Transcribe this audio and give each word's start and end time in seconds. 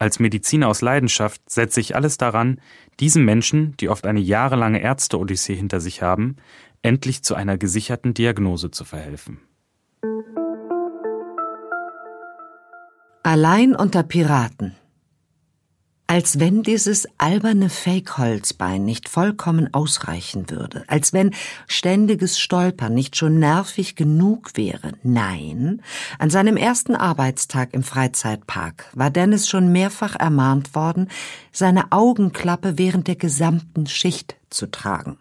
Als 0.00 0.20
Mediziner 0.20 0.68
aus 0.68 0.80
Leidenschaft 0.80 1.50
setze 1.50 1.80
ich 1.80 1.96
alles 1.96 2.18
daran, 2.18 2.60
diesen 3.00 3.24
Menschen, 3.24 3.76
die 3.78 3.88
oft 3.88 4.06
eine 4.06 4.20
jahrelange 4.20 4.80
Ärzte-Odyssee 4.80 5.56
hinter 5.56 5.80
sich 5.80 6.02
haben, 6.02 6.36
endlich 6.82 7.24
zu 7.24 7.34
einer 7.34 7.58
gesicherten 7.58 8.14
Diagnose 8.14 8.70
zu 8.70 8.84
verhelfen. 8.84 9.40
Allein 13.24 13.74
unter 13.74 14.04
Piraten 14.04 14.76
als 16.08 16.40
wenn 16.40 16.62
dieses 16.62 17.06
alberne 17.18 17.68
Fake-Holzbein 17.68 18.82
nicht 18.82 19.10
vollkommen 19.10 19.72
ausreichen 19.74 20.48
würde, 20.48 20.82
als 20.86 21.12
wenn 21.12 21.34
ständiges 21.66 22.40
Stolpern 22.40 22.94
nicht 22.94 23.14
schon 23.14 23.38
nervig 23.38 23.94
genug 23.94 24.56
wäre. 24.56 24.92
Nein, 25.02 25.82
an 26.18 26.30
seinem 26.30 26.56
ersten 26.56 26.96
Arbeitstag 26.96 27.74
im 27.74 27.82
Freizeitpark 27.82 28.86
war 28.94 29.10
Dennis 29.10 29.48
schon 29.48 29.70
mehrfach 29.70 30.16
ermahnt 30.16 30.74
worden, 30.74 31.10
seine 31.52 31.92
Augenklappe 31.92 32.78
während 32.78 33.06
der 33.06 33.16
gesamten 33.16 33.86
Schicht 33.86 34.36
zu 34.48 34.70
tragen. 34.70 35.18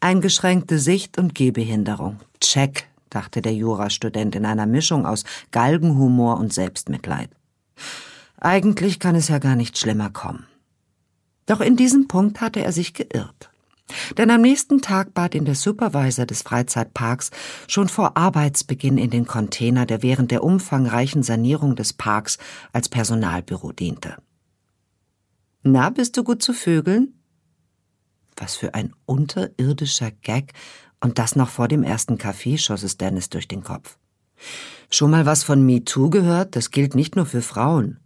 Eingeschränkte 0.00 0.80
Sicht 0.80 1.16
und 1.16 1.36
Gehbehinderung. 1.36 2.18
Check, 2.40 2.88
dachte 3.08 3.40
der 3.40 3.54
Jurastudent 3.54 4.34
in 4.34 4.46
einer 4.46 4.66
Mischung 4.66 5.06
aus 5.06 5.22
Galgenhumor 5.52 6.38
und 6.38 6.52
Selbstmitleid. 6.52 7.30
Eigentlich 8.40 8.98
kann 8.98 9.14
es 9.14 9.28
ja 9.28 9.38
gar 9.38 9.54
nicht 9.54 9.78
schlimmer 9.78 10.10
kommen. 10.10 10.46
Doch 11.46 11.60
in 11.60 11.76
diesem 11.76 12.08
Punkt 12.08 12.40
hatte 12.40 12.62
er 12.62 12.72
sich 12.72 12.94
geirrt. 12.94 13.50
Denn 14.16 14.30
am 14.30 14.40
nächsten 14.40 14.80
Tag 14.80 15.14
bat 15.14 15.34
ihn 15.34 15.44
der 15.44 15.54
Supervisor 15.54 16.24
des 16.24 16.42
Freizeitparks 16.42 17.30
schon 17.66 17.88
vor 17.88 18.16
Arbeitsbeginn 18.16 18.98
in 18.98 19.10
den 19.10 19.26
Container, 19.26 19.84
der 19.84 20.02
während 20.02 20.30
der 20.30 20.44
umfangreichen 20.44 21.22
Sanierung 21.22 21.76
des 21.76 21.92
Parks 21.92 22.38
als 22.72 22.88
Personalbüro 22.88 23.72
diente. 23.72 24.16
Na, 25.62 25.90
bist 25.90 26.16
du 26.16 26.24
gut 26.24 26.42
zu 26.42 26.52
Vögeln? 26.52 27.14
Was 28.36 28.56
für 28.56 28.74
ein 28.74 28.94
unterirdischer 29.04 30.10
Gag, 30.10 30.54
und 31.00 31.18
das 31.18 31.34
noch 31.34 31.48
vor 31.48 31.66
dem 31.66 31.82
ersten 31.82 32.16
Kaffee 32.16 32.58
schoss 32.58 32.82
es 32.82 32.96
Dennis 32.96 33.28
durch 33.28 33.48
den 33.48 33.62
Kopf. 33.62 33.98
Schon 34.90 35.10
mal 35.10 35.26
was 35.26 35.42
von 35.42 35.64
MeToo 35.64 36.10
gehört? 36.10 36.56
Das 36.56 36.70
gilt 36.70 36.94
nicht 36.94 37.16
nur 37.16 37.26
für 37.26 37.42
Frauen. 37.42 37.98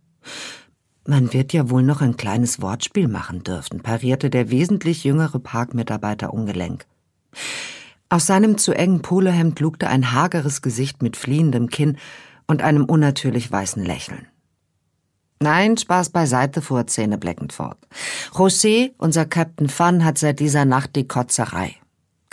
Man 1.07 1.33
wird 1.33 1.53
ja 1.53 1.69
wohl 1.69 1.83
noch 1.83 2.01
ein 2.01 2.17
kleines 2.17 2.63
Wortspiel 2.63 3.09
machen 3.09 3.43
dürfen, 3.43 3.81
parierte 3.81 4.31
der 4.31 4.51
wesentlich 4.51 5.05
jüngere 5.05 5.39
Parkmitarbeiter 5.39 6.33
ungelenk. 6.33 6.87
Aus 8.09 8.27
seinem 8.27 8.59
zu 8.59 8.73
engen 8.73 9.03
Polohemd 9.03 9.61
lugte 9.61 9.89
ein 9.89 10.13
hageres 10.13 10.63
Gesicht 10.63 11.03
mit 11.03 11.17
fliehendem 11.17 11.69
Kinn 11.69 11.99
und 12.47 12.63
einem 12.63 12.85
unnatürlich 12.85 13.51
weißen 13.51 13.85
Lächeln. 13.85 14.29
Nein, 15.41 15.77
Spaß 15.77 16.11
beiseite, 16.11 16.63
fuhr 16.63 16.87
Zähne 16.87 17.19
bleckend 17.19 17.53
fort. 17.53 17.79
José, 18.33 18.93
unser 18.97 19.27
Captain 19.27 19.69
Fun, 19.69 20.05
hat 20.05 20.17
seit 20.17 20.41
dieser 20.41 20.65
Nacht 20.65 20.97
die 20.97 21.07
Kotzerei. 21.07 21.77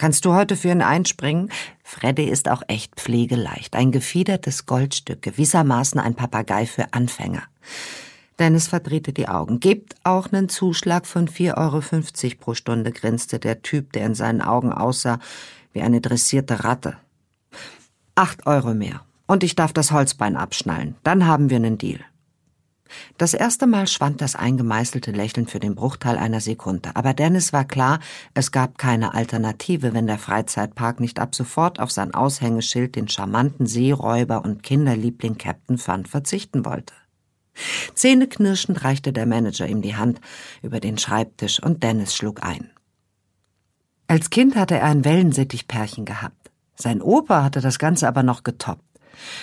Kannst 0.01 0.25
du 0.25 0.33
heute 0.33 0.55
für 0.55 0.69
ihn 0.69 0.81
einspringen? 0.81 1.51
Freddy 1.83 2.23
ist 2.23 2.49
auch 2.49 2.63
echt 2.67 2.95
pflegeleicht. 2.95 3.75
Ein 3.75 3.91
gefiedertes 3.91 4.65
Goldstück, 4.65 5.21
gewissermaßen 5.21 5.99
ein 5.99 6.15
Papagei 6.15 6.65
für 6.65 6.91
Anfänger. 6.91 7.43
Dennis 8.39 8.67
verdrehte 8.67 9.13
die 9.13 9.27
Augen. 9.27 9.59
Gebt 9.59 9.93
auch 10.03 10.31
nen 10.31 10.49
Zuschlag 10.49 11.05
von 11.05 11.27
4,50 11.27 11.53
Euro 11.55 12.35
pro 12.39 12.55
Stunde, 12.55 12.91
grinste 12.91 13.37
der 13.37 13.61
Typ, 13.61 13.93
der 13.93 14.07
in 14.07 14.15
seinen 14.15 14.41
Augen 14.41 14.73
aussah 14.73 15.19
wie 15.71 15.83
eine 15.83 16.01
dressierte 16.01 16.63
Ratte. 16.63 16.97
Acht 18.15 18.47
Euro 18.47 18.73
mehr. 18.73 19.01
Und 19.27 19.43
ich 19.43 19.55
darf 19.55 19.71
das 19.71 19.91
Holzbein 19.91 20.35
abschnallen. 20.35 20.95
Dann 21.03 21.27
haben 21.27 21.51
wir 21.51 21.59
nen 21.59 21.77
Deal. 21.77 21.99
Das 23.17 23.33
erste 23.33 23.67
Mal 23.67 23.87
schwand 23.87 24.21
das 24.21 24.35
eingemeißelte 24.35 25.11
Lächeln 25.11 25.47
für 25.47 25.59
den 25.59 25.75
Bruchteil 25.75 26.17
einer 26.17 26.41
Sekunde, 26.41 26.91
aber 26.95 27.13
Dennis 27.13 27.53
war 27.53 27.65
klar, 27.65 27.99
es 28.33 28.51
gab 28.51 28.77
keine 28.77 29.13
Alternative, 29.13 29.93
wenn 29.93 30.07
der 30.07 30.17
Freizeitpark 30.17 30.99
nicht 30.99 31.19
ab 31.19 31.35
sofort 31.35 31.79
auf 31.79 31.91
sein 31.91 32.13
Aushängeschild 32.13 32.95
den 32.95 33.07
charmanten 33.07 33.65
Seeräuber 33.65 34.43
und 34.43 34.63
Kinderliebling 34.63 35.37
Captain 35.37 35.77
Fun 35.77 36.05
verzichten 36.05 36.65
wollte. 36.65 36.93
Zähneknirschend 37.93 38.83
reichte 38.83 39.13
der 39.13 39.25
Manager 39.25 39.67
ihm 39.67 39.81
die 39.81 39.95
Hand 39.95 40.21
über 40.61 40.79
den 40.79 40.97
Schreibtisch 40.97 41.61
und 41.61 41.83
Dennis 41.83 42.15
schlug 42.15 42.43
ein. 42.43 42.69
Als 44.07 44.29
Kind 44.29 44.55
hatte 44.55 44.75
er 44.75 44.85
ein 44.85 45.05
Wellensittichpärchen 45.05 46.05
gehabt. 46.05 46.51
Sein 46.75 47.01
Opa 47.01 47.43
hatte 47.43 47.61
das 47.61 47.79
Ganze 47.79 48.07
aber 48.07 48.23
noch 48.23 48.43
getoppt. 48.43 48.90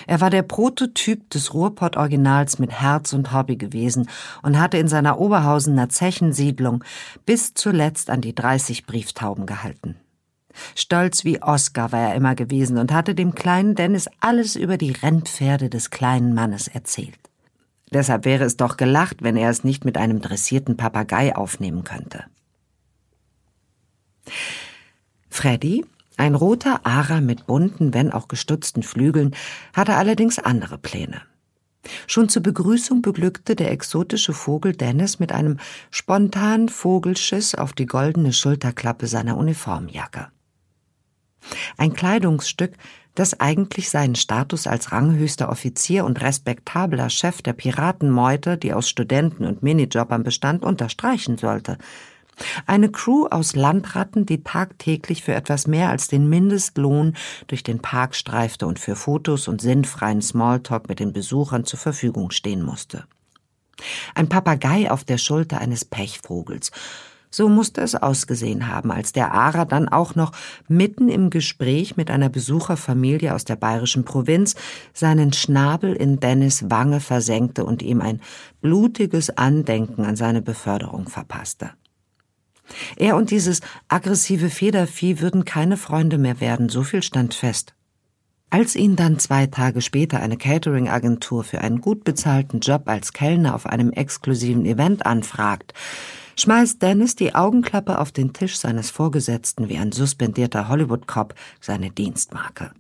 Er 0.07 0.21
war 0.21 0.31
der 0.31 0.43
Prototyp 0.43 1.31
des 1.31 1.55
Ruhrpott-Originals 1.55 2.59
mit 2.59 2.73
Herz 2.73 3.13
und 3.13 3.33
Hobby 3.33 3.57
gewesen 3.57 4.09
und 4.43 4.59
hatte 4.59 4.79
in 4.79 4.89
seiner 4.89 5.19
Oberhausener 5.19 5.89
Zechensiedlung 5.89 6.85
bis 7.27 7.55
zuletzt 7.55 8.11
an 8.11 8.21
die 8.21 8.35
30 8.35 8.87
Brieftauben 8.87 9.47
gehalten. 9.47 9.97
Stolz 10.75 11.25
wie 11.25 11.43
Oskar 11.43 11.93
war 11.93 12.01
er 12.01 12.15
immer 12.15 12.35
gewesen 12.35 12.79
und 12.79 12.93
hatte 12.93 13.15
dem 13.15 13.35
kleinen 13.35 13.75
Dennis 13.75 14.09
alles 14.21 14.57
über 14.57 14.77
die 14.77 14.93
Rennpferde 14.93 15.69
des 15.69 15.91
kleinen 15.91 16.35
Mannes 16.35 16.69
erzählt. 16.69 17.19
Deshalb 17.93 18.25
wäre 18.25 18.45
es 18.45 18.57
doch 18.57 18.77
gelacht, 18.77 19.23
wenn 19.23 19.37
er 19.37 19.51
es 19.51 19.65
nicht 19.65 19.85
mit 19.85 19.97
einem 19.97 20.21
dressierten 20.21 20.77
Papagei 20.77 21.35
aufnehmen 21.35 21.85
könnte. 21.85 22.25
Freddy 25.31 25.85
ein 26.19 26.35
roter 26.35 26.85
Ara 26.85 27.21
mit 27.21 27.47
bunten, 27.47 27.95
wenn 27.95 28.13
auch 28.13 28.29
gestutzten 28.29 28.83
Flügeln 28.83 29.35
hatte 29.73 29.97
allerdings 29.97 30.39
andere 30.39 30.79
Pläne. 30.79 31.23
Schon 32.07 32.29
zur 32.29 32.43
Begrüßung 32.43 33.03
beglückte 33.03 33.55
der 33.55 33.71
exotische 33.71 34.35
Vogel 34.35 34.75
Dennis 34.75 35.21
mit 35.21 35.33
einem 35.33 35.59
spontanen 35.91 36.69
Vogelschiss 36.69 37.55
auf 37.55 37.73
die 37.73 37.87
goldene 37.87 38.33
Schulterklappe 38.33 39.07
seiner 39.07 39.37
Uniformjacke. 39.37 40.29
Ein 41.77 41.95
Kleidungsstück, 41.95 42.73
das 43.15 43.41
eigentlich 43.41 43.89
seinen 43.89 44.17
Status 44.17 44.67
als 44.67 44.93
ranghöchster 44.93 45.49
Offizier 45.49 46.05
und 46.05 46.21
respektabler 46.21 47.11
Chef 47.11 47.43
der 47.43 47.53
Piratenmeute, 47.53 48.59
die 48.59 48.73
aus 48.73 48.89
Studenten 48.89 49.45
und 49.45 49.63
Minijobbern 49.63 50.25
bestand, 50.25 50.65
unterstreichen 50.65 51.39
sollte– 51.39 51.79
eine 52.67 52.91
Crew 52.91 53.27
aus 53.27 53.57
Landratten, 53.57 54.27
die 54.27 54.43
tagtäglich 54.43 55.23
für 55.23 55.35
etwas 55.35 55.67
mehr 55.67 55.91
als 55.91 56.09
den 56.09 56.29
Mindestlohn 56.29 57.15
durch 57.47 57.63
den 57.63 57.81
Park 57.81 58.15
streifte 58.15 58.67
und 58.67 58.79
für 58.79 58.97
Fotos 58.97 59.49
und 59.49 59.61
sinnfreien 59.61 60.23
Smalltalk 60.23 60.89
mit 60.89 61.01
den 61.01 61.13
Besuchern 61.13 61.65
zur 61.65 61.79
Verfügung 61.79 62.31
stehen 62.31 62.63
musste. 62.63 63.05
Ein 64.15 64.29
Papagei 64.29 64.91
auf 64.91 65.05
der 65.05 65.19
Schulter 65.19 65.61
eines 65.61 65.85
Pechvogels. 65.85 66.73
So 67.31 67.49
musste 67.49 67.83
es 67.83 67.95
ausgesehen 67.95 68.69
haben, 68.69 68.91
als 68.91 69.13
der 69.13 69.33
Ara 69.35 69.67
dann 69.67 69.89
auch 69.89 70.15
noch 70.15 70.33
mitten 70.67 71.11
im 71.11 71.29
Gespräch 71.29 71.97
mit 71.97 72.11
einer 72.11 72.31
Besucherfamilie 72.31 73.35
aus 73.35 73.45
der 73.45 73.57
bayerischen 73.57 74.05
Provinz 74.05 74.55
seinen 74.95 75.35
Schnabel 75.35 75.93
in 75.93 76.21
Dennis 76.21 76.71
Wange 76.71 77.01
versenkte 77.01 77.67
und 77.67 77.83
ihm 77.83 78.01
ein 78.01 78.23
blutiges 78.63 79.29
Andenken 79.37 80.07
an 80.07 80.17
seine 80.17 80.41
Beförderung 80.41 81.09
verpasste. 81.09 81.71
Er 82.97 83.17
und 83.17 83.31
dieses 83.31 83.61
aggressive 83.89 84.51
Federvieh 84.51 85.21
würden 85.21 85.45
keine 85.45 85.77
Freunde 85.77 86.19
mehr 86.19 86.41
werden, 86.41 86.69
so 86.69 86.83
viel 86.83 87.03
stand 87.03 87.35
fest. 87.35 87.75
Als 88.51 88.75
ihn 88.77 88.97
dann 88.97 89.19
zwei 89.19 89.47
Tage 89.47 89.83
später 89.83 90.21
eine 90.21 90.39
Catering-Agentur 90.39 91.45
für 91.45 91.61
einen 91.61 91.83
gut 91.83 92.05
bezahlten 92.05 92.61
Job 92.61 92.83
als 92.87 93.13
Kellner 93.13 93.55
auf 93.55 93.67
einem 93.67 93.93
exklusiven 93.93 94.65
Event 94.65 95.05
anfragt, 95.05 95.75
schmeißt 96.37 96.81
Dennis 96.81 97.15
die 97.15 97.35
Augenklappe 97.35 97.99
auf 97.99 98.11
den 98.11 98.33
Tisch 98.33 98.57
seines 98.57 98.91
Vorgesetzten 98.91 99.69
wie 99.69 99.77
ein 99.77 99.93
suspendierter 99.93 100.69
Hollywood-Cop 100.69 101.35
seine 101.61 101.91
Dienstmarke. 101.91 102.71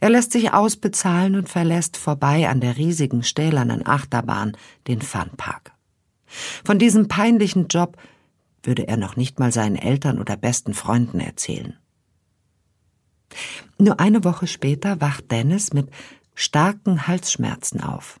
Er 0.00 0.10
lässt 0.10 0.32
sich 0.32 0.52
ausbezahlen 0.52 1.34
und 1.34 1.48
verlässt 1.48 1.96
vorbei 1.96 2.48
an 2.48 2.60
der 2.60 2.76
riesigen 2.76 3.22
stählernen 3.22 3.86
Achterbahn 3.86 4.56
den 4.86 5.00
Funpark. 5.00 5.72
Von 6.64 6.78
diesem 6.78 7.08
peinlichen 7.08 7.68
Job 7.68 7.96
würde 8.68 8.86
er 8.86 8.98
noch 8.98 9.16
nicht 9.16 9.40
mal 9.40 9.50
seinen 9.50 9.76
Eltern 9.76 10.20
oder 10.20 10.36
besten 10.36 10.74
Freunden 10.74 11.18
erzählen. 11.18 11.76
Nur 13.78 13.98
eine 13.98 14.22
Woche 14.24 14.46
später 14.46 15.00
wacht 15.00 15.30
Dennis 15.32 15.72
mit 15.72 15.88
starken 16.34 17.08
Halsschmerzen 17.08 17.82
auf. 17.82 18.20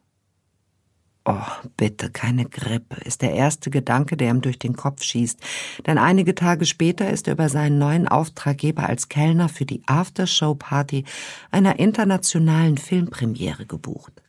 Oh, 1.30 1.34
bitte, 1.76 2.08
keine 2.08 2.46
Grippe, 2.46 2.96
ist 3.04 3.20
der 3.20 3.34
erste 3.34 3.68
Gedanke, 3.68 4.16
der 4.16 4.30
ihm 4.30 4.40
durch 4.40 4.58
den 4.58 4.74
Kopf 4.74 5.02
schießt. 5.02 5.38
Denn 5.86 5.98
einige 5.98 6.34
Tage 6.34 6.64
später 6.64 7.10
ist 7.10 7.26
er 7.26 7.34
über 7.34 7.50
seinen 7.50 7.76
neuen 7.76 8.08
Auftraggeber 8.08 8.88
als 8.88 9.10
Kellner 9.10 9.50
für 9.50 9.66
die 9.66 9.82
Aftershow-Party 9.86 11.04
einer 11.50 11.78
internationalen 11.78 12.78
Filmpremiere 12.78 13.66
gebucht. 13.66 14.22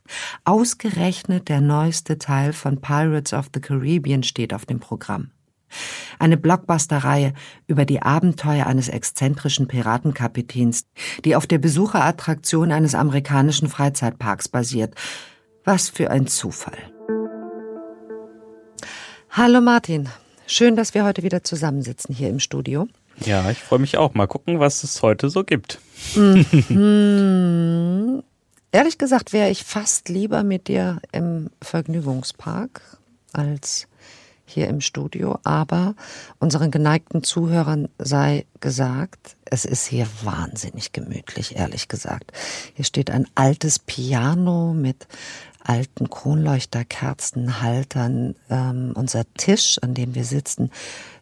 Ausgerechnet 0.44 1.48
der 1.48 1.62
neueste 1.62 2.18
Teil 2.18 2.52
von 2.52 2.82
Pirates 2.82 3.32
of 3.32 3.50
the 3.54 3.62
Caribbean 3.62 4.24
steht 4.24 4.54
auf 4.54 4.66
dem 4.66 4.82
Programm. 4.82 5.32
Eine 6.20 6.38
Blockbuster-Reihe 6.38 7.34
über 7.68 7.86
die 7.86 8.02
Abenteuer 8.02 8.66
eines 8.66 8.90
exzentrischen 8.90 9.68
Piratenkapitäns, 9.68 10.86
die 11.26 11.36
auf 11.36 11.48
der 11.48 11.58
Besucherattraktion 11.58 12.72
eines 12.72 12.96
amerikanischen 12.96 13.70
Freizeitparks 13.70 14.48
basiert. 14.48 14.96
Was 15.64 15.90
für 15.90 16.12
ein 16.12 16.28
Zufall. 16.28 16.78
Hallo 19.30 19.62
Martin, 19.62 20.10
schön, 20.48 20.76
dass 20.76 20.94
wir 20.94 21.06
heute 21.06 21.24
wieder 21.24 21.44
zusammensitzen 21.44 22.16
hier 22.16 22.30
im 22.30 22.40
Studio. 22.40 22.88
Ja, 23.26 23.50
ich 23.52 23.60
freue 23.60 23.80
mich 23.80 23.98
auch. 23.98 24.14
Mal 24.14 24.28
gucken, 24.28 24.60
was 24.60 24.84
es 24.84 25.02
heute 25.02 25.30
so 25.30 25.44
gibt. 25.44 25.80
Mhm. 26.16 26.46
Ehrlich 28.72 28.98
gesagt 28.98 29.34
wäre 29.34 29.50
ich 29.50 29.64
fast 29.64 30.10
lieber 30.10 30.44
mit 30.44 30.68
dir 30.68 31.02
im 31.12 31.50
Vergnügungspark 31.62 32.82
als 33.34 33.88
hier 34.50 34.68
im 34.68 34.82
Studio, 34.82 35.40
aber 35.44 35.96
unseren 36.40 36.72
geneigten 36.72 37.24
Zuhörern 37.24 37.88
sei 37.98 38.46
gesagt, 38.60 39.38
es 39.46 39.64
ist 39.66 39.88
hier 39.88 40.08
wahnsinnig 40.24 40.92
gemütlich, 40.92 41.56
ehrlich 41.56 41.88
gesagt. 41.88 42.34
Hier 42.76 42.86
steht 42.86 43.12
ein 43.12 43.28
altes 43.36 43.78
Piano 43.80 44.74
mit 44.74 45.08
alten 45.64 46.10
Kronleuchterkerzenhaltern. 46.10 48.36
Ähm, 48.50 48.92
unser 48.96 49.24
Tisch, 49.36 49.78
an 49.82 49.94
dem 49.94 50.16
wir 50.16 50.26
sitzen, 50.26 50.72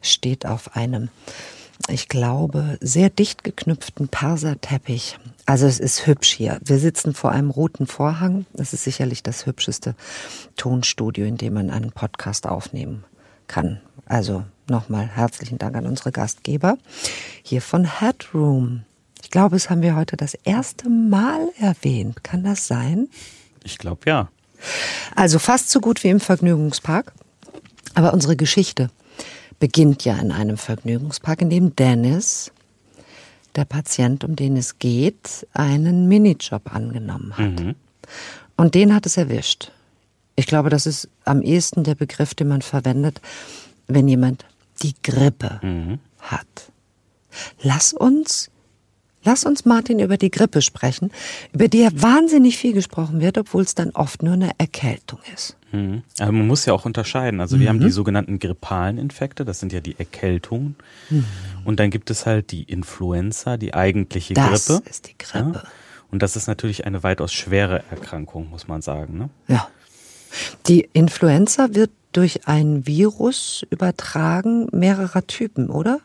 steht 0.01 0.45
auf 0.45 0.75
einem, 0.75 1.09
ich 1.89 2.07
glaube, 2.07 2.77
sehr 2.81 3.09
dicht 3.09 3.43
geknüpften 3.43 4.07
Perserteppich. 4.07 5.17
Also 5.45 5.67
es 5.67 5.79
ist 5.79 6.07
hübsch 6.07 6.33
hier. 6.33 6.59
Wir 6.63 6.79
sitzen 6.79 7.13
vor 7.13 7.31
einem 7.31 7.49
roten 7.49 7.87
Vorhang. 7.87 8.45
Es 8.53 8.73
ist 8.73 8.83
sicherlich 8.83 9.23
das 9.23 9.45
hübscheste 9.45 9.95
Tonstudio, 10.55 11.25
in 11.25 11.37
dem 11.37 11.53
man 11.53 11.69
einen 11.69 11.91
Podcast 11.91 12.47
aufnehmen 12.47 13.03
kann. 13.47 13.79
Also 14.05 14.43
nochmal 14.69 15.07
herzlichen 15.07 15.57
Dank 15.57 15.75
an 15.75 15.85
unsere 15.85 16.11
Gastgeber 16.11 16.77
hier 17.43 17.61
von 17.61 17.99
Headroom. 17.99 18.83
Ich 19.21 19.31
glaube, 19.31 19.55
es 19.55 19.69
haben 19.69 19.81
wir 19.81 19.95
heute 19.95 20.15
das 20.17 20.35
erste 20.35 20.89
Mal 20.89 21.49
erwähnt. 21.59 22.23
Kann 22.23 22.43
das 22.43 22.67
sein? 22.67 23.09
Ich 23.63 23.77
glaube 23.77 24.01
ja. 24.05 24.29
Also 25.15 25.39
fast 25.39 25.69
so 25.69 25.81
gut 25.81 26.03
wie 26.03 26.09
im 26.09 26.19
Vergnügungspark. 26.19 27.13
Aber 27.93 28.13
unsere 28.13 28.35
Geschichte 28.35 28.89
beginnt 29.59 30.05
ja 30.05 30.17
in 30.17 30.31
einem 30.31 30.57
Vergnügungspark, 30.57 31.41
in 31.41 31.49
dem 31.49 31.75
Dennis, 31.75 32.51
der 33.55 33.65
Patient, 33.65 34.23
um 34.23 34.35
den 34.35 34.55
es 34.55 34.77
geht, 34.77 35.47
einen 35.53 36.07
Minijob 36.07 36.73
angenommen 36.73 37.37
hat. 37.37 37.59
Mhm. 37.59 37.75
Und 38.55 38.75
den 38.75 38.93
hat 38.93 39.05
es 39.05 39.17
erwischt. 39.17 39.71
Ich 40.37 40.45
glaube, 40.45 40.69
das 40.69 40.85
ist 40.85 41.09
am 41.25 41.41
ehesten 41.41 41.83
der 41.83 41.95
Begriff, 41.95 42.35
den 42.35 42.47
man 42.47 42.61
verwendet, 42.61 43.21
wenn 43.87 44.07
jemand 44.07 44.45
die 44.83 44.93
Grippe 45.03 45.59
mhm. 45.63 45.99
hat. 46.19 46.71
Lass 47.63 47.91
uns, 47.91 48.51
lass 49.23 49.45
uns 49.45 49.65
Martin 49.65 49.99
über 49.99 50.15
die 50.15 50.29
Grippe 50.29 50.61
sprechen, 50.61 51.11
über 51.53 51.67
die 51.67 51.79
ja 51.79 51.89
wahnsinnig 51.91 52.55
viel 52.57 52.73
gesprochen 52.73 53.19
wird, 53.19 53.39
obwohl 53.39 53.63
es 53.63 53.73
dann 53.73 53.89
oft 53.91 54.21
nur 54.21 54.33
eine 54.33 54.51
Erkältung 54.59 55.19
ist. 55.33 55.57
Mhm. 55.71 56.03
Aber 56.19 56.31
man 56.31 56.45
muss 56.45 56.67
ja 56.67 56.73
auch 56.73 56.85
unterscheiden. 56.85 57.41
Also 57.41 57.59
wir 57.59 57.69
haben 57.69 57.79
die 57.79 57.85
mhm. 57.85 57.91
sogenannten 57.91 58.37
grippalen 58.37 58.99
Infekte, 58.99 59.43
das 59.43 59.59
sind 59.59 59.73
ja 59.73 59.79
die 59.79 59.97
Erkältungen. 59.97 60.75
Mhm. 61.09 61.25
Und 61.65 61.79
dann 61.79 61.89
gibt 61.89 62.11
es 62.11 62.27
halt 62.27 62.51
die 62.51 62.61
Influenza, 62.61 63.57
die 63.57 63.73
eigentliche 63.73 64.35
das 64.35 64.67
Grippe. 64.67 64.83
Das 64.83 64.91
ist 64.91 65.07
die 65.07 65.17
Grippe. 65.17 65.61
Ja? 65.63 65.71
Und 66.11 66.21
das 66.21 66.35
ist 66.35 66.47
natürlich 66.47 66.85
eine 66.85 67.01
weitaus 67.01 67.33
schwere 67.33 67.83
Erkrankung, 67.89 68.49
muss 68.49 68.67
man 68.67 68.81
sagen. 68.81 69.17
Ne? 69.17 69.29
Ja. 69.47 69.67
Die 70.67 70.89
Influenza 70.93 71.69
wird 71.73 71.91
durch 72.11 72.47
ein 72.47 72.87
Virus 72.87 73.65
übertragen 73.69 74.67
mehrerer 74.71 75.25
Typen, 75.27 75.69
oder? 75.69 75.99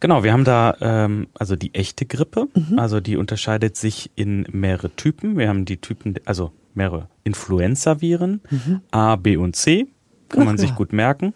Genau, 0.00 0.22
wir 0.22 0.32
haben 0.32 0.44
da 0.44 0.76
ähm, 0.80 1.28
also 1.34 1.56
die 1.56 1.74
echte 1.74 2.06
Grippe, 2.06 2.48
mhm. 2.54 2.78
also 2.78 3.00
die 3.00 3.16
unterscheidet 3.16 3.76
sich 3.76 4.10
in 4.14 4.46
mehrere 4.52 4.90
Typen. 4.90 5.36
Wir 5.36 5.48
haben 5.48 5.64
die 5.64 5.78
Typen, 5.78 6.14
also 6.24 6.52
mehrere 6.74 7.08
Influenza-Viren, 7.24 8.40
mhm. 8.50 8.80
A, 8.90 9.16
B 9.16 9.36
und 9.36 9.56
C, 9.56 9.88
kann 10.28 10.42
Ach, 10.42 10.46
man 10.46 10.58
sich 10.58 10.74
gut 10.74 10.92
merken. 10.92 11.34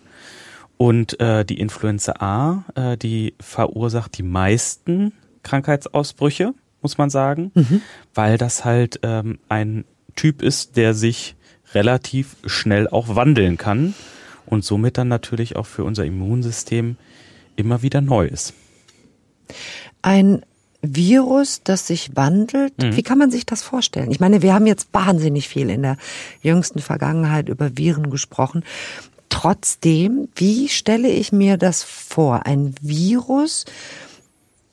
Und 0.77 1.19
äh, 1.21 1.45
die 1.45 1.59
Influenza 1.59 2.15
A, 2.19 2.65
äh, 2.75 2.97
die 2.97 3.35
verursacht 3.41 4.19
die 4.19 4.23
meisten 4.23 5.13
Krankheitsausbrüche, 5.43 6.55
muss 6.81 6.99
man 6.99 7.11
sagen, 7.11 7.51
mhm. 7.55 7.83
weil 8.15 8.39
das 8.39 8.65
halt 8.65 9.01
ähm, 9.03 9.39
ein 9.49 9.85
Typ 10.17 10.43
ist, 10.43 10.77
der 10.77 10.95
sich 10.95 11.37
relativ 11.75 12.37
schnell 12.47 12.89
auch 12.89 13.15
wandeln 13.15 13.57
kann 13.57 13.95
und 14.47 14.65
somit 14.65 14.99
dann 14.99 15.09
natürlich 15.09 15.57
auch 15.57 15.67
für 15.67 15.85
unser 15.85 16.05
Immunsystem 16.05 16.97
immer 17.57 17.83
wieder 17.83 18.01
neu 18.01 18.27
ist. 18.27 18.55
Ein 20.03 20.43
Virus, 20.83 21.61
das 21.63 21.87
sich 21.87 22.17
wandelt. 22.17 22.77
Mhm. 22.83 22.97
Wie 22.97 23.03
kann 23.03 23.19
man 23.19 23.31
sich 23.31 23.47
das 23.47 23.63
vorstellen? 23.63 24.11
Ich 24.11 24.21
meine, 24.21 24.43
wir 24.43 24.53
haben 24.53 24.67
jetzt 24.67 24.89
wahnsinnig 24.93 25.49
viel 25.49 25.71
in 25.71 25.83
der 25.83 25.97
jüngsten 26.43 26.81
Vergangenheit 26.81 27.49
über 27.49 27.77
Viren 27.77 28.11
gesprochen. 28.11 28.65
Trotzdem, 29.29 30.29
wie 30.35 30.69
stelle 30.69 31.09
ich 31.09 31.33
mir 31.33 31.57
das 31.57 31.85
vor? 31.85 32.47
Ein 32.47 32.75
Virus, 32.81 33.65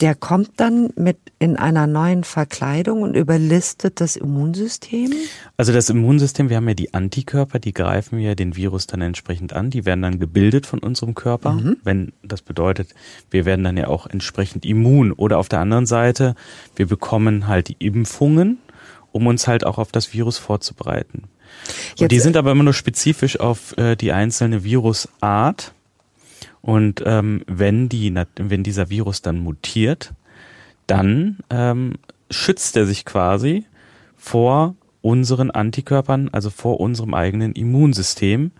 der 0.02 0.16
kommt 0.16 0.52
dann 0.58 0.92
mit 0.96 1.18
in 1.40 1.58
einer 1.58 1.86
neuen 1.86 2.24
Verkleidung 2.24 3.02
und 3.02 3.16
überlistet 3.16 4.00
das 4.00 4.16
Immunsystem? 4.16 5.12
Also 5.58 5.74
das 5.74 5.90
Immunsystem, 5.90 6.50
wir 6.50 6.58
haben 6.58 6.68
ja 6.68 6.74
die 6.74 6.94
Antikörper, 6.94 7.60
die 7.60 7.74
greifen 7.74 8.20
ja 8.20 8.36
den 8.36 8.56
Virus 8.56 8.88
dann 8.88 9.02
entsprechend 9.02 9.54
an, 9.54 9.70
die 9.70 9.86
werden 9.86 10.02
dann 10.02 10.20
gebildet 10.20 10.66
von 10.66 10.80
unserem 10.80 11.16
Körper, 11.16 11.54
mhm. 11.54 11.78
wenn 11.84 12.14
das 12.24 12.42
bedeutet, 12.42 12.96
wir 13.30 13.46
werden 13.46 13.64
dann 13.64 13.78
ja 13.78 13.88
auch 13.88 14.08
entsprechend 14.08 14.66
immun 14.66 15.12
oder 15.12 15.38
auf 15.38 15.50
der 15.50 15.60
anderen 15.60 15.86
Seite, 15.86 16.36
wir 16.76 16.88
bekommen 16.88 17.48
halt 17.48 17.68
die 17.68 17.78
Impfungen, 17.80 18.60
um 19.12 19.28
uns 19.28 19.48
halt 19.48 19.66
auch 19.66 19.78
auf 19.78 19.92
das 19.92 20.14
Virus 20.14 20.38
vorzubereiten. 20.38 21.24
Und 22.00 22.12
die 22.12 22.20
sind 22.20 22.38
aber 22.38 22.52
immer 22.52 22.64
nur 22.64 22.74
spezifisch 22.74 23.40
auf 23.40 23.78
äh, 23.78 23.96
die 23.96 24.12
einzelne 24.12 24.64
Virusart. 24.64 25.74
Und 26.62 27.04
ähm, 27.06 27.42
wenn, 27.48 27.90
die, 27.90 28.14
wenn 28.36 28.64
dieser 28.64 28.90
Virus 28.90 29.22
dann 29.22 29.40
mutiert, 29.40 30.14
dann 30.88 31.38
ähm, 31.50 31.94
schützt 32.30 32.76
er 32.76 32.86
sich 32.86 33.06
quasi 33.06 33.66
vor 34.18 34.76
unseren 35.02 35.52
Antikörpern, 35.52 36.30
also 36.32 36.50
vor 36.50 36.80
unserem 36.80 37.14
eigenen 37.14 37.54
Immunsystem 37.54 38.52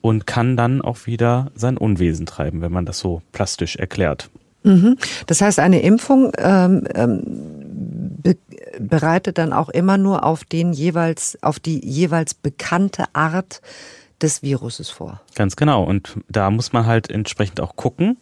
und 0.00 0.26
kann 0.26 0.56
dann 0.56 0.82
auch 0.82 1.06
wieder 1.06 1.50
sein 1.54 1.76
Unwesen 1.76 2.26
treiben, 2.26 2.60
wenn 2.60 2.72
man 2.72 2.86
das 2.86 2.98
so 2.98 3.22
plastisch 3.32 3.76
erklärt. 3.76 4.30
Mhm. 4.64 4.96
Das 5.26 5.40
heißt, 5.40 5.60
eine 5.60 5.80
Impfung 5.80 6.32
ähm, 6.38 6.84
ähm, 6.94 7.22
be 8.22 8.36
bereitet 8.78 9.38
dann 9.38 9.54
auch 9.54 9.70
immer 9.70 9.96
nur 9.96 10.22
auf 10.22 10.44
den 10.44 10.74
jeweils, 10.74 11.38
auf 11.40 11.58
die 11.58 11.82
jeweils 11.82 12.34
bekannte 12.34 13.04
Art 13.14 13.62
des 14.22 14.42
Viruses 14.42 14.88
vor. 14.88 15.20
Ganz 15.34 15.56
genau. 15.56 15.84
Und 15.84 16.18
da 16.28 16.50
muss 16.50 16.72
man 16.72 16.86
halt 16.86 17.10
entsprechend 17.10 17.60
auch 17.60 17.76
gucken, 17.76 18.16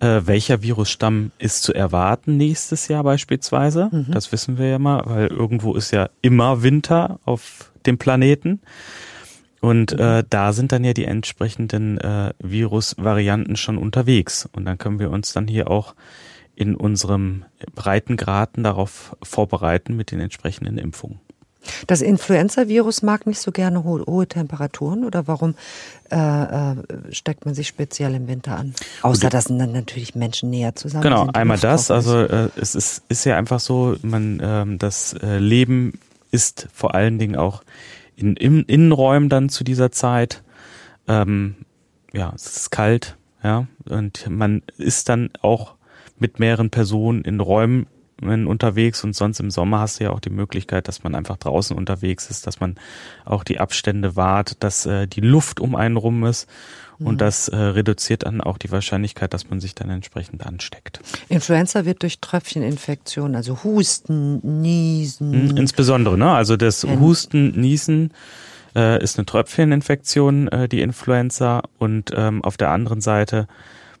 äh, 0.00 0.22
welcher 0.24 0.62
Virusstamm 0.62 1.32
ist 1.38 1.62
zu 1.62 1.74
erwarten 1.74 2.36
nächstes 2.36 2.88
Jahr 2.88 3.04
beispielsweise. 3.04 3.88
Mhm. 3.92 4.06
Das 4.10 4.32
wissen 4.32 4.58
wir 4.58 4.68
ja 4.68 4.78
mal, 4.78 5.02
weil 5.04 5.26
irgendwo 5.26 5.74
ist 5.74 5.90
ja 5.90 6.08
immer 6.22 6.62
Winter 6.62 7.20
auf 7.24 7.72
dem 7.86 7.98
Planeten. 7.98 8.60
Und 9.60 9.92
äh, 9.92 10.22
da 10.28 10.52
sind 10.52 10.72
dann 10.72 10.84
ja 10.84 10.92
die 10.92 11.06
entsprechenden 11.06 11.98
äh, 11.98 12.34
Virusvarianten 12.38 13.56
schon 13.56 13.78
unterwegs. 13.78 14.48
Und 14.52 14.66
dann 14.66 14.78
können 14.78 14.98
wir 14.98 15.10
uns 15.10 15.32
dann 15.32 15.48
hier 15.48 15.70
auch 15.70 15.94
in 16.54 16.76
unserem 16.76 17.44
Breitengraden 17.74 18.62
darauf 18.62 19.16
vorbereiten 19.22 19.96
mit 19.96 20.10
den 20.10 20.20
entsprechenden 20.20 20.78
Impfungen. 20.78 21.20
Das 21.86 22.02
Influenza-Virus 22.02 23.02
mag 23.02 23.26
nicht 23.26 23.40
so 23.40 23.52
gerne 23.52 23.84
hohe, 23.84 24.04
hohe 24.06 24.26
Temperaturen 24.26 25.04
oder 25.04 25.26
warum 25.26 25.54
äh, 26.10 26.16
äh, 26.16 26.76
steckt 27.10 27.44
man 27.44 27.54
sich 27.54 27.68
speziell 27.68 28.14
im 28.14 28.28
Winter 28.28 28.56
an? 28.56 28.74
Außer 29.02 29.30
dass 29.30 29.44
dann 29.44 29.72
natürlich 29.72 30.14
Menschen 30.14 30.50
näher 30.50 30.74
zusammen 30.74 31.02
genau, 31.02 31.16
sind. 31.18 31.26
Genau, 31.28 31.40
einmal 31.40 31.58
das. 31.58 31.90
Also 31.90 32.20
äh, 32.20 32.48
es 32.56 32.74
ist, 32.74 33.02
ist 33.08 33.24
ja 33.24 33.36
einfach 33.36 33.60
so, 33.60 33.96
man 34.02 34.40
ähm, 34.42 34.78
das 34.78 35.14
äh, 35.14 35.38
Leben 35.38 35.98
ist 36.30 36.68
vor 36.72 36.94
allen 36.94 37.18
Dingen 37.18 37.36
auch 37.36 37.62
in, 38.16 38.36
in 38.36 38.62
Innenräumen 38.62 39.28
dann 39.28 39.48
zu 39.48 39.64
dieser 39.64 39.92
Zeit. 39.92 40.42
Ähm, 41.08 41.56
ja, 42.12 42.32
es 42.34 42.56
ist 42.56 42.70
kalt, 42.70 43.16
ja, 43.42 43.66
und 43.88 44.28
man 44.30 44.62
ist 44.78 45.08
dann 45.08 45.30
auch 45.42 45.74
mit 46.18 46.38
mehreren 46.38 46.70
Personen 46.70 47.22
in 47.22 47.40
Räumen 47.40 47.86
unterwegs 48.28 49.04
und 49.04 49.14
sonst 49.14 49.40
im 49.40 49.50
Sommer 49.50 49.80
hast 49.80 50.00
du 50.00 50.04
ja 50.04 50.10
auch 50.10 50.20
die 50.20 50.30
Möglichkeit, 50.30 50.88
dass 50.88 51.04
man 51.04 51.14
einfach 51.14 51.36
draußen 51.36 51.76
unterwegs 51.76 52.30
ist, 52.30 52.46
dass 52.46 52.60
man 52.60 52.76
auch 53.24 53.44
die 53.44 53.60
Abstände 53.60 54.16
wahrt, 54.16 54.62
dass 54.62 54.86
äh, 54.86 55.06
die 55.06 55.20
Luft 55.20 55.60
um 55.60 55.74
einen 55.76 55.96
rum 55.96 56.24
ist 56.24 56.48
und 56.98 57.14
mhm. 57.14 57.18
das 57.18 57.48
äh, 57.48 57.56
reduziert 57.56 58.24
dann 58.24 58.40
auch 58.40 58.58
die 58.58 58.70
Wahrscheinlichkeit, 58.70 59.34
dass 59.34 59.50
man 59.50 59.60
sich 59.60 59.74
dann 59.74 59.90
entsprechend 59.90 60.46
ansteckt. 60.46 61.00
Influenza 61.28 61.84
wird 61.84 62.02
durch 62.02 62.20
Tröpfcheninfektion, 62.20 63.34
also 63.34 63.64
Husten, 63.64 64.62
Niesen. 64.62 65.48
Mhm, 65.48 65.56
insbesondere, 65.56 66.16
ne? 66.16 66.32
Also 66.32 66.56
das 66.56 66.84
Husten, 66.84 67.60
Niesen 67.60 68.12
äh, 68.74 69.02
ist 69.02 69.18
eine 69.18 69.26
Tröpfcheninfektion, 69.26 70.48
äh, 70.48 70.68
die 70.68 70.80
Influenza 70.80 71.62
und 71.78 72.12
ähm, 72.14 72.44
auf 72.44 72.56
der 72.56 72.70
anderen 72.70 73.00
Seite 73.00 73.48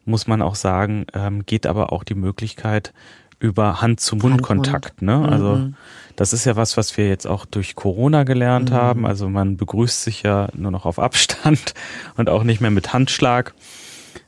muss 0.04 0.26
man 0.26 0.42
auch 0.42 0.54
sagen, 0.54 1.06
ähm, 1.14 1.46
geht 1.46 1.66
aber 1.66 1.92
auch 1.92 2.04
die 2.04 2.14
Möglichkeit 2.14 2.92
über 3.38 3.80
Hand-zu-Mund-Kontakt. 3.80 5.02
Ne? 5.02 5.18
Mhm. 5.18 5.24
Also 5.24 5.70
das 6.16 6.32
ist 6.32 6.44
ja 6.44 6.56
was, 6.56 6.76
was 6.76 6.96
wir 6.96 7.08
jetzt 7.08 7.26
auch 7.26 7.44
durch 7.44 7.74
Corona 7.74 8.24
gelernt 8.24 8.70
mhm. 8.70 8.74
haben. 8.74 9.06
Also 9.06 9.28
man 9.28 9.56
begrüßt 9.56 10.02
sich 10.02 10.22
ja 10.22 10.48
nur 10.54 10.70
noch 10.70 10.86
auf 10.86 10.98
Abstand 10.98 11.74
und 12.16 12.28
auch 12.28 12.44
nicht 12.44 12.60
mehr 12.60 12.70
mit 12.70 12.92
Handschlag. 12.92 13.54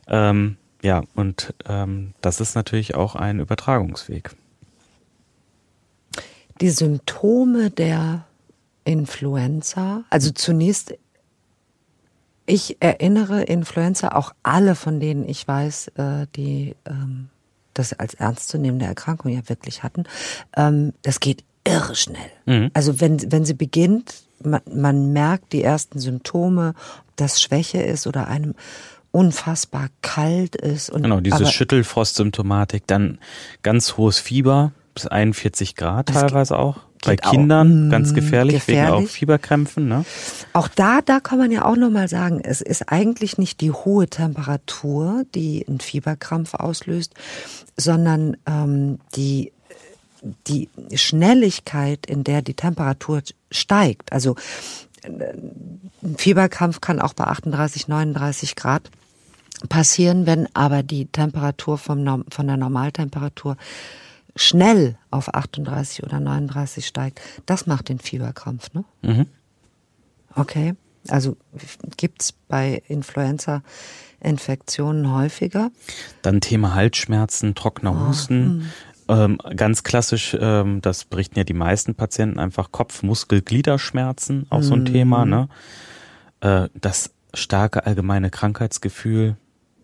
Ähm, 0.09 0.57
ja, 0.83 1.03
und 1.15 1.55
ähm, 1.69 2.15
das 2.21 2.41
ist 2.41 2.55
natürlich 2.55 2.95
auch 2.95 3.15
ein 3.15 3.41
Übertragungsweg. 3.41 4.31
Die 6.61 6.71
Symptome 6.71 7.71
der 7.71 8.25
Influenza, 8.85 10.05
also 10.11 10.31
zunächst, 10.31 10.95
ich 12.47 12.77
erinnere 12.81 13.43
Influenza, 13.43 14.11
auch 14.11 14.33
alle, 14.43 14.75
von 14.77 15.01
denen 15.01 15.29
ich 15.29 15.47
weiß, 15.47 15.89
äh, 15.97 16.27
die 16.37 16.77
ähm, 16.87 17.29
das 17.79 17.93
als 17.93 18.15
ernstzunehmende 18.15 18.87
Erkrankung 18.87 19.33
ja 19.33 19.49
wirklich 19.49 19.83
hatten, 19.83 20.05
ähm, 20.57 20.93
das 21.03 21.21
geht 21.21 21.45
irre 21.67 21.95
schnell. 21.95 22.31
Mhm. 22.47 22.71
Also 22.75 23.01
wenn, 23.01 23.33
wenn 23.33 23.45
sie 23.45 23.55
beginnt, 23.55 24.15
man, 24.43 24.61
man 24.71 25.13
merkt 25.13 25.53
die 25.53 25.63
ersten 25.63 25.99
Symptome, 25.99 26.75
ob 27.09 27.17
das 27.17 27.41
Schwäche 27.41 27.83
ist 27.83 28.07
oder 28.07 28.29
einem 28.29 28.55
unfassbar 29.11 29.89
kalt 30.03 30.57
ist. 30.57 30.91
Und, 30.91 31.03
genau, 31.03 31.21
diese 31.21 31.47
Schüttelfrost-Symptomatik, 31.47 32.87
dann 32.87 33.19
ganz 33.63 33.97
hohes 33.97 34.19
Fieber, 34.19 34.73
bis 34.95 35.07
41 35.07 35.75
Grad 35.75 36.09
teilweise 36.09 36.59
auch. 36.59 36.81
Bei 37.05 37.17
Kindern 37.17 37.87
auch, 37.87 37.91
ganz 37.91 38.15
gefährlich, 38.15 38.57
gefährlich, 38.57 38.95
wegen 38.95 39.07
auch 39.07 39.09
Fieberkrämpfen. 39.09 39.89
Ne? 39.89 40.05
Auch 40.53 40.69
da, 40.69 41.01
da 41.03 41.21
kann 41.21 41.39
man 41.39 41.51
ja 41.51 41.65
auch 41.65 41.77
nochmal 41.77 42.09
sagen, 42.09 42.41
es 42.43 42.61
ist 42.61 42.91
eigentlich 42.91 43.39
nicht 43.39 43.61
die 43.61 43.71
hohe 43.71 44.09
Temperatur, 44.09 45.25
die 45.35 45.67
einen 45.69 45.81
Fieberkrampf 45.81 46.55
auslöst, 46.55 47.15
sondern 47.77 48.37
ähm, 48.47 48.99
die 49.15 49.53
die 50.47 50.69
Schnelligkeit, 50.95 52.07
in 52.07 52.25
der 52.25 52.43
die 52.43 52.55
Temperatur 52.55 53.23
steigt. 53.51 54.13
Also 54.13 54.35
ein 55.05 56.17
Fieberkrampf 56.17 56.81
kann 56.81 57.01
auch 57.01 57.13
bei 57.13 57.25
38, 57.25 57.89
39 57.89 58.57
Grad 58.57 58.91
passieren, 59.69 60.27
wenn 60.27 60.49
aber 60.55 60.83
die 60.83 61.07
Temperatur 61.07 61.79
vom, 61.79 62.25
von 62.29 62.47
der 62.47 62.57
Normaltemperatur 62.57 63.57
schnell 64.37 64.97
auf 65.11 65.35
38 65.35 66.05
oder 66.05 66.21
39 66.21 66.87
steigt, 66.87 67.21
das 67.47 67.67
macht 67.67 67.89
den 67.89 67.99
Fieberkrampf, 67.99 68.73
ne? 68.75 68.85
Mhm. 69.03 69.27
Okay. 70.35 70.75
Also 71.09 71.37
gibt's 71.97 72.33
bei 72.33 72.83
Influenza-Infektionen 72.89 75.13
häufiger? 75.13 75.71
Dann 76.23 76.41
Thema 76.41 76.75
Halsschmerzen, 76.75 77.55
trockener 77.55 77.93
oh, 77.93 78.09
Husten. 78.09 78.73
Ähm, 79.09 79.39
ganz 79.55 79.85
klassisch, 79.85 80.37
ähm, 80.39 80.83
das 80.83 81.05
berichten 81.05 81.39
ja 81.39 81.45
die 81.45 81.55
meisten 81.55 81.95
Patienten, 81.95 82.41
einfach 82.41 82.73
Kopf-, 82.73 83.05
Muskel-, 83.05 83.41
Gliederschmerzen, 83.41 84.47
auch 84.51 84.63
so 84.63 84.75
ein 84.75 84.85
Thema. 84.85 85.25
Ne? 85.25 85.49
Äh, 86.41 86.69
das 86.75 87.15
starke 87.33 87.87
allgemeine 87.87 88.31
Krankheitsgefühl, 88.31 89.37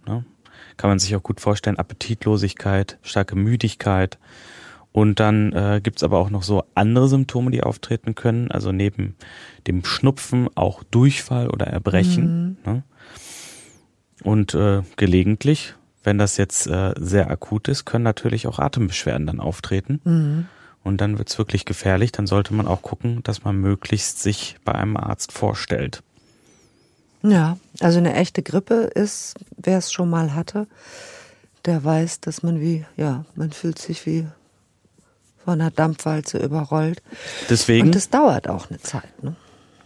ne? 0.07 0.25
Kann 0.77 0.91
man 0.91 0.99
sich 0.99 1.15
auch 1.17 1.23
gut 1.23 1.41
vorstellen, 1.41 1.79
Appetitlosigkeit, 1.79 2.99
starke 3.03 3.37
Müdigkeit. 3.37 4.19
Und 4.93 5.21
dann 5.21 5.53
äh, 5.53 5.81
gibt 5.83 6.03
aber 6.03 6.19
auch 6.19 6.29
noch 6.29 6.43
so 6.43 6.65
andere 6.75 7.09
Symptome, 7.09 7.51
die 7.51 7.63
auftreten 7.63 8.15
können. 8.15 8.51
Also 8.51 8.73
neben 8.73 9.17
dem 9.67 9.85
Schnupfen 9.85 10.49
auch 10.55 10.83
Durchfall 10.85 11.49
oder 11.49 11.67
Erbrechen. 11.67 12.59
Mhm. 12.65 12.73
Ne? 12.73 12.83
Und 14.23 14.55
äh, 14.55 14.83
gelegentlich, 14.97 15.75
wenn 16.05 16.19
das 16.19 16.37
jetzt 16.37 16.67
äh, 16.67 16.93
sehr 16.99 17.31
akut 17.31 17.69
ist, 17.69 17.87
können 17.87 18.05
natürlich 18.05 18.47
auch 18.47 18.59
Atembeschwerden 18.59 19.27
dann 19.27 19.41
auftreten. 19.41 20.01
Mhm. 20.05 20.47
Und 20.85 21.01
dann 21.01 21.17
wird's 21.17 21.39
wirklich 21.39 21.65
gefährlich. 21.65 22.13
Dann 22.13 22.27
sollte 22.27 22.53
man 22.55 22.67
auch 22.67 22.83
gucken, 22.83 23.23
dass 23.23 23.45
man 23.45 23.57
möglichst 23.57 24.21
sich 24.21 24.57
bei 24.65 24.75
einem 24.75 24.97
Arzt 24.97 25.33
vorstellt. 25.33 26.03
Ja, 27.23 27.57
also 27.81 27.99
eine 27.99 28.15
echte 28.15 28.43
Grippe 28.43 28.91
ist, 28.95 29.35
wer 29.57 29.79
es 29.79 29.93
schon 29.93 30.11
mal 30.11 30.35
hatte, 30.35 30.67
der 31.65 31.85
weiß, 31.85 32.21
dass 32.21 32.43
man 32.43 32.61
wie, 32.61 32.85
ja, 32.97 33.25
man 33.35 33.53
fühlt 33.53 33.79
sich 33.79 34.05
wie 34.07 34.27
von 35.45 35.61
einer 35.61 35.71
Dampfwalze 35.71 36.39
überrollt. 36.39 37.03
Deswegen. 37.49 37.87
Und 37.87 37.95
das 37.95 38.11
dauert 38.11 38.49
auch 38.49 38.71
eine 38.71 38.81
Zeit, 38.81 39.23
ne? 39.23 39.35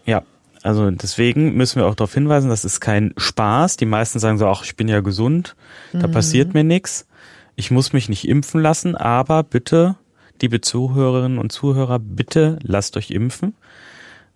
Ja. 0.05 0.23
Also 0.63 0.91
deswegen 0.91 1.55
müssen 1.55 1.81
wir 1.81 1.87
auch 1.87 1.95
darauf 1.95 2.13
hinweisen, 2.13 2.51
das 2.51 2.65
ist 2.65 2.81
kein 2.81 3.15
Spaß. 3.17 3.77
Die 3.77 3.87
meisten 3.87 4.19
sagen 4.19 4.37
so, 4.37 4.49
ach, 4.49 4.65
ich 4.65 4.75
bin 4.75 4.89
ja 4.89 5.01
gesund, 5.01 5.55
da 5.93 6.09
mhm. 6.09 6.13
passiert 6.13 6.55
mir 6.55 6.65
nichts. 6.65 7.07
Ich 7.55 7.71
muss 7.71 7.93
mich 7.93 8.09
nicht 8.09 8.27
impfen 8.27 8.61
lassen, 8.61 8.97
aber 8.97 9.45
bitte, 9.45 9.95
liebe 10.43 10.61
Zuhörerinnen 10.61 11.39
und 11.39 11.53
Zuhörer, 11.53 12.01
bitte 12.01 12.59
lasst 12.63 12.97
euch 12.97 13.13
impfen. 13.13 13.55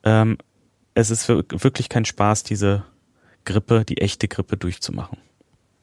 Ähm, 0.04 0.38
es 0.94 1.10
ist 1.10 1.28
wirklich 1.28 1.88
kein 1.88 2.04
Spaß, 2.04 2.42
diese 2.42 2.84
Grippe, 3.44 3.84
die 3.84 3.98
echte 3.98 4.28
Grippe 4.28 4.56
durchzumachen. 4.56 5.18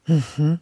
Mhm. 0.06 0.60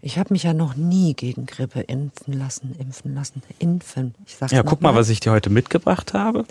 Ich 0.00 0.18
habe 0.18 0.32
mich 0.32 0.44
ja 0.44 0.54
noch 0.54 0.76
nie 0.76 1.14
gegen 1.14 1.46
Grippe 1.46 1.80
impfen 1.80 2.32
lassen, 2.32 2.74
impfen 2.78 3.14
lassen, 3.14 3.42
impfen. 3.58 4.14
Ich 4.26 4.36
sag's 4.36 4.52
ja, 4.52 4.62
guck 4.62 4.80
mal, 4.80 4.94
was 4.94 5.08
ich 5.10 5.20
dir 5.20 5.30
heute 5.30 5.50
mitgebracht 5.50 6.14
habe. 6.14 6.44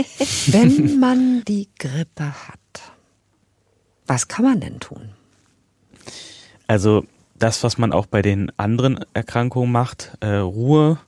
Wenn 0.46 0.98
man 0.98 1.44
die 1.46 1.68
Grippe 1.78 2.24
hat, 2.48 2.82
was 4.06 4.28
kann 4.28 4.44
man 4.44 4.60
denn 4.60 4.80
tun? 4.80 5.10
Also 6.66 7.04
das, 7.36 7.62
was 7.62 7.78
man 7.78 7.92
auch 7.92 8.06
bei 8.06 8.22
den 8.22 8.50
anderen 8.58 9.04
Erkrankungen 9.12 9.70
macht, 9.70 10.16
äh, 10.20 10.36
Ruhe, 10.36 10.98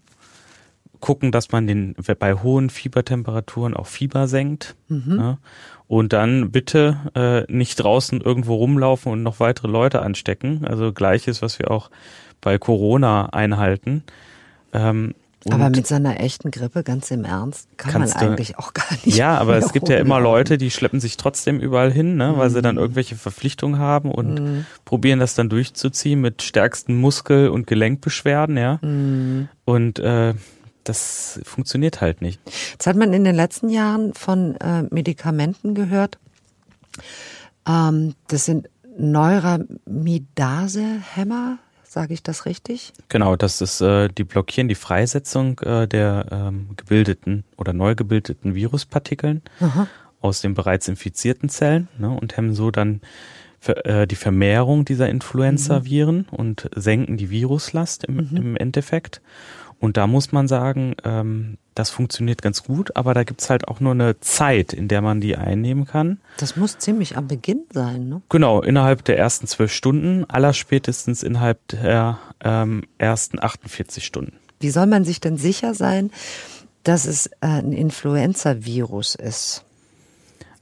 gucken, 1.00 1.32
dass 1.32 1.52
man 1.52 1.66
den 1.66 1.94
bei 2.18 2.34
hohen 2.34 2.70
Fiebertemperaturen 2.70 3.74
auch 3.74 3.86
Fieber 3.86 4.28
senkt. 4.28 4.76
Mhm. 4.88 5.16
Ne? 5.16 5.38
Und 5.88 6.12
dann 6.12 6.50
bitte 6.50 6.98
äh, 7.14 7.52
nicht 7.52 7.76
draußen 7.76 8.20
irgendwo 8.20 8.56
rumlaufen 8.56 9.12
und 9.12 9.22
noch 9.22 9.40
weitere 9.40 9.68
Leute 9.68 10.02
anstecken. 10.02 10.64
Also 10.66 10.92
gleiches, 10.92 11.42
was 11.42 11.58
wir 11.58 11.70
auch 11.70 11.90
bei 12.40 12.58
Corona 12.58 13.26
einhalten. 13.26 14.02
Ähm, 14.72 15.14
aber 15.50 15.70
mit 15.70 15.86
so 15.86 15.94
einer 15.94 16.20
echten 16.20 16.50
Grippe, 16.50 16.82
ganz 16.82 17.10
im 17.10 17.24
Ernst, 17.24 17.68
kann 17.76 18.00
man 18.00 18.12
eigentlich 18.12 18.52
du, 18.52 18.58
auch 18.58 18.74
gar 18.74 18.90
nicht. 19.04 19.16
Ja, 19.16 19.38
aber 19.38 19.56
es 19.56 19.72
gibt 19.72 19.88
ja 19.88 19.98
immer 19.98 20.20
Leute, 20.20 20.58
die 20.58 20.70
schleppen 20.70 21.00
sich 21.00 21.16
trotzdem 21.16 21.60
überall 21.60 21.92
hin, 21.92 22.16
ne, 22.16 22.34
weil 22.36 22.48
mhm. 22.48 22.54
sie 22.54 22.62
dann 22.62 22.74
mhm. 22.74 22.80
irgendwelche 22.80 23.16
Verpflichtungen 23.16 23.78
haben 23.78 24.10
und 24.10 24.40
mhm. 24.40 24.66
probieren 24.84 25.20
das 25.20 25.34
dann 25.34 25.48
durchzuziehen 25.48 26.20
mit 26.20 26.42
stärksten 26.42 26.96
Muskel- 26.96 27.48
und 27.48 27.66
Gelenkbeschwerden, 27.66 28.56
ja. 28.56 28.78
Mhm. 28.82 29.48
Und 29.64 29.98
äh, 29.98 30.34
das 30.88 31.40
funktioniert 31.44 32.00
halt 32.00 32.22
nicht. 32.22 32.40
Jetzt 32.72 32.86
hat 32.86 32.96
man 32.96 33.12
in 33.12 33.24
den 33.24 33.34
letzten 33.34 33.68
Jahren 33.68 34.14
von 34.14 34.56
äh, 34.56 34.84
Medikamenten 34.90 35.74
gehört. 35.74 36.18
Ähm, 37.66 38.14
das 38.28 38.44
sind 38.44 38.68
Neuramidase-Hämmer, 38.98 41.58
sage 41.84 42.14
ich 42.14 42.22
das 42.22 42.46
richtig? 42.46 42.92
Genau, 43.08 43.36
das 43.36 43.60
ist, 43.60 43.80
äh, 43.80 44.08
die 44.08 44.24
blockieren 44.24 44.68
die 44.68 44.74
Freisetzung 44.74 45.60
äh, 45.60 45.86
der 45.86 46.26
ähm, 46.30 46.70
gebildeten 46.76 47.44
oder 47.56 47.72
neu 47.72 47.94
gebildeten 47.94 48.54
Viruspartikeln 48.54 49.42
Aha. 49.60 49.86
aus 50.20 50.40
den 50.40 50.54
bereits 50.54 50.88
infizierten 50.88 51.48
Zellen 51.48 51.88
ne, 51.98 52.10
und 52.10 52.36
hemmen 52.36 52.54
so 52.54 52.70
dann 52.70 53.00
äh, 53.66 54.06
die 54.06 54.16
Vermehrung 54.16 54.84
dieser 54.84 55.08
Influenza-Viren 55.08 56.26
mhm. 56.30 56.36
und 56.36 56.70
senken 56.74 57.16
die 57.16 57.30
Viruslast 57.30 58.04
im, 58.04 58.16
mhm. 58.16 58.36
im 58.36 58.56
Endeffekt. 58.56 59.20
Und 59.78 59.96
da 59.96 60.06
muss 60.06 60.32
man 60.32 60.48
sagen, 60.48 60.94
ähm, 61.04 61.58
das 61.74 61.90
funktioniert 61.90 62.40
ganz 62.40 62.62
gut, 62.62 62.96
aber 62.96 63.12
da 63.12 63.24
gibt's 63.24 63.50
halt 63.50 63.68
auch 63.68 63.80
nur 63.80 63.92
eine 63.92 64.18
Zeit, 64.20 64.72
in 64.72 64.88
der 64.88 65.02
man 65.02 65.20
die 65.20 65.36
einnehmen 65.36 65.84
kann. 65.84 66.18
Das 66.38 66.56
muss 66.56 66.78
ziemlich 66.78 67.16
am 67.16 67.28
Beginn 67.28 67.64
sein, 67.72 68.08
ne? 68.08 68.22
Genau, 68.30 68.62
innerhalb 68.62 69.04
der 69.04 69.18
ersten 69.18 69.46
zwölf 69.46 69.72
Stunden, 69.72 70.24
allerspätestens 70.24 71.22
innerhalb 71.22 71.68
der 71.68 72.18
ähm, 72.42 72.84
ersten 72.96 73.42
48 73.42 74.04
Stunden. 74.04 74.38
Wie 74.60 74.70
soll 74.70 74.86
man 74.86 75.04
sich 75.04 75.20
denn 75.20 75.36
sicher 75.36 75.74
sein, 75.74 76.10
dass 76.82 77.04
es 77.04 77.26
äh, 77.26 77.30
ein 77.40 77.72
Influenza-Virus 77.72 79.14
ist? 79.16 79.64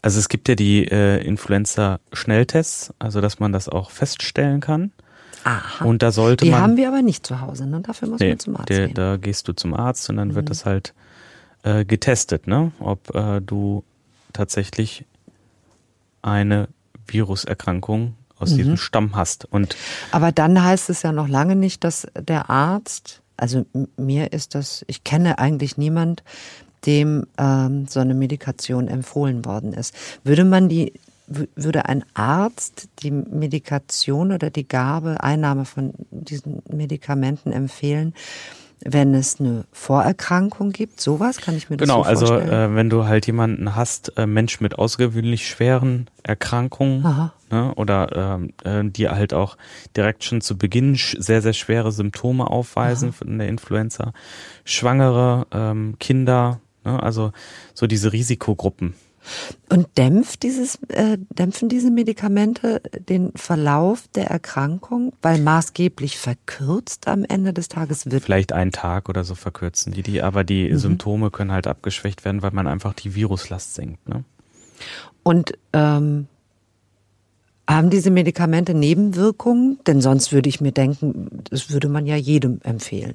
Also 0.02 0.18
es 0.18 0.28
gibt 0.28 0.48
ja 0.48 0.54
die 0.54 0.86
äh, 0.86 1.24
Influenza-Schnelltests, 1.24 2.92
also 2.98 3.20
dass 3.20 3.38
man 3.38 3.52
das 3.52 3.68
auch 3.68 3.90
feststellen 3.90 4.60
kann. 4.60 4.92
Aha. 5.44 5.84
Und 5.84 6.02
da 6.02 6.10
sollte 6.10 6.44
die 6.44 6.50
man. 6.50 6.60
haben 6.62 6.76
wir 6.76 6.88
aber 6.88 7.02
nicht 7.02 7.26
zu 7.26 7.40
Hause, 7.40 7.66
ne? 7.66 7.80
Dafür 7.80 8.08
muss 8.08 8.20
nee, 8.20 8.30
man 8.30 8.38
zum 8.38 8.56
Arzt 8.56 8.70
der, 8.70 8.86
gehen. 8.86 8.94
da 8.94 9.16
gehst 9.16 9.46
du 9.48 9.52
zum 9.52 9.74
Arzt 9.74 10.08
und 10.10 10.16
dann 10.16 10.28
Mhm. 10.28 10.34
wird 10.34 10.50
das 10.50 10.64
halt 10.64 10.94
äh, 11.62 11.84
getestet, 11.84 12.46
ne? 12.46 12.72
Ob 12.80 13.14
äh, 13.14 13.40
du 13.40 13.84
tatsächlich 14.32 15.04
eine 16.22 16.68
Viruserkrankung 17.06 18.14
aus 18.38 18.52
Mhm. 18.52 18.56
diesem 18.56 18.76
Stamm 18.76 19.16
hast. 19.16 19.44
Und 19.46 19.76
Aber 20.10 20.32
dann 20.32 20.62
heißt 20.62 20.90
es 20.90 21.02
ja 21.02 21.12
noch 21.12 21.28
lange 21.28 21.56
nicht, 21.56 21.84
dass 21.84 22.06
der 22.18 22.50
Arzt, 22.50 23.20
also 23.36 23.64
mir 23.96 24.32
ist 24.32 24.54
das, 24.54 24.84
ich 24.88 25.04
kenne 25.04 25.38
eigentlich 25.38 25.76
niemand, 25.76 26.22
dem 26.86 27.26
ähm, 27.38 27.86
so 27.88 28.00
eine 28.00 28.14
Medikation 28.14 28.88
empfohlen 28.88 29.44
worden 29.44 29.72
ist. 29.72 29.94
Würde 30.22 30.44
man 30.44 30.68
die, 30.68 30.92
würde 31.26 31.86
ein 31.86 32.04
Arzt 32.14 32.88
die 33.02 33.10
Medikation 33.10 34.32
oder 34.32 34.50
die 34.50 34.68
Gabe, 34.68 35.22
Einnahme 35.22 35.64
von 35.64 35.94
diesen 36.10 36.62
Medikamenten 36.68 37.52
empfehlen, 37.52 38.14
wenn 38.86 39.14
es 39.14 39.40
eine 39.40 39.64
Vorerkrankung 39.72 40.72
gibt? 40.72 41.00
Sowas 41.00 41.38
kann 41.38 41.56
ich 41.56 41.70
mir 41.70 41.78
das 41.78 41.88
genau, 41.88 42.02
so 42.02 42.08
also 42.08 42.26
vorstellen. 42.26 42.72
äh, 42.72 42.76
wenn 42.76 42.90
du 42.90 43.04
halt 43.06 43.26
jemanden 43.26 43.74
hast, 43.74 44.12
äh, 44.18 44.26
Mensch 44.26 44.60
mit 44.60 44.78
außergewöhnlich 44.78 45.48
schweren 45.48 46.10
Erkrankungen, 46.22 47.06
Aha. 47.06 47.32
ne, 47.50 47.74
oder 47.76 48.38
ähm, 48.38 48.52
äh, 48.64 48.90
die 48.90 49.08
halt 49.08 49.32
auch 49.32 49.56
direkt 49.96 50.24
schon 50.24 50.42
zu 50.42 50.58
Beginn 50.58 50.96
sch- 50.96 51.22
sehr, 51.22 51.40
sehr 51.40 51.54
schwere 51.54 51.92
Symptome 51.92 52.50
aufweisen 52.50 53.14
von 53.14 53.38
der 53.38 53.48
Influenza, 53.48 54.12
Schwangere, 54.66 55.46
ähm, 55.52 55.96
Kinder, 55.98 56.60
ne, 56.84 57.02
also 57.02 57.32
so 57.72 57.86
diese 57.86 58.12
Risikogruppen. 58.12 58.94
Und 59.68 59.86
dämpft 59.96 60.42
dieses, 60.42 60.78
äh, 60.88 61.18
dämpfen 61.30 61.68
diese 61.68 61.90
Medikamente 61.90 62.82
den 63.08 63.32
Verlauf 63.34 64.04
der 64.14 64.26
Erkrankung? 64.26 65.12
Weil 65.22 65.40
maßgeblich 65.40 66.18
verkürzt 66.18 67.08
am 67.08 67.24
Ende 67.24 67.52
des 67.52 67.68
Tages 67.68 68.10
wird. 68.10 68.22
Vielleicht 68.22 68.52
einen 68.52 68.72
Tag 68.72 69.08
oder 69.08 69.24
so 69.24 69.34
verkürzen 69.34 69.92
die 69.92 70.02
die, 70.02 70.22
aber 70.22 70.44
die 70.44 70.70
Mhm. 70.70 70.78
Symptome 70.78 71.30
können 71.30 71.52
halt 71.52 71.66
abgeschwächt 71.66 72.24
werden, 72.24 72.42
weil 72.42 72.52
man 72.52 72.66
einfach 72.66 72.92
die 72.94 73.14
Viruslast 73.14 73.74
senkt. 73.74 74.06
Ne? 74.08 74.24
Und 75.22 75.52
ähm, 75.72 76.26
haben 77.68 77.88
diese 77.90 78.10
Medikamente 78.10 78.74
Nebenwirkungen? 78.74 79.78
Denn 79.86 80.00
sonst 80.02 80.32
würde 80.32 80.48
ich 80.48 80.60
mir 80.60 80.72
denken, 80.72 81.42
das 81.50 81.70
würde 81.70 81.88
man 81.88 82.06
ja 82.06 82.16
jedem 82.16 82.60
empfehlen. 82.62 83.14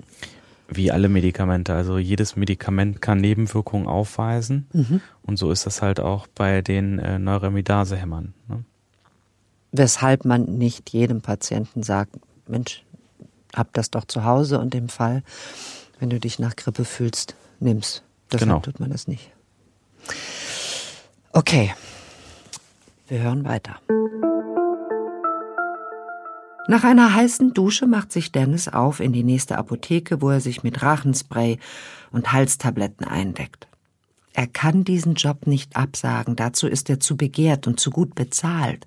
Wie 0.71 0.91
alle 0.91 1.09
Medikamente. 1.09 1.73
Also 1.73 1.97
jedes 1.97 2.35
Medikament 2.35 3.01
kann 3.01 3.19
Nebenwirkungen 3.19 3.87
aufweisen. 3.87 4.67
Mhm. 4.73 5.01
Und 5.23 5.37
so 5.37 5.51
ist 5.51 5.65
das 5.65 5.81
halt 5.81 5.99
auch 5.99 6.27
bei 6.27 6.61
den 6.61 6.99
äh, 6.99 7.17
Neuramidase-Hämmern. 7.19 8.33
Ne? 8.47 8.63
Weshalb 9.71 10.25
man 10.25 10.45
nicht 10.45 10.91
jedem 10.91 11.21
Patienten 11.21 11.83
sagt, 11.83 12.11
Mensch, 12.47 12.83
hab 13.55 13.73
das 13.73 13.89
doch 13.89 14.05
zu 14.05 14.23
Hause 14.25 14.59
und 14.59 14.75
im 14.75 14.89
Fall, 14.89 15.23
wenn 15.99 16.09
du 16.09 16.19
dich 16.19 16.39
nach 16.39 16.55
Grippe 16.55 16.85
fühlst, 16.85 17.35
nimm's. 17.59 18.03
Deshalb 18.31 18.49
Genau. 18.49 18.59
tut 18.59 18.79
man 18.79 18.91
das 18.91 19.07
nicht. 19.07 19.31
Okay, 21.31 21.73
wir 23.07 23.19
hören 23.21 23.43
weiter. 23.43 23.79
Nach 26.69 26.83
einer 26.83 27.15
heißen 27.15 27.55
Dusche 27.55 27.87
macht 27.87 28.11
sich 28.11 28.31
Dennis 28.31 28.67
auf 28.67 28.99
in 28.99 29.11
die 29.11 29.23
nächste 29.23 29.57
Apotheke, 29.57 30.21
wo 30.21 30.29
er 30.29 30.39
sich 30.39 30.61
mit 30.61 30.83
Rachenspray 30.83 31.57
und 32.11 32.31
Halstabletten 32.31 33.07
eindeckt. 33.07 33.67
Er 34.33 34.45
kann 34.45 34.83
diesen 34.83 35.15
Job 35.15 35.47
nicht 35.47 35.75
absagen, 35.75 36.35
dazu 36.35 36.67
ist 36.67 36.87
er 36.91 36.99
zu 36.99 37.17
begehrt 37.17 37.65
und 37.65 37.79
zu 37.79 37.89
gut 37.89 38.13
bezahlt. 38.13 38.85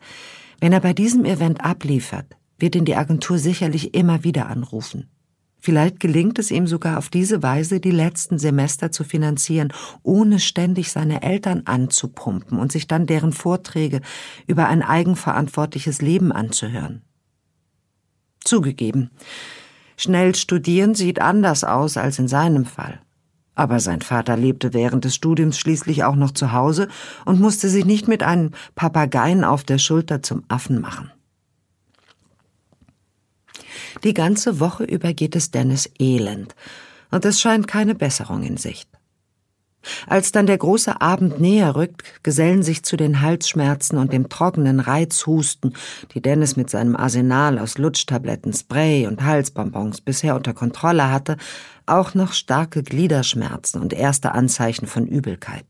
Wenn 0.61 0.73
er 0.73 0.79
bei 0.79 0.92
diesem 0.92 1.25
Event 1.25 1.64
abliefert, 1.64 2.27
wird 2.57 2.77
ihn 2.77 2.85
die 2.85 2.95
Agentur 2.95 3.38
sicherlich 3.38 3.95
immer 3.95 4.23
wieder 4.23 4.47
anrufen. 4.47 5.11
Vielleicht 5.59 5.99
gelingt 5.99 6.38
es 6.38 6.53
ihm 6.53 6.68
sogar 6.68 6.99
auf 6.99 7.09
diese 7.09 7.42
Weise, 7.42 7.81
die 7.81 7.90
letzten 7.90 8.38
Semester 8.38 8.92
zu 8.92 9.03
finanzieren, 9.03 9.73
ohne 10.05 10.38
ständig 10.38 10.92
seine 10.92 11.23
Eltern 11.23 11.62
anzupumpen 11.64 12.61
und 12.61 12.71
sich 12.71 12.87
dann 12.87 13.09
deren 13.09 13.33
Vorträge 13.33 14.03
über 14.47 14.68
ein 14.68 14.83
eigenverantwortliches 14.83 16.01
Leben 16.01 16.31
anzuhören. 16.31 17.03
Zugegeben, 18.44 19.11
schnell 19.96 20.35
studieren 20.35 20.94
sieht 20.94 21.20
anders 21.20 21.64
aus 21.64 21.96
als 21.96 22.18
in 22.18 22.28
seinem 22.28 22.64
Fall. 22.64 23.00
Aber 23.55 23.81
sein 23.81 24.00
Vater 24.00 24.37
lebte 24.37 24.72
während 24.72 25.05
des 25.05 25.14
Studiums 25.14 25.59
schließlich 25.59 26.05
auch 26.05 26.16
noch 26.16 26.31
zu 26.31 26.52
Hause 26.52 26.88
und 27.24 27.40
musste 27.40 27.68
sich 27.68 27.85
nicht 27.85 28.09
mit 28.09 28.22
einem 28.22 28.52
Papageien 28.74 29.44
auf 29.44 29.62
der 29.62 29.78
Schulter 29.78 30.22
zum 30.22 30.44
Affen 30.48 30.81
machen. 30.81 31.11
Die 34.05 34.14
ganze 34.14 34.59
Woche 34.59 34.85
über 34.85 35.12
geht 35.12 35.37
es 35.37 35.50
Dennis 35.50 35.88
elend, 35.98 36.55
und 37.11 37.24
es 37.26 37.40
scheint 37.40 37.68
keine 37.68 37.94
Besserung 37.94 38.42
in 38.42 38.57
Sicht. 38.57 38.88
Als 40.07 40.33
dann 40.33 40.47
der 40.47 40.59
große 40.59 41.01
Abend 41.01 41.40
näher 41.40 41.75
rückt, 41.75 42.03
gesellen 42.23 42.62
sich 42.62 42.85
zu 42.85 42.97
den 42.97 43.21
Halsschmerzen 43.21 43.99
und 43.99 44.12
dem 44.12 44.29
trockenen 44.29 44.81
Reizhusten, 44.81 45.75
die 46.14 46.23
Dennis 46.23 46.57
mit 46.57 46.71
seinem 46.71 46.97
Arsenal 46.97 47.59
aus 47.59 47.79
Lutschtabletten, 47.79 48.53
Spray 48.53 49.07
und 49.07 49.23
Halsbonbons 49.25 50.01
bisher 50.01 50.37
unter 50.37 50.55
Kontrolle 50.55 51.11
hatte, 51.11 51.37
auch 51.87 52.14
noch 52.14 52.33
starke 52.33 52.83
Gliederschmerzen 52.83 53.81
und 53.81 53.92
erste 53.92 54.33
Anzeichen 54.33 54.87
von 54.87 55.07
Übelkeit. 55.07 55.66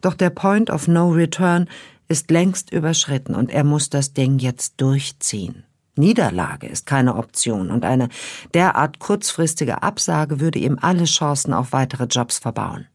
Doch 0.00 0.14
der 0.14 0.30
Point 0.30 0.70
of 0.70 0.88
No 0.88 1.10
Return 1.10 1.68
ist 2.08 2.30
längst 2.30 2.72
überschritten 2.72 3.34
und 3.34 3.50
er 3.50 3.64
muss 3.64 3.90
das 3.90 4.12
Ding 4.12 4.38
jetzt 4.38 4.80
durchziehen. 4.80 5.64
Niederlage 5.94 6.66
ist 6.66 6.86
keine 6.86 7.16
Option 7.16 7.70
und 7.70 7.84
eine 7.84 8.08
derart 8.54 8.98
kurzfristige 8.98 9.82
Absage 9.82 10.40
würde 10.40 10.58
ihm 10.58 10.78
alle 10.80 11.04
Chancen 11.04 11.52
auf 11.52 11.72
weitere 11.72 12.04
Jobs 12.04 12.38
verbauen. 12.38 12.86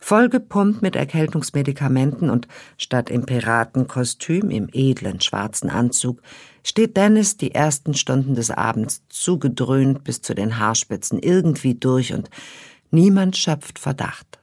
Vollgepumpt 0.00 0.82
mit 0.82 0.94
Erkältungsmedikamenten 0.94 2.30
und 2.30 2.46
statt 2.78 3.10
im 3.10 3.26
Piratenkostüm 3.26 4.50
im 4.50 4.68
edlen 4.72 5.20
schwarzen 5.20 5.68
Anzug 5.68 6.22
steht 6.62 6.96
Dennis 6.96 7.36
die 7.36 7.52
ersten 7.52 7.94
Stunden 7.94 8.36
des 8.36 8.52
Abends 8.52 9.02
zugedröhnt 9.08 10.04
bis 10.04 10.22
zu 10.22 10.34
den 10.34 10.58
Haarspitzen 10.58 11.18
irgendwie 11.18 11.74
durch 11.74 12.12
und 12.12 12.30
niemand 12.92 13.36
schöpft 13.36 13.80
Verdacht. 13.80 14.38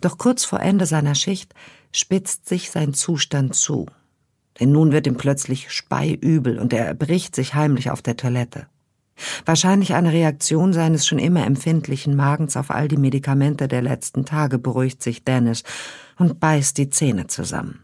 Doch 0.00 0.18
kurz 0.18 0.44
vor 0.44 0.60
Ende 0.60 0.86
seiner 0.86 1.14
Schicht 1.14 1.54
spitzt 1.92 2.48
sich 2.48 2.70
sein 2.70 2.94
Zustand 2.94 3.54
zu. 3.54 3.86
Denn 4.58 4.72
nun 4.72 4.90
wird 4.90 5.06
ihm 5.06 5.16
plötzlich 5.16 5.70
speiübel 5.70 6.58
und 6.58 6.72
er 6.72 6.84
erbricht 6.84 7.36
sich 7.36 7.54
heimlich 7.54 7.90
auf 7.90 8.02
der 8.02 8.16
Toilette. 8.16 8.66
Wahrscheinlich 9.44 9.94
eine 9.94 10.12
Reaktion 10.12 10.72
seines 10.72 11.06
schon 11.06 11.18
immer 11.18 11.46
empfindlichen 11.46 12.16
Magens 12.16 12.56
auf 12.56 12.70
all 12.70 12.88
die 12.88 12.96
Medikamente 12.96 13.68
der 13.68 13.82
letzten 13.82 14.24
Tage 14.24 14.58
beruhigt 14.58 15.02
sich 15.02 15.24
Dennis 15.24 15.64
und 16.16 16.40
beißt 16.40 16.78
die 16.78 16.90
Zähne 16.90 17.26
zusammen. 17.26 17.80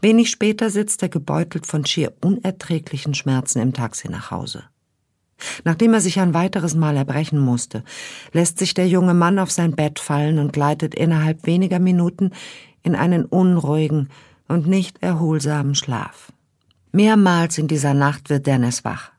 Wenig 0.00 0.30
später 0.30 0.70
sitzt 0.70 1.02
er 1.02 1.08
gebeutelt 1.08 1.66
von 1.66 1.84
schier 1.84 2.12
unerträglichen 2.20 3.14
Schmerzen 3.14 3.60
im 3.60 3.72
Taxi 3.72 4.08
nach 4.08 4.30
Hause. 4.30 4.64
Nachdem 5.64 5.94
er 5.94 6.00
sich 6.00 6.20
ein 6.20 6.34
weiteres 6.34 6.74
Mal 6.74 6.96
erbrechen 6.96 7.38
musste, 7.38 7.82
lässt 8.32 8.58
sich 8.58 8.74
der 8.74 8.88
junge 8.88 9.14
Mann 9.14 9.38
auf 9.38 9.50
sein 9.50 9.74
Bett 9.74 9.98
fallen 9.98 10.38
und 10.38 10.52
gleitet 10.52 10.94
innerhalb 10.94 11.46
weniger 11.46 11.78
Minuten 11.78 12.32
in 12.82 12.94
einen 12.94 13.24
unruhigen 13.24 14.08
und 14.48 14.66
nicht 14.66 15.02
erholsamen 15.02 15.74
Schlaf. 15.74 16.32
Mehrmals 16.92 17.56
in 17.56 17.68
dieser 17.68 17.94
Nacht 17.94 18.30
wird 18.30 18.46
Dennis 18.46 18.84
wach. 18.84 19.12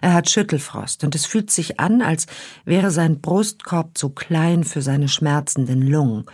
Er 0.00 0.14
hat 0.14 0.30
Schüttelfrost 0.30 1.04
und 1.04 1.14
es 1.14 1.26
fühlt 1.26 1.50
sich 1.50 1.80
an, 1.80 2.02
als 2.02 2.26
wäre 2.64 2.90
sein 2.90 3.20
Brustkorb 3.20 3.96
zu 3.96 4.10
klein 4.10 4.64
für 4.64 4.82
seine 4.82 5.08
schmerzenden 5.08 5.82
Lungen. 5.82 6.26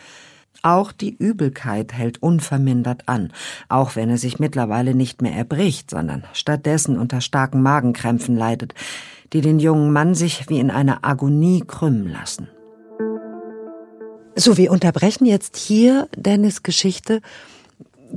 Auch 0.63 0.93
die 0.93 1.17
Übelkeit 1.17 1.93
hält 1.93 2.23
unvermindert 2.23 3.09
an, 3.09 3.33
auch 3.69 3.97
wenn 3.97 4.11
er 4.11 4.19
sich 4.19 4.39
mittlerweile 4.39 4.95
nicht 4.95 5.23
mehr 5.23 5.33
erbricht, 5.33 5.91
sondern 5.91 6.25
stattdessen 6.35 6.99
unter 6.99 7.23
starken 7.23 7.63
Magenkrämpfen 7.63 8.37
leidet, 8.37 8.75
die 9.33 9.41
den 9.41 9.59
jungen 9.59 9.93
Mann 9.93 10.15
sich 10.15 10.49
wie 10.49 10.59
in 10.59 10.71
einer 10.71 10.99
Agonie 11.03 11.65
krümmen 11.67 12.09
lassen. 12.09 12.49
So, 14.37 14.57
wir 14.57 14.71
unterbrechen 14.71 15.27
jetzt 15.27 15.57
hier 15.57 16.09
Dennis 16.15 16.63
Geschichte 16.63 17.21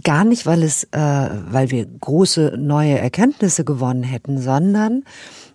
gar 0.03 0.23
nicht, 0.23 0.45
weil 0.45 0.63
es, 0.63 0.85
äh, 0.85 0.97
weil 0.99 1.71
wir 1.71 1.85
große 1.85 2.55
neue 2.57 2.97
Erkenntnisse 2.97 3.63
gewonnen 3.63 4.03
hätten, 4.03 4.41
sondern 4.41 5.03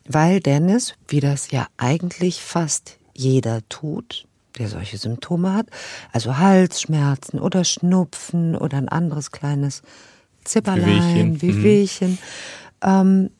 weil 0.06 0.40
Dennis, 0.40 0.94
wie 1.06 1.20
das 1.20 1.50
ja 1.50 1.66
eigentlich 1.76 2.42
fast 2.42 2.98
jeder 3.14 3.60
tut, 3.68 4.26
der 4.58 4.68
solche 4.68 4.98
Symptome 4.98 5.54
hat, 5.54 5.66
also 6.12 6.38
Halsschmerzen 6.38 7.38
oder 7.38 7.64
Schnupfen 7.64 8.56
oder 8.56 8.78
ein 8.78 8.88
anderes 8.88 9.30
kleines 9.30 9.82
Zipperlein, 10.44 11.40
Wehwehchen, 11.42 12.12
mhm. 12.12 12.18
ähm, 12.82 13.30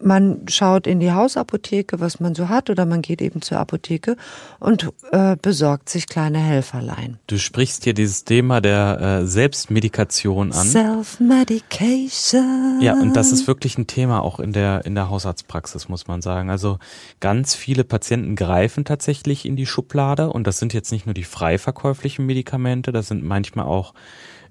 man 0.00 0.46
schaut 0.48 0.86
in 0.86 1.00
die 1.00 1.12
Hausapotheke, 1.12 2.00
was 2.00 2.20
man 2.20 2.34
so 2.34 2.48
hat, 2.48 2.70
oder 2.70 2.86
man 2.86 3.02
geht 3.02 3.20
eben 3.20 3.42
zur 3.42 3.58
Apotheke 3.58 4.16
und 4.60 4.88
äh, 5.10 5.36
besorgt 5.40 5.88
sich 5.88 6.06
kleine 6.06 6.38
Helferlein. 6.38 7.18
Du 7.26 7.38
sprichst 7.38 7.84
hier 7.84 7.94
dieses 7.94 8.24
Thema 8.24 8.60
der 8.60 9.00
äh, 9.00 9.26
Selbstmedikation 9.26 10.52
an. 10.52 10.66
Self-Medication. 10.66 12.80
Ja, 12.80 12.94
und 12.94 13.16
das 13.16 13.32
ist 13.32 13.46
wirklich 13.46 13.78
ein 13.78 13.86
Thema 13.86 14.22
auch 14.22 14.40
in 14.40 14.52
der 14.52 14.84
in 14.84 14.94
der 14.94 15.10
Hausarztpraxis, 15.10 15.88
muss 15.88 16.06
man 16.06 16.22
sagen. 16.22 16.50
Also 16.50 16.78
ganz 17.20 17.54
viele 17.54 17.84
Patienten 17.84 18.36
greifen 18.36 18.84
tatsächlich 18.84 19.44
in 19.44 19.56
die 19.56 19.66
Schublade 19.66 20.30
und 20.30 20.46
das 20.46 20.58
sind 20.58 20.74
jetzt 20.74 20.92
nicht 20.92 21.06
nur 21.06 21.14
die 21.14 21.24
frei 21.24 21.58
verkäuflichen 21.58 22.26
Medikamente, 22.26 22.92
das 22.92 23.08
sind 23.08 23.24
manchmal 23.24 23.66
auch 23.66 23.94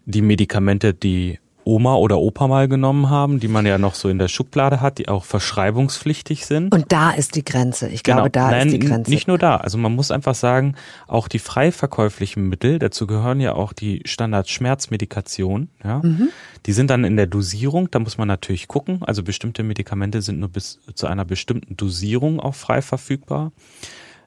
die 0.05 0.21
Medikamente, 0.21 0.93
die 0.93 1.39
Oma 1.67 1.95
oder 1.95 2.19
Opa 2.19 2.47
mal 2.47 2.67
genommen 2.69 3.09
haben, 3.09 3.39
die 3.39 3.49
man 3.49 3.65
ja 3.65 3.77
noch 3.77 3.93
so 3.93 4.07
in 4.07 4.17
der 4.17 4.29
Schublade 4.29 4.79
hat, 4.79 4.97
die 4.97 5.09
auch 5.09 5.25
verschreibungspflichtig 5.25 6.45
sind. 6.45 6.73
Und 6.73 6.85
da 6.91 7.11
ist 7.11 7.35
die 7.35 7.43
Grenze. 7.43 7.89
Ich 7.89 8.03
glaube, 8.03 8.31
genau. 8.31 8.47
da 8.47 8.51
Nein, 8.51 8.67
ist 8.67 8.73
die 8.73 8.79
Grenze. 8.79 9.11
Nicht 9.11 9.27
nur 9.27 9.37
da. 9.37 9.57
Also 9.57 9.77
man 9.77 9.93
muss 9.93 10.09
einfach 10.09 10.33
sagen, 10.33 10.75
auch 11.07 11.27
die 11.27 11.39
frei 11.39 11.73
verkäuflichen 11.73 12.47
Mittel, 12.47 12.79
dazu 12.79 13.05
gehören 13.05 13.41
ja 13.41 13.53
auch 13.53 13.73
die 13.73 14.01
Standard-Schmerzmedikation, 14.05 15.69
ja. 15.83 15.99
Mhm. 16.03 16.29
Die 16.65 16.73
sind 16.73 16.89
dann 16.89 17.03
in 17.03 17.17
der 17.17 17.27
Dosierung, 17.27 17.91
da 17.91 17.99
muss 17.99 18.17
man 18.17 18.27
natürlich 18.27 18.67
gucken. 18.67 19.01
Also 19.03 19.23
bestimmte 19.23 19.63
Medikamente 19.63 20.21
sind 20.21 20.39
nur 20.39 20.49
bis 20.49 20.79
zu 20.95 21.07
einer 21.07 21.25
bestimmten 21.25 21.77
Dosierung 21.77 22.39
auch 22.39 22.55
frei 22.55 22.81
verfügbar 22.81 23.51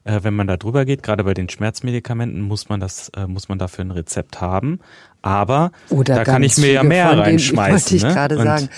äh, 0.04 0.20
wenn 0.22 0.34
man 0.34 0.46
da 0.46 0.56
drüber 0.56 0.84
geht, 0.84 1.02
gerade 1.02 1.24
bei 1.24 1.34
den 1.34 1.48
Schmerzmedikamenten, 1.48 2.40
muss 2.40 2.68
man 2.68 2.80
das, 2.80 3.10
äh, 3.10 3.26
muss 3.26 3.48
man 3.48 3.58
dafür 3.58 3.84
ein 3.84 3.90
Rezept 3.90 4.40
haben. 4.40 4.80
Aber 5.22 5.72
Oder 5.90 6.16
da 6.16 6.24
kann 6.24 6.42
ich 6.42 6.56
mir 6.56 6.72
ja 6.72 6.82
mehr 6.82 7.16
reinschmeißen. 7.16 7.96
Ich 7.96 8.02
ne? 8.02 8.12
gerade 8.12 8.36
sagen. 8.36 8.68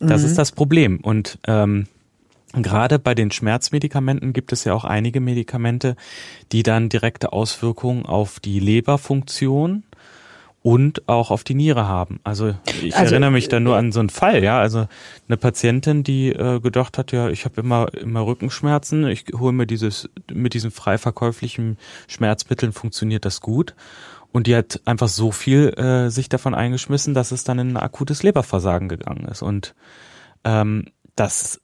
Das 0.00 0.22
ist 0.22 0.32
mhm. 0.32 0.36
das 0.36 0.52
Problem. 0.52 1.00
Und 1.00 1.38
ähm, 1.46 1.86
Gerade 2.54 2.98
bei 2.98 3.14
den 3.14 3.30
Schmerzmedikamenten 3.30 4.32
gibt 4.32 4.52
es 4.52 4.64
ja 4.64 4.72
auch 4.72 4.84
einige 4.84 5.20
Medikamente, 5.20 5.96
die 6.50 6.62
dann 6.62 6.88
direkte 6.88 7.32
Auswirkungen 7.32 8.06
auf 8.06 8.40
die 8.40 8.58
Leberfunktion 8.58 9.82
und 10.62 11.08
auch 11.08 11.30
auf 11.30 11.44
die 11.44 11.54
Niere 11.54 11.86
haben. 11.86 12.20
Also 12.24 12.54
ich 12.82 12.96
also, 12.96 13.12
erinnere 13.12 13.30
mich 13.30 13.48
da 13.48 13.60
nur 13.60 13.74
äh, 13.74 13.78
an 13.78 13.92
so 13.92 14.00
einen 14.00 14.08
Fall, 14.08 14.42
ja, 14.42 14.58
also 14.58 14.88
eine 15.28 15.36
Patientin, 15.36 16.02
die 16.02 16.30
äh, 16.30 16.60
gedacht 16.60 16.96
hat, 16.96 17.12
ja, 17.12 17.28
ich 17.28 17.44
habe 17.44 17.60
immer 17.60 17.92
immer 17.94 18.26
Rückenschmerzen, 18.26 19.06
ich 19.06 19.26
hole 19.38 19.52
mir 19.52 19.66
dieses 19.66 20.08
mit 20.32 20.54
diesen 20.54 20.70
frei 20.70 20.98
verkäuflichen 20.98 21.76
Schmerzmitteln 22.08 22.72
funktioniert 22.72 23.24
das 23.24 23.40
gut 23.40 23.74
und 24.32 24.46
die 24.46 24.56
hat 24.56 24.80
einfach 24.84 25.08
so 25.08 25.32
viel 25.32 25.68
äh, 25.76 26.10
sich 26.10 26.28
davon 26.28 26.54
eingeschmissen, 26.54 27.14
dass 27.14 27.32
es 27.32 27.44
dann 27.44 27.58
in 27.58 27.70
ein 27.70 27.76
akutes 27.76 28.22
Leberversagen 28.22 28.88
gegangen 28.88 29.26
ist 29.26 29.42
und 29.42 29.74
ähm, 30.44 30.86
das 31.16 31.60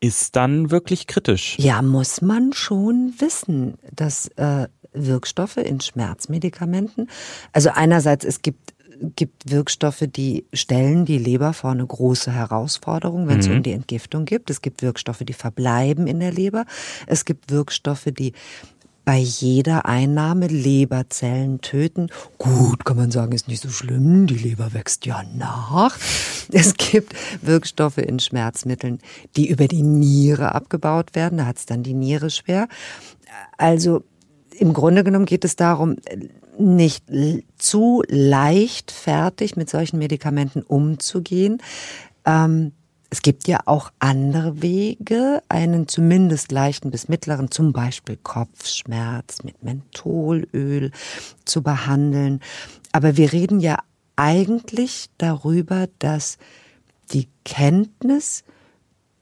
ist 0.00 0.34
dann 0.34 0.70
wirklich 0.70 1.06
kritisch. 1.06 1.56
Ja, 1.58 1.80
muss 1.80 2.22
man 2.22 2.52
schon 2.52 3.14
wissen, 3.18 3.78
dass 3.94 4.26
äh, 4.36 4.66
Wirkstoffe 4.92 5.58
in 5.58 5.80
Schmerzmedikamenten. 5.80 7.08
Also 7.52 7.70
einerseits, 7.70 8.24
es 8.24 8.42
gibt 8.42 8.74
gibt 9.16 9.50
Wirkstoffe, 9.50 10.04
die 10.06 10.46
stellen 10.52 11.04
die 11.04 11.18
Leber 11.18 11.52
vor 11.52 11.72
eine 11.72 11.86
große 11.86 12.30
Herausforderung, 12.30 13.26
wenn 13.26 13.40
es 13.40 13.48
mhm. 13.48 13.56
um 13.56 13.62
die 13.62 13.72
Entgiftung 13.72 14.24
geht. 14.24 14.48
Es 14.48 14.62
gibt 14.62 14.82
Wirkstoffe, 14.82 15.22
die 15.24 15.32
verbleiben 15.32 16.06
in 16.06 16.20
der 16.20 16.32
Leber. 16.32 16.66
Es 17.06 17.24
gibt 17.24 17.50
Wirkstoffe, 17.50 18.08
die 18.16 18.32
bei 19.04 19.18
jeder 19.18 19.86
Einnahme 19.86 20.46
Leberzellen 20.46 21.60
töten. 21.60 22.08
Gut, 22.38 22.84
kann 22.84 22.96
man 22.96 23.10
sagen, 23.10 23.32
ist 23.32 23.48
nicht 23.48 23.62
so 23.62 23.68
schlimm, 23.68 24.26
die 24.26 24.36
Leber 24.36 24.72
wächst 24.72 25.06
ja 25.06 25.22
nach. 25.36 25.98
Es 26.54 26.74
gibt 26.74 27.14
Wirkstoffe 27.40 27.98
in 27.98 28.18
Schmerzmitteln, 28.18 28.98
die 29.36 29.48
über 29.48 29.68
die 29.68 29.82
Niere 29.82 30.54
abgebaut 30.54 31.14
werden, 31.14 31.38
da 31.38 31.46
hat 31.46 31.56
es 31.56 31.66
dann 31.66 31.82
die 31.82 31.94
Niere 31.94 32.28
schwer. 32.28 32.68
Also 33.56 34.02
im 34.58 34.74
Grunde 34.74 35.02
genommen 35.02 35.24
geht 35.24 35.44
es 35.44 35.56
darum, 35.56 35.96
nicht 36.58 37.04
zu 37.56 38.02
leichtfertig 38.08 39.56
mit 39.56 39.70
solchen 39.70 39.98
Medikamenten 39.98 40.62
umzugehen. 40.62 41.62
Ähm, 42.26 42.72
es 43.12 43.20
gibt 43.20 43.46
ja 43.46 43.60
auch 43.66 43.92
andere 43.98 44.62
Wege, 44.62 45.42
einen 45.50 45.86
zumindest 45.86 46.50
leichten 46.50 46.90
bis 46.90 47.08
mittleren, 47.10 47.50
zum 47.50 47.74
Beispiel 47.74 48.16
Kopfschmerz 48.16 49.44
mit 49.44 49.62
Mentholöl 49.62 50.92
zu 51.44 51.62
behandeln. 51.62 52.40
Aber 52.90 53.18
wir 53.18 53.34
reden 53.34 53.60
ja 53.60 53.76
eigentlich 54.16 55.10
darüber, 55.18 55.88
dass 55.98 56.38
die 57.12 57.28
Kenntnis 57.44 58.44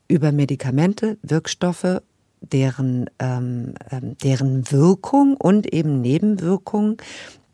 über 0.07 0.31
Medikamente, 0.31 1.19
Wirkstoffe 1.23 2.01
deren, 2.43 3.11
ähm, 3.19 3.75
ähm, 3.91 4.17
deren 4.19 4.71
Wirkung 4.71 5.37
und 5.37 5.67
eben 5.67 6.01
Nebenwirkungen, 6.01 6.97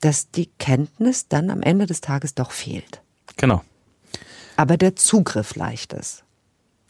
dass 0.02 0.30
die 0.30 0.50
Kenntnis 0.58 1.28
dann 1.28 1.48
am 1.48 1.62
Ende 1.62 1.86
des 1.86 2.02
Tages 2.02 2.34
doch 2.34 2.50
fehlt. 2.50 3.00
Genau. 3.38 3.62
Aber 4.58 4.76
der 4.76 4.96
Zugriff 4.96 5.56
leicht 5.56 5.94
ist. 5.94 6.25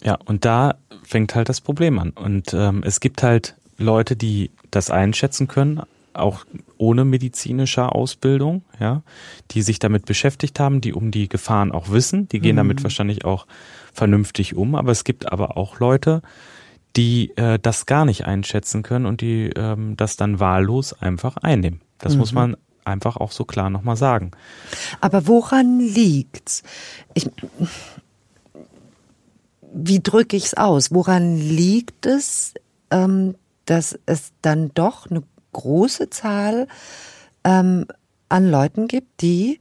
Ja, 0.06 0.16
und 0.24 0.44
da 0.44 0.76
fängt 1.02 1.34
halt 1.34 1.48
das 1.48 1.60
Problem 1.60 1.98
an. 1.98 2.10
Und 2.10 2.54
ähm, 2.54 2.82
es 2.86 3.00
gibt 3.00 3.24
halt 3.24 3.56
Leute, 3.76 4.14
die 4.14 4.52
das 4.70 4.88
einschätzen 4.88 5.48
können, 5.48 5.82
auch 6.12 6.44
ohne 6.78 7.04
medizinische 7.04 7.90
Ausbildung, 7.90 8.62
ja, 8.78 9.02
die 9.50 9.62
sich 9.62 9.80
damit 9.80 10.06
beschäftigt 10.06 10.60
haben, 10.60 10.80
die 10.80 10.92
um 10.92 11.10
die 11.10 11.28
Gefahren 11.28 11.72
auch 11.72 11.90
wissen, 11.90 12.28
die 12.28 12.38
gehen 12.38 12.54
mhm. 12.54 12.58
damit 12.58 12.84
wahrscheinlich 12.84 13.24
auch 13.24 13.48
vernünftig 13.92 14.54
um. 14.54 14.76
Aber 14.76 14.92
es 14.92 15.02
gibt 15.02 15.30
aber 15.30 15.56
auch 15.56 15.80
Leute, 15.80 16.22
die 16.94 17.36
äh, 17.36 17.58
das 17.60 17.84
gar 17.84 18.04
nicht 18.04 18.26
einschätzen 18.26 18.84
können 18.84 19.06
und 19.06 19.20
die 19.20 19.50
ähm, 19.56 19.96
das 19.96 20.16
dann 20.16 20.38
wahllos 20.38 20.92
einfach 20.92 21.36
einnehmen. 21.38 21.80
Das 21.98 22.12
mhm. 22.12 22.20
muss 22.20 22.32
man 22.32 22.56
einfach 22.84 23.16
auch 23.16 23.32
so 23.32 23.44
klar 23.44 23.70
nochmal 23.70 23.96
sagen. 23.96 24.30
Aber 25.00 25.26
woran 25.26 25.80
liegt's? 25.80 26.62
Ich, 27.14 27.28
wie 29.76 30.00
drücke 30.00 30.36
ich 30.36 30.46
es 30.46 30.54
aus? 30.54 30.92
Woran 30.92 31.36
liegt 31.36 32.06
es, 32.06 32.54
ähm, 32.90 33.34
dass 33.66 33.98
es 34.06 34.32
dann 34.40 34.70
doch 34.74 35.10
eine 35.10 35.22
große 35.52 36.10
Zahl 36.10 36.66
ähm, 37.44 37.86
an 38.28 38.50
Leuten 38.50 38.88
gibt, 38.88 39.20
die 39.20 39.60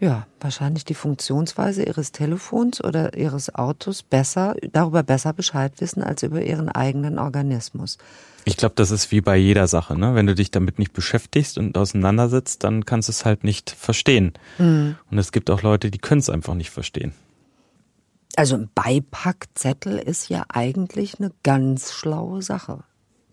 ja, 0.00 0.28
wahrscheinlich 0.40 0.84
die 0.84 0.94
Funktionsweise 0.94 1.82
ihres 1.82 2.12
Telefons 2.12 2.82
oder 2.82 3.16
ihres 3.16 3.52
Autos 3.54 4.04
besser, 4.04 4.54
darüber 4.72 5.02
besser 5.02 5.32
Bescheid 5.32 5.72
wissen 5.78 6.04
als 6.04 6.22
über 6.22 6.40
ihren 6.40 6.68
eigenen 6.68 7.18
Organismus. 7.18 7.98
Ich 8.44 8.56
glaube, 8.56 8.76
das 8.76 8.92
ist 8.92 9.10
wie 9.10 9.20
bei 9.20 9.36
jeder 9.36 9.66
Sache, 9.66 9.98
ne? 9.98 10.14
Wenn 10.14 10.26
du 10.26 10.36
dich 10.36 10.52
damit 10.52 10.78
nicht 10.78 10.92
beschäftigst 10.92 11.58
und 11.58 11.76
auseinandersetzt, 11.76 12.62
dann 12.62 12.86
kannst 12.86 13.08
du 13.08 13.12
es 13.12 13.24
halt 13.24 13.42
nicht 13.42 13.70
verstehen. 13.70 14.34
Mhm. 14.58 14.96
Und 15.10 15.18
es 15.18 15.32
gibt 15.32 15.50
auch 15.50 15.62
Leute, 15.62 15.90
die 15.90 15.98
können 15.98 16.20
es 16.20 16.30
einfach 16.30 16.54
nicht 16.54 16.70
verstehen. 16.70 17.12
Also 18.38 18.54
ein 18.54 18.70
Beipackzettel 18.72 19.98
ist 19.98 20.28
ja 20.28 20.44
eigentlich 20.48 21.18
eine 21.18 21.32
ganz 21.42 21.92
schlaue 21.92 22.40
Sache. 22.40 22.84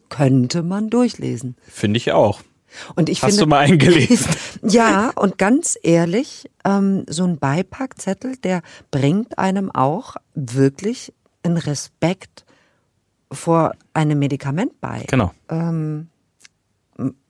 Könnte 0.09 0.63
man 0.63 0.89
durchlesen. 0.89 1.57
Finde 1.61 1.97
ich 1.97 2.11
auch. 2.11 2.41
Und 2.95 3.09
ich 3.09 3.21
Hast 3.21 3.33
finde, 3.33 3.43
du 3.43 3.49
mal 3.49 3.59
eingelesen? 3.59 4.35
ja, 4.63 5.11
und 5.15 5.37
ganz 5.37 5.77
ehrlich, 5.83 6.49
ähm, 6.63 7.05
so 7.07 7.23
ein 7.23 7.37
Beipackzettel, 7.37 8.37
der 8.37 8.63
bringt 8.89 9.37
einem 9.37 9.69
auch 9.69 10.15
wirklich 10.33 11.13
einen 11.43 11.57
Respekt 11.57 12.43
vor 13.31 13.73
einem 13.93 14.17
Medikament 14.17 14.81
bei. 14.81 15.05
Genau. 15.07 15.31
Ähm, 15.49 16.09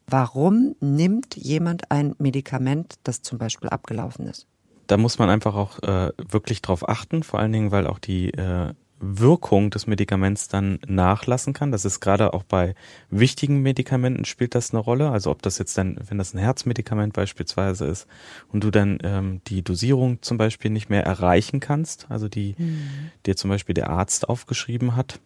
warum 0.07 0.77
nimmt 0.79 1.35
jemand 1.35 1.91
ein 1.91 2.15
Medikament, 2.19 2.93
das 3.03 3.21
zum 3.21 3.38
Beispiel 3.38 3.67
abgelaufen 3.67 4.27
ist? 4.27 4.47
Da 4.87 4.97
muss 4.97 5.19
man 5.19 5.29
einfach 5.29 5.55
auch 5.55 5.79
äh, 5.83 6.11
wirklich 6.17 6.61
drauf 6.61 6.87
achten, 6.87 7.23
vor 7.23 7.39
allen 7.39 7.51
Dingen, 7.51 7.71
weil 7.71 7.87
auch 7.87 7.99
die 7.99 8.31
äh, 8.31 8.73
Wirkung 8.99 9.69
des 9.71 9.87
Medikaments 9.87 10.47
dann 10.47 10.79
nachlassen 10.87 11.53
kann. 11.53 11.71
Das 11.71 11.85
ist 11.85 11.99
gerade 11.99 12.33
auch 12.33 12.43
bei 12.43 12.75
wichtigen 13.09 13.61
Medikamenten 13.61 14.25
spielt 14.25 14.55
das 14.55 14.71
eine 14.71 14.79
Rolle. 14.79 15.09
Also 15.09 15.31
ob 15.31 15.41
das 15.41 15.57
jetzt 15.57 15.77
dann, 15.77 15.99
wenn 16.07 16.17
das 16.17 16.33
ein 16.33 16.39
Herzmedikament 16.39 17.13
beispielsweise 17.13 17.85
ist 17.85 18.07
und 18.51 18.63
du 18.63 18.71
dann 18.71 18.99
ähm, 19.03 19.41
die 19.47 19.63
Dosierung 19.63 20.21
zum 20.21 20.37
Beispiel 20.37 20.71
nicht 20.71 20.89
mehr 20.89 21.03
erreichen 21.03 21.59
kannst, 21.59 22.07
also 22.09 22.29
die 22.29 22.55
mhm. 22.57 23.11
dir 23.25 23.35
zum 23.35 23.49
Beispiel 23.49 23.73
der 23.73 23.89
Arzt 23.89 24.29
aufgeschrieben 24.29 24.95
hat, 24.95 25.19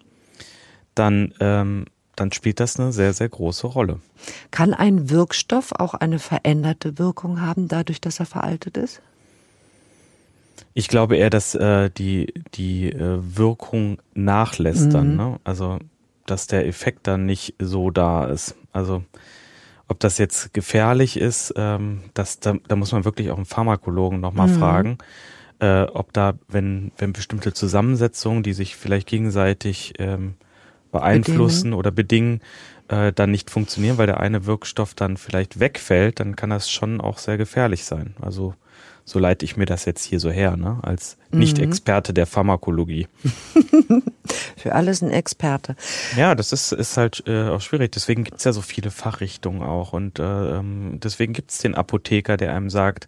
dann 0.95 1.33
ähm, 1.39 1.85
dann 2.15 2.33
spielt 2.33 2.59
das 2.59 2.77
eine 2.77 2.91
sehr, 2.91 3.13
sehr 3.13 3.29
große 3.29 3.65
Rolle. 3.65 4.01
Kann 4.51 4.73
ein 4.73 5.09
Wirkstoff 5.09 5.71
auch 5.71 5.93
eine 5.93 6.19
veränderte 6.19 6.99
Wirkung 6.99 7.39
haben, 7.39 7.69
dadurch, 7.69 8.01
dass 8.01 8.19
er 8.19 8.25
veraltet 8.25 8.75
ist? 8.75 9.01
Ich 10.73 10.87
glaube 10.87 11.17
eher, 11.17 11.29
dass 11.29 11.55
äh, 11.55 11.89
die, 11.89 12.33
die 12.53 12.91
äh, 12.91 13.19
Wirkung 13.21 13.99
nachlässt 14.13 14.87
mhm. 14.87 14.91
dann. 14.91 15.15
Ne? 15.15 15.39
Also 15.43 15.79
dass 16.25 16.47
der 16.47 16.67
Effekt 16.67 17.07
dann 17.07 17.25
nicht 17.25 17.55
so 17.59 17.89
da 17.89 18.25
ist. 18.25 18.55
Also 18.71 19.03
ob 19.87 19.99
das 19.99 20.17
jetzt 20.19 20.53
gefährlich 20.53 21.17
ist, 21.17 21.53
ähm, 21.57 22.01
das, 22.13 22.39
da, 22.39 22.55
da 22.67 22.75
muss 22.75 22.91
man 22.91 23.05
wirklich 23.05 23.31
auch 23.31 23.37
einen 23.37 23.45
Pharmakologen 23.45 24.19
nochmal 24.19 24.47
mhm. 24.47 24.59
fragen, 24.59 24.97
äh, 25.59 25.83
ob 25.83 26.13
da, 26.13 26.35
wenn, 26.47 26.91
wenn 26.97 27.13
bestimmte 27.13 27.53
Zusammensetzungen, 27.53 28.43
die 28.43 28.53
sich 28.53 28.75
vielleicht 28.75 29.07
gegenseitig 29.07 29.93
ähm, 29.97 30.35
beeinflussen 30.91 31.71
bedingen. 31.71 31.79
oder 31.79 31.91
bedingen, 31.91 32.41
äh, 32.87 33.11
dann 33.11 33.31
nicht 33.31 33.49
funktionieren, 33.49 33.97
weil 33.97 34.07
der 34.07 34.19
eine 34.19 34.45
Wirkstoff 34.45 34.93
dann 34.93 35.17
vielleicht 35.17 35.59
wegfällt, 35.59 36.19
dann 36.19 36.35
kann 36.35 36.51
das 36.51 36.69
schon 36.69 37.01
auch 37.01 37.17
sehr 37.17 37.37
gefährlich 37.37 37.85
sein. 37.85 38.15
Also 38.21 38.53
so 39.09 39.17
leite 39.17 39.43
ich 39.43 39.57
mir 39.57 39.65
das 39.65 39.85
jetzt 39.85 40.03
hier 40.03 40.19
so 40.19 40.29
her, 40.29 40.55
ne? 40.55 40.77
als 40.83 41.17
Nicht-Experte 41.31 42.13
der 42.13 42.27
Pharmakologie. 42.27 43.07
Für 44.55 44.75
alles 44.75 45.01
ein 45.01 45.09
Experte. 45.09 45.75
Ja, 46.15 46.35
das 46.35 46.53
ist, 46.53 46.71
ist 46.73 46.95
halt 46.95 47.23
äh, 47.25 47.47
auch 47.47 47.61
schwierig. 47.61 47.91
Deswegen 47.91 48.23
gibt's 48.23 48.43
ja 48.43 48.53
so 48.53 48.61
viele 48.61 48.91
Fachrichtungen 48.91 49.63
auch. 49.63 49.93
Und 49.93 50.19
äh, 50.19 50.57
ähm, 50.59 50.99
deswegen 51.01 51.33
gibt's 51.33 51.57
den 51.57 51.73
Apotheker, 51.73 52.37
der 52.37 52.53
einem 52.53 52.69
sagt, 52.69 53.07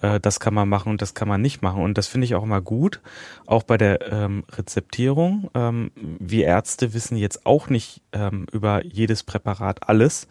äh, 0.00 0.18
das 0.20 0.40
kann 0.40 0.54
man 0.54 0.70
machen 0.70 0.88
und 0.88 1.02
das 1.02 1.12
kann 1.12 1.28
man 1.28 1.42
nicht 1.42 1.60
machen. 1.60 1.82
Und 1.82 1.98
das 1.98 2.06
finde 2.06 2.24
ich 2.24 2.34
auch 2.34 2.42
immer 2.42 2.62
gut, 2.62 3.02
auch 3.44 3.62
bei 3.62 3.76
der 3.76 4.10
ähm, 4.10 4.44
Rezeptierung. 4.50 5.50
Ähm, 5.54 5.90
wir 5.96 6.46
Ärzte 6.46 6.94
wissen 6.94 7.18
jetzt 7.18 7.44
auch 7.44 7.68
nicht 7.68 8.00
ähm, 8.12 8.46
über 8.52 8.82
jedes 8.86 9.22
Präparat 9.22 9.86
alles. 9.86 10.28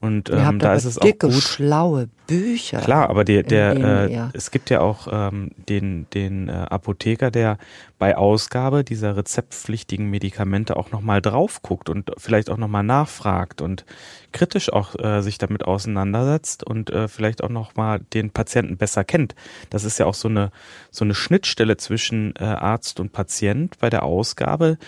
Und 0.00 0.30
ähm, 0.30 0.58
da 0.58 0.72
ist 0.74 0.86
es 0.86 0.94
dicke, 0.94 1.26
auch 1.26 1.30
gut. 1.30 1.42
schlaue 1.42 2.08
Bücher. 2.26 2.80
Klar, 2.80 3.10
aber 3.10 3.22
der, 3.22 3.42
der, 3.42 4.08
äh, 4.08 4.28
es 4.32 4.50
gibt 4.50 4.70
ja 4.70 4.80
auch 4.80 5.08
ähm, 5.10 5.50
den, 5.68 6.06
den 6.14 6.48
äh, 6.48 6.52
Apotheker, 6.52 7.30
der 7.30 7.58
bei 7.98 8.16
Ausgabe 8.16 8.82
dieser 8.82 9.18
rezeptpflichtigen 9.18 10.08
Medikamente 10.08 10.76
auch 10.76 10.90
nochmal 10.90 11.20
drauf 11.20 11.60
guckt 11.60 11.90
und 11.90 12.12
vielleicht 12.16 12.48
auch 12.48 12.56
nochmal 12.56 12.82
nachfragt 12.82 13.60
und 13.60 13.84
kritisch 14.32 14.72
auch 14.72 14.98
äh, 14.98 15.20
sich 15.20 15.36
damit 15.36 15.66
auseinandersetzt 15.66 16.64
und 16.64 16.88
äh, 16.88 17.06
vielleicht 17.06 17.44
auch 17.44 17.50
nochmal 17.50 18.00
den 18.14 18.30
Patienten 18.30 18.78
besser 18.78 19.04
kennt. 19.04 19.34
Das 19.68 19.84
ist 19.84 19.98
ja 19.98 20.06
auch 20.06 20.14
so 20.14 20.28
eine, 20.28 20.50
so 20.90 21.04
eine 21.04 21.14
Schnittstelle 21.14 21.76
zwischen 21.76 22.34
äh, 22.36 22.44
Arzt 22.44 23.00
und 23.00 23.12
Patient 23.12 23.78
bei 23.80 23.90
der 23.90 24.04
Ausgabe. 24.04 24.78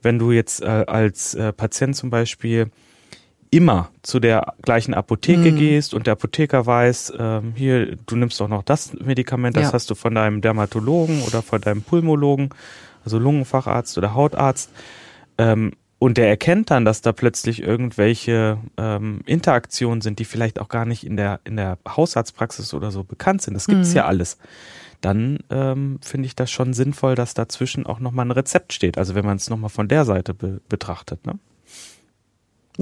Wenn 0.00 0.20
du 0.20 0.30
jetzt 0.30 0.62
äh, 0.62 0.84
als 0.86 1.34
äh, 1.34 1.52
Patient 1.52 1.96
zum 1.96 2.10
Beispiel 2.10 2.70
immer 3.50 3.90
zu 4.02 4.20
der 4.20 4.54
gleichen 4.62 4.94
Apotheke 4.94 5.50
mhm. 5.52 5.56
gehst 5.56 5.92
und 5.92 6.06
der 6.06 6.12
Apotheker 6.12 6.66
weiß, 6.66 7.14
ähm, 7.18 7.52
hier, 7.56 7.96
du 7.96 8.16
nimmst 8.16 8.40
doch 8.40 8.48
noch 8.48 8.62
das 8.62 8.92
Medikament, 8.94 9.56
das 9.56 9.64
ja. 9.64 9.72
hast 9.72 9.90
du 9.90 9.94
von 9.94 10.14
deinem 10.14 10.40
Dermatologen 10.40 11.22
oder 11.22 11.42
von 11.42 11.60
deinem 11.60 11.82
Pulmologen, 11.82 12.50
also 13.04 13.18
Lungenfacharzt 13.18 13.98
oder 13.98 14.14
Hautarzt. 14.14 14.70
Ähm, 15.38 15.72
und 15.98 16.16
der 16.16 16.28
erkennt 16.28 16.70
dann, 16.70 16.86
dass 16.86 17.02
da 17.02 17.12
plötzlich 17.12 17.60
irgendwelche 17.60 18.58
ähm, 18.78 19.20
Interaktionen 19.26 20.00
sind, 20.00 20.18
die 20.18 20.24
vielleicht 20.24 20.58
auch 20.58 20.68
gar 20.68 20.86
nicht 20.86 21.04
in 21.04 21.16
der, 21.16 21.40
in 21.44 21.56
der 21.56 21.76
Hausarztpraxis 21.86 22.72
oder 22.72 22.90
so 22.90 23.04
bekannt 23.04 23.42
sind. 23.42 23.52
Das 23.52 23.66
gibt's 23.66 23.90
mhm. 23.90 23.96
ja 23.96 24.06
alles. 24.06 24.38
Dann 25.02 25.40
ähm, 25.50 25.98
finde 26.02 26.26
ich 26.26 26.36
das 26.36 26.50
schon 26.50 26.72
sinnvoll, 26.72 27.16
dass 27.16 27.34
dazwischen 27.34 27.84
auch 27.84 28.00
nochmal 28.00 28.26
ein 28.26 28.30
Rezept 28.30 28.72
steht. 28.72 28.96
Also 28.96 29.14
wenn 29.14 29.26
man 29.26 29.36
es 29.36 29.50
nochmal 29.50 29.70
von 29.70 29.88
der 29.88 30.04
Seite 30.04 30.32
be 30.32 30.60
betrachtet. 30.68 31.26
Ne? 31.26 31.38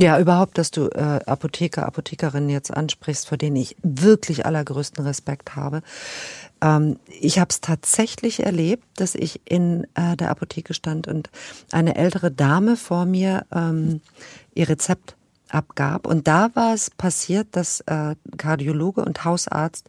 Ja, 0.01 0.21
überhaupt, 0.21 0.59
dass 0.59 0.71
du 0.71 0.87
äh, 0.91 1.19
Apotheker, 1.27 1.85
Apothekerinnen 1.85 2.51
jetzt 2.51 2.73
ansprichst, 2.73 3.27
vor 3.27 3.37
denen 3.37 3.57
ich 3.57 3.75
wirklich 3.83 4.47
allergrößten 4.47 5.05
Respekt 5.05 5.57
habe. 5.57 5.83
Ähm, 6.61 7.01
ich 7.21 7.41
habe 7.41 7.49
es 7.51 7.61
tatsächlich 7.61 8.45
erlebt, 8.45 8.85
dass 8.95 9.17
ich 9.17 9.41
in 9.45 9.89
äh, 9.97 10.17
der 10.17 10.31
Apotheke 10.31 10.73
stand 10.73 11.09
und 11.09 11.31
eine 11.73 11.97
ältere 11.97 12.31
Dame 12.31 12.77
vor 12.77 13.07
mir 13.07 13.45
ähm, 13.51 14.01
ihr 14.55 14.69
Rezept 14.69 15.17
abgab. 15.49 16.07
Und 16.07 16.29
da 16.29 16.55
war 16.55 16.75
es 16.75 16.91
passiert, 16.91 17.49
dass 17.57 17.81
äh, 17.81 18.15
Kardiologe 18.37 19.05
und 19.05 19.25
Hausarzt, 19.25 19.89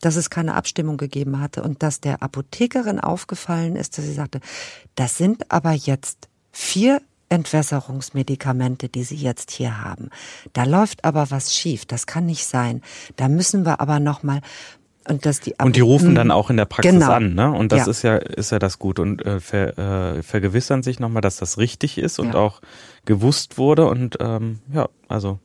dass 0.00 0.16
es 0.16 0.30
keine 0.30 0.54
Abstimmung 0.54 0.96
gegeben 0.96 1.40
hatte 1.40 1.62
und 1.62 1.82
dass 1.82 2.00
der 2.00 2.22
Apothekerin 2.22 3.00
aufgefallen 3.00 3.76
ist, 3.76 3.98
dass 3.98 4.06
sie 4.06 4.14
sagte, 4.14 4.40
das 4.94 5.18
sind 5.18 5.52
aber 5.52 5.72
jetzt 5.72 6.30
vier 6.52 7.02
Entwässerungsmedikamente, 7.32 8.88
die 8.88 9.04
Sie 9.04 9.16
jetzt 9.16 9.50
hier 9.50 9.82
haben. 9.82 10.10
Da 10.52 10.64
läuft 10.64 11.04
aber 11.04 11.30
was 11.30 11.54
schief. 11.54 11.86
Das 11.86 12.06
kann 12.06 12.26
nicht 12.26 12.46
sein. 12.46 12.82
Da 13.16 13.28
müssen 13.28 13.64
wir 13.64 13.80
aber 13.80 14.00
noch 14.00 14.22
mal 14.22 14.40
und, 15.08 15.26
dass 15.26 15.40
die, 15.40 15.54
und 15.60 15.74
die 15.74 15.80
rufen 15.80 16.14
dann 16.14 16.30
auch 16.30 16.48
in 16.48 16.56
der 16.56 16.64
Praxis 16.64 16.92
genau. 16.92 17.10
an, 17.10 17.34
ne? 17.34 17.50
Und 17.50 17.72
das 17.72 17.86
ja. 17.86 17.90
ist 17.90 18.02
ja 18.02 18.16
ist 18.18 18.52
ja 18.52 18.60
das 18.60 18.78
gut 18.78 19.00
und 19.00 19.24
äh, 19.26 19.40
ver, 19.40 19.76
äh, 20.16 20.22
vergewissern 20.22 20.84
sich 20.84 21.00
nochmal, 21.00 21.22
dass 21.22 21.38
das 21.38 21.58
richtig 21.58 21.98
ist 21.98 22.20
und 22.20 22.34
ja. 22.34 22.36
auch 22.36 22.60
gewusst 23.04 23.58
wurde 23.58 23.86
und 23.88 24.18
ähm, 24.20 24.60
ja, 24.72 24.88
also 25.08 25.40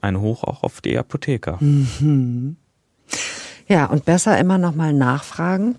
ein 0.00 0.20
Hoch 0.20 0.44
auch 0.44 0.62
auf 0.62 0.80
die 0.80 0.96
Apotheker. 0.96 1.58
Mhm. 1.60 2.56
Ja, 3.68 3.86
und 3.86 4.06
besser 4.06 4.38
immer 4.38 4.56
nochmal 4.56 4.94
nachfragen 4.94 5.76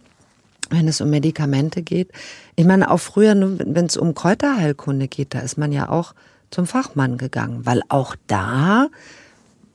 wenn 0.71 0.87
es 0.87 1.01
um 1.01 1.09
Medikamente 1.09 1.81
geht. 1.83 2.11
Ich 2.55 2.65
meine, 2.65 2.89
auch 2.89 2.99
früher, 2.99 3.35
wenn 3.35 3.85
es 3.85 3.97
um 3.97 4.15
Kräuterheilkunde 4.15 5.07
geht, 5.07 5.33
da 5.33 5.39
ist 5.39 5.57
man 5.57 5.71
ja 5.71 5.89
auch 5.89 6.13
zum 6.49 6.65
Fachmann 6.65 7.17
gegangen, 7.17 7.65
weil 7.65 7.81
auch 7.89 8.15
da, 8.27 8.87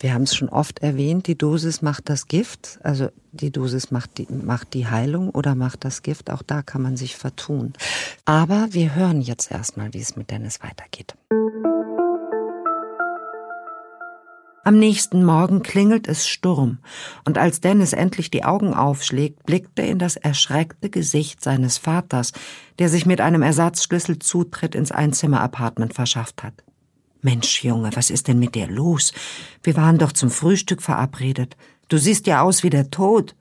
wir 0.01 0.13
haben 0.13 0.25
es 0.25 0.35
schon 0.35 0.49
oft 0.49 0.81
erwähnt, 0.81 1.27
die 1.27 1.39
Dosis 1.39 1.81
macht 1.81 2.09
das 2.09 2.29
Gift, 2.29 2.79
also 2.83 3.09
die 3.33 3.51
Dosis 3.51 3.91
macht 3.91 4.19
die, 4.19 4.27
macht 4.31 4.75
die 4.75 4.87
Heilung 4.87 5.31
oder 5.31 5.55
macht 5.55 5.85
das 5.85 6.03
Gift, 6.03 6.31
auch 6.31 6.43
da 6.43 6.63
kann 6.63 6.83
man 6.83 6.97
sich 6.97 7.17
vertun. 7.17 7.73
Aber 8.25 8.69
wir 8.71 8.95
hören 8.95 9.23
jetzt 9.23 9.51
erstmal, 9.51 9.95
wie 9.95 10.01
es 10.01 10.17
mit 10.17 10.31
Dennis 10.31 10.61
weitergeht. 10.63 11.15
Am 14.67 14.81
nächsten 14.81 15.25
Morgen 15.25 15.63
klingelt 15.63 16.09
es 16.09 16.27
Sturm, 16.27 16.79
und 17.25 17.39
als 17.39 17.61
Dennis 17.61 17.93
endlich 17.93 18.33
die 18.33 18.43
Augen 18.43 18.75
aufschlägt, 18.75 19.47
blickt 19.47 19.79
er 19.79 19.87
in 19.87 20.01
das 20.01 20.17
erschreckte 20.17 20.91
Gesicht 20.91 21.41
seines 21.41 21.79
Vaters, 21.79 22.33
der 22.81 22.89
sich 22.89 23.07
mit 23.07 23.21
einem 23.21 23.43
Ersatzschlüssel 23.43 24.19
Zutritt 24.19 24.75
ins 24.75 24.91
Einzimmer-Apartment 24.91 25.95
verschafft 25.95 26.43
hat. 26.43 26.65
Mensch, 27.23 27.63
Junge, 27.63 27.91
was 27.95 28.11
ist 28.11 28.27
denn 28.27 28.41
mit 28.41 28.57
dir 28.57 28.67
los? 28.67 29.13
Wir 29.63 29.77
waren 29.77 29.99
doch 29.99 30.11
zum 30.11 30.31
Frühstück 30.31 30.83
verabredet. 30.83 31.57
Du 31.87 31.97
siehst 31.97 32.27
ja 32.27 32.43
aus 32.43 32.65
wie 32.65 32.71
der 32.71 32.91
Tod. 32.91 33.37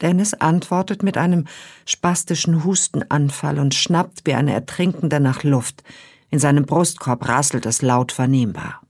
Dennis 0.00 0.32
antwortet 0.32 1.02
mit 1.02 1.18
einem 1.18 1.44
spastischen 1.84 2.64
Hustenanfall 2.64 3.58
und 3.58 3.74
schnappt 3.74 4.22
wie 4.24 4.32
ein 4.32 4.48
Ertrinkender 4.48 5.20
nach 5.20 5.42
Luft. 5.42 5.82
In 6.30 6.38
seinem 6.38 6.64
Brustkorb 6.64 7.28
rasselt 7.28 7.66
es 7.66 7.82
laut 7.82 8.10
vernehmbar. 8.10 8.80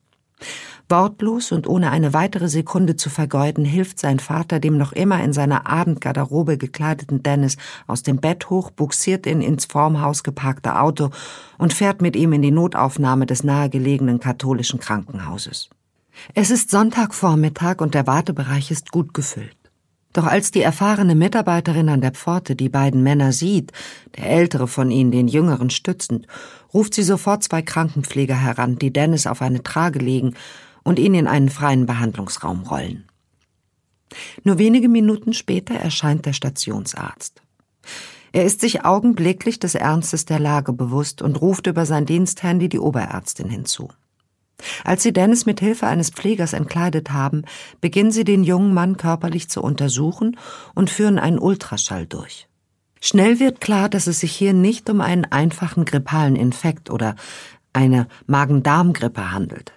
Wortlos 0.91 1.53
und 1.53 1.67
ohne 1.67 1.91
eine 1.91 2.15
weitere 2.15 2.49
Sekunde 2.49 2.97
zu 2.97 3.11
vergeuden, 3.11 3.65
hilft 3.65 3.99
sein 3.99 4.19
Vater 4.19 4.59
dem 4.59 4.79
noch 4.79 4.93
immer 4.93 5.23
in 5.23 5.33
seiner 5.33 5.67
Abendgarderobe 5.67 6.57
gekleideten 6.57 7.23
Dennis 7.23 7.57
aus 7.87 8.03
dem 8.03 8.19
Bett 8.19 8.49
hoch, 8.49 8.71
buxiert 8.71 9.27
ihn 9.27 9.43
ins 9.43 9.67
vorm 9.67 10.01
Haus 10.01 10.23
geparkte 10.23 10.81
Auto 10.81 11.11
und 11.59 11.75
fährt 11.75 12.01
mit 12.01 12.17
ihm 12.17 12.33
in 12.33 12.43
die 12.43 12.51
Notaufnahme 12.51 13.27
des 13.27 13.45
nahegelegenen 13.45 14.19
katholischen 14.19 14.81
Krankenhauses. 14.81 15.69
Es 16.35 16.51
ist 16.51 16.71
Sonntagvormittag 16.71 17.81
und 17.81 17.95
der 17.95 18.07
Wartebereich 18.07 18.71
ist 18.71 18.91
gut 18.91 19.13
gefüllt. 19.15 19.57
Doch 20.15 20.25
als 20.25 20.51
die 20.51 20.63
erfahrene 20.63 21.15
Mitarbeiterin 21.15 21.91
an 21.91 22.01
der 22.01 22.13
Pforte 22.13 22.57
die 22.57 22.71
beiden 22.71 23.03
Männer 23.03 23.33
sieht, 23.33 23.73
der 24.17 24.31
ältere 24.31 24.67
von 24.67 24.91
ihnen 24.91 25.11
den 25.11 25.29
jüngeren 25.29 25.69
stützend, 25.69 26.27
ruft 26.73 26.95
sie 26.95 27.03
sofort 27.03 27.45
zwei 27.45 27.61
Krankenpfleger 27.61 28.35
heran, 28.35 28.79
die 28.79 28.93
Dennis 28.93 29.27
auf 29.27 29.43
eine 29.43 29.63
Trage 29.63 29.99
legen 29.99 30.35
und 30.89 30.99
ihn 30.99 31.13
in 31.13 31.27
einen 31.27 31.51
freien 31.51 31.85
Behandlungsraum 31.85 32.63
rollen. 32.63 33.05
Nur 34.43 34.57
wenige 34.57 34.89
Minuten 34.89 35.35
später 35.35 35.75
erscheint 35.75 36.25
der 36.25 36.33
Stationsarzt. 36.33 37.43
Er 38.33 38.47
ist 38.47 38.63
sich 38.63 38.87
augenblicklich 38.87 39.59
des 39.59 39.75
Ernstes 39.75 40.25
der 40.25 40.39
Lage 40.39 40.73
bewusst 40.73 41.21
und 41.21 41.43
ruft 41.43 41.67
über 41.67 41.85
sein 41.85 42.07
Diensthandy 42.07 42.71
die 42.71 42.79
Oberärztin 42.79 43.51
hinzu. 43.51 43.91
Als 44.83 45.03
sie 45.03 45.13
Dennis 45.13 45.45
mit 45.45 45.61
Hilfe 45.61 45.87
eines 45.87 46.09
Pflegers 46.09 46.55
entkleidet 46.55 47.11
haben, 47.11 47.43
beginnen 47.83 48.11
sie 48.11 48.25
den 48.25 48.43
jungen 48.43 48.73
Mann 48.73 48.97
körperlich 48.97 49.51
zu 49.51 49.63
untersuchen 49.63 50.39
und 50.75 50.89
führen 50.89 51.19
einen 51.19 51.39
Ultraschall 51.39 52.07
durch. 52.07 52.49
Schnell 53.03 53.41
wird 53.41 53.61
klar, 53.61 53.91
dass 53.91 54.07
es 54.07 54.21
sich 54.21 54.33
hier 54.33 54.55
nicht 54.55 54.89
um 54.89 55.03
einen 55.03 55.27
einfachen 55.27 55.85
grippalen 55.85 56.35
Infekt 56.35 56.89
oder 56.89 57.15
eine 57.75 58.09
Magen-Darm-Grippe 58.27 59.33
handelt. 59.33 59.75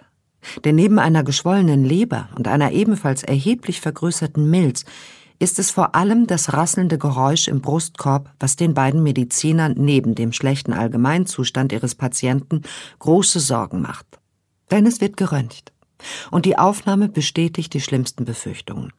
Denn 0.64 0.74
neben 0.74 0.98
einer 0.98 1.22
geschwollenen 1.22 1.84
Leber 1.84 2.28
und 2.36 2.48
einer 2.48 2.72
ebenfalls 2.72 3.22
erheblich 3.22 3.80
vergrößerten 3.80 4.48
Milz 4.48 4.84
ist 5.38 5.58
es 5.58 5.72
vor 5.72 5.96
allem 5.96 6.28
das 6.28 6.52
rasselnde 6.52 6.98
Geräusch 6.98 7.48
im 7.48 7.60
Brustkorb, 7.60 8.30
was 8.38 8.54
den 8.54 8.74
beiden 8.74 9.02
Medizinern 9.02 9.74
neben 9.76 10.14
dem 10.14 10.32
schlechten 10.32 10.72
Allgemeinzustand 10.72 11.72
ihres 11.72 11.96
Patienten 11.96 12.62
große 13.00 13.40
Sorgen 13.40 13.82
macht. 13.82 14.06
Denn 14.70 14.86
es 14.86 15.00
wird 15.00 15.16
geröntgt. 15.16 15.72
Und 16.30 16.46
die 16.46 16.58
Aufnahme 16.58 17.08
bestätigt 17.08 17.74
die 17.74 17.80
schlimmsten 17.80 18.24
Befürchtungen. 18.24 18.92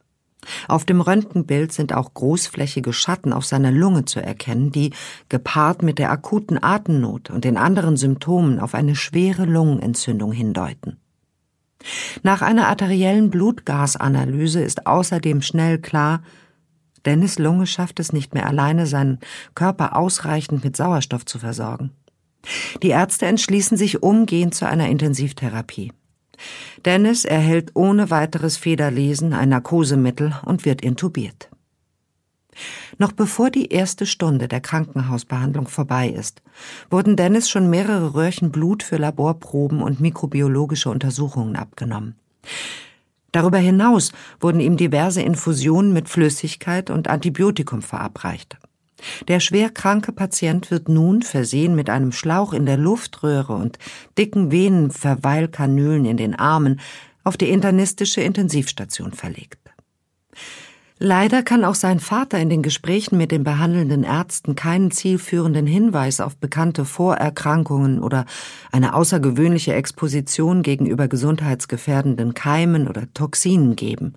Auf 0.68 0.84
dem 0.84 1.00
Röntgenbild 1.00 1.72
sind 1.72 1.94
auch 1.94 2.14
großflächige 2.14 2.92
Schatten 2.92 3.32
auf 3.32 3.46
seiner 3.46 3.72
Lunge 3.72 4.04
zu 4.04 4.22
erkennen, 4.22 4.72
die, 4.72 4.92
gepaart 5.30 5.82
mit 5.82 6.00
der 6.00 6.12
akuten 6.12 6.62
Atemnot 6.62 7.30
und 7.30 7.46
den 7.46 7.56
anderen 7.56 7.96
Symptomen, 7.96 8.60
auf 8.60 8.76
eine 8.76 8.96
schwere 8.96 9.46
Lungenentzündung 9.46 10.34
hindeuten. 10.34 10.98
Nach 12.22 12.42
einer 12.42 12.68
arteriellen 12.68 13.30
Blutgasanalyse 13.30 14.62
ist 14.62 14.88
außerdem 14.88 15.42
schnell 15.42 15.80
klar, 15.80 16.22
Dennis 17.06 17.38
Lunge 17.38 17.68
schafft 17.68 18.00
es 18.00 18.14
nicht 18.14 18.34
mehr 18.34 18.48
alleine, 18.48 18.88
seinen 18.88 19.20
Körper 19.56 19.98
ausreichend 19.98 20.64
mit 20.64 20.78
Sauerstoff 20.78 21.26
zu 21.26 21.38
versorgen. 21.40 21.92
Die 22.82 22.90
Ärzte 22.90 23.26
entschließen 23.26 23.78
sich 23.78 24.04
umgehend 24.04 24.56
zu 24.56 24.68
einer 24.68 24.88
Intensivtherapie. 24.88 25.92
Dennis 26.86 27.26
erhält 27.26 27.72
ohne 27.74 28.10
weiteres 28.10 28.58
Federlesen 28.58 29.34
ein 29.34 29.50
Narkosemittel 29.50 30.34
und 30.46 30.66
wird 30.66 30.82
intubiert. 30.82 31.50
Noch 32.98 33.12
bevor 33.12 33.50
die 33.50 33.68
erste 33.68 34.06
Stunde 34.06 34.48
der 34.48 34.62
Krankenhausbehandlung 34.62 35.68
vorbei 35.68 36.10
ist, 36.10 36.42
wurden 36.90 37.16
Dennis 37.16 37.50
schon 37.50 37.70
mehrere 37.70 38.14
Röhrchen 38.14 38.52
Blut 38.52 38.84
für 38.84 38.98
Laborproben 38.98 39.82
und 39.82 40.00
mikrobiologische 40.00 40.90
Untersuchungen 40.90 41.56
abgenommen. 41.56 42.16
Darüber 43.32 43.58
hinaus 43.58 44.12
wurden 44.40 44.60
ihm 44.60 44.78
diverse 44.78 45.22
Infusionen 45.22 45.92
mit 45.92 46.08
Flüssigkeit 46.08 46.90
und 46.90 47.08
Antibiotikum 47.08 47.82
verabreicht. 47.82 48.58
Der 49.28 49.40
schwer 49.40 49.70
kranke 49.70 50.12
Patient 50.12 50.72
wird 50.72 50.88
nun, 50.88 51.24
versehen 51.24 51.76
mit 51.76 51.90
einem 51.90 52.12
Schlauch 52.12 52.54
in 52.54 52.66
der 52.66 52.78
Luftröhre 52.78 53.54
und 53.54 53.78
dicken 54.18 54.52
Venenverweilkanülen 54.52 56.06
in 56.06 56.18
den 56.18 56.36
Armen, 56.36 56.80
auf 57.24 57.38
die 57.38 57.50
internistische 57.50 58.22
Intensivstation 58.22 59.14
verlegt. 59.14 59.63
Leider 61.00 61.42
kann 61.42 61.66
auch 61.66 61.76
sein 61.76 62.00
Vater 62.00 62.40
in 62.40 62.50
den 62.50 62.62
Gesprächen 62.62 63.18
mit 63.18 63.32
den 63.32 63.44
behandelnden 63.44 64.04
Ärzten 64.04 64.56
keinen 64.56 64.92
zielführenden 64.92 65.66
Hinweis 65.66 66.22
auf 66.22 66.38
bekannte 66.38 66.86
Vorerkrankungen 66.86 68.02
oder 68.02 68.26
eine 68.72 68.94
außergewöhnliche 68.94 69.74
Exposition 69.74 70.62
gegenüber 70.62 71.08
gesundheitsgefährdenden 71.08 72.34
Keimen 72.34 72.88
oder 72.88 73.12
Toxinen 73.14 73.76
geben. 73.76 74.14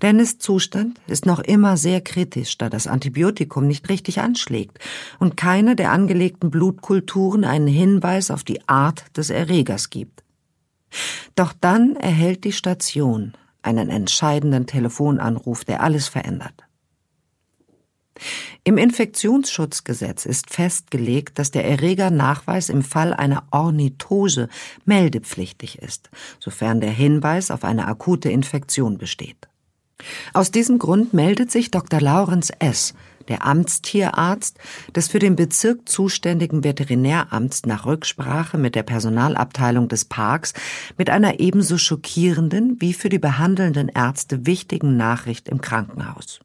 Dennis 0.00 0.38
Zustand 0.38 1.00
ist 1.08 1.26
noch 1.26 1.40
immer 1.40 1.76
sehr 1.76 2.00
kritisch, 2.00 2.56
da 2.56 2.70
das 2.70 2.86
Antibiotikum 2.86 3.66
nicht 3.66 3.88
richtig 3.88 4.20
anschlägt 4.20 4.78
und 5.18 5.36
keine 5.36 5.76
der 5.76 5.90
angelegten 5.90 6.50
Blutkulturen 6.50 7.44
einen 7.44 7.66
Hinweis 7.66 8.30
auf 8.30 8.44
die 8.44 8.66
Art 8.68 9.04
des 9.16 9.30
Erregers 9.30 9.90
gibt. 9.90 10.22
Doch 11.34 11.52
dann 11.52 11.96
erhält 11.96 12.44
die 12.44 12.52
Station 12.52 13.32
einen 13.66 13.90
entscheidenden 13.90 14.66
Telefonanruf, 14.66 15.64
der 15.64 15.82
alles 15.82 16.08
verändert. 16.08 16.64
Im 18.64 18.78
Infektionsschutzgesetz 18.78 20.26
ist 20.26 20.50
festgelegt, 20.50 21.38
dass 21.38 21.50
der 21.50 21.66
Erregernachweis 21.66 22.68
im 22.68 22.82
Fall 22.82 23.12
einer 23.12 23.44
Ornithose 23.50 24.48
meldepflichtig 24.84 25.78
ist, 25.82 26.10
sofern 26.40 26.80
der 26.80 26.90
Hinweis 26.90 27.50
auf 27.50 27.64
eine 27.64 27.86
akute 27.86 28.30
Infektion 28.30 28.98
besteht. 28.98 29.48
Aus 30.32 30.50
diesem 30.50 30.78
Grund 30.78 31.14
meldet 31.14 31.50
sich 31.50 31.70
Dr. 31.70 32.00
Laurenz 32.00 32.50
S., 32.58 32.94
der 33.28 33.44
Amtstierarzt 33.44 34.58
des 34.94 35.08
für 35.08 35.18
den 35.18 35.36
Bezirk 35.36 35.88
zuständigen 35.88 36.64
Veterinäramts 36.64 37.66
nach 37.66 37.86
Rücksprache 37.86 38.58
mit 38.58 38.74
der 38.74 38.82
Personalabteilung 38.82 39.88
des 39.88 40.04
Parks 40.04 40.54
mit 40.96 41.10
einer 41.10 41.40
ebenso 41.40 41.78
schockierenden 41.78 42.80
wie 42.80 42.92
für 42.92 43.08
die 43.08 43.18
behandelnden 43.18 43.88
Ärzte 43.88 44.46
wichtigen 44.46 44.96
Nachricht 44.96 45.48
im 45.48 45.60
Krankenhaus. 45.60 46.40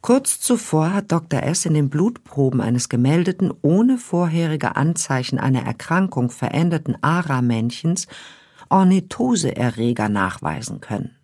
Kurz 0.00 0.40
zuvor 0.40 0.94
hat 0.94 1.10
Dr. 1.10 1.42
S. 1.42 1.66
in 1.66 1.74
den 1.74 1.90
Blutproben 1.90 2.60
eines 2.60 2.88
gemeldeten, 2.88 3.52
ohne 3.62 3.98
vorherige 3.98 4.76
Anzeichen 4.76 5.38
einer 5.38 5.64
Erkrankung 5.64 6.30
veränderten 6.30 6.96
ARA-Männchens 7.02 8.06
Ornithose-Erreger 8.68 10.08
nachweisen 10.08 10.80
können. 10.80 11.17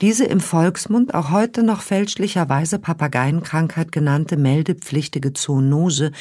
Diese 0.00 0.24
im 0.24 0.40
Volksmund 0.40 1.14
auch 1.14 1.30
heute 1.30 1.62
noch 1.62 1.80
fälschlicherweise 1.82 2.78
Papageienkrankheit 2.78 3.92
genannte 3.92 4.36
meldepflichtige 4.36 5.32
Zoonose 5.32 6.12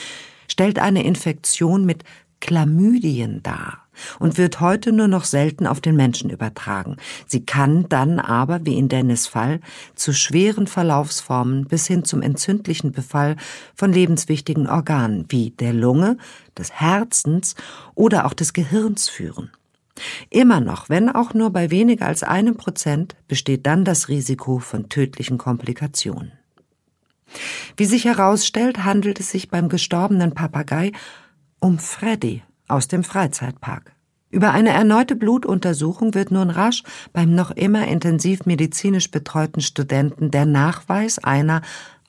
stellt 0.47 0.79
eine 0.79 1.03
Infektion 1.03 1.85
mit 1.85 2.03
Chlamydien 2.41 3.43
dar 3.43 3.85
und 4.17 4.37
wird 4.37 4.61
heute 4.61 4.91
nur 4.91 5.07
noch 5.07 5.25
selten 5.25 5.67
auf 5.67 5.81
den 5.81 5.95
Menschen 5.95 6.29
übertragen. 6.29 6.95
Sie 7.27 7.45
kann 7.45 7.87
dann 7.89 8.19
aber, 8.19 8.65
wie 8.65 8.77
in 8.77 8.87
Dennis 8.87 9.27
Fall, 9.27 9.59
zu 9.95 10.13
schweren 10.13 10.67
Verlaufsformen 10.67 11.65
bis 11.65 11.87
hin 11.87 12.05
zum 12.05 12.21
entzündlichen 12.21 12.91
Befall 12.91 13.35
von 13.75 13.91
lebenswichtigen 13.91 14.67
Organen 14.67 15.25
wie 15.29 15.51
der 15.51 15.73
Lunge, 15.73 16.17
des 16.57 16.71
Herzens 16.71 17.55
oder 17.93 18.25
auch 18.25 18.33
des 18.33 18.53
Gehirns 18.53 19.09
führen. 19.09 19.51
Immer 20.29 20.61
noch, 20.61 20.89
wenn 20.89 21.09
auch 21.09 21.33
nur 21.33 21.51
bei 21.51 21.71
weniger 21.71 22.05
als 22.07 22.23
einem 22.23 22.57
Prozent, 22.57 23.15
besteht 23.27 23.65
dann 23.65 23.85
das 23.85 24.09
Risiko 24.09 24.59
von 24.59 24.89
tödlichen 24.89 25.37
Komplikationen. 25.37 26.31
Wie 27.77 27.85
sich 27.85 28.05
herausstellt, 28.05 28.83
handelt 28.83 29.19
es 29.19 29.31
sich 29.31 29.49
beim 29.49 29.69
gestorbenen 29.69 30.33
Papagei 30.33 30.91
um 31.59 31.79
Freddy 31.79 32.43
aus 32.67 32.87
dem 32.87 33.03
Freizeitpark. 33.03 33.93
Über 34.31 34.51
eine 34.51 34.69
erneute 34.69 35.15
Blutuntersuchung 35.15 36.13
wird 36.13 36.31
nun 36.31 36.51
rasch 36.51 36.83
beim 37.13 37.33
noch 37.33 37.51
immer 37.51 37.87
intensiv 37.87 38.45
medizinisch 38.45 39.09
betreuten 39.09 39.61
Studenten 39.61 40.29
der 40.29 40.45
Nachweis 40.45 41.17
einer 41.19 41.61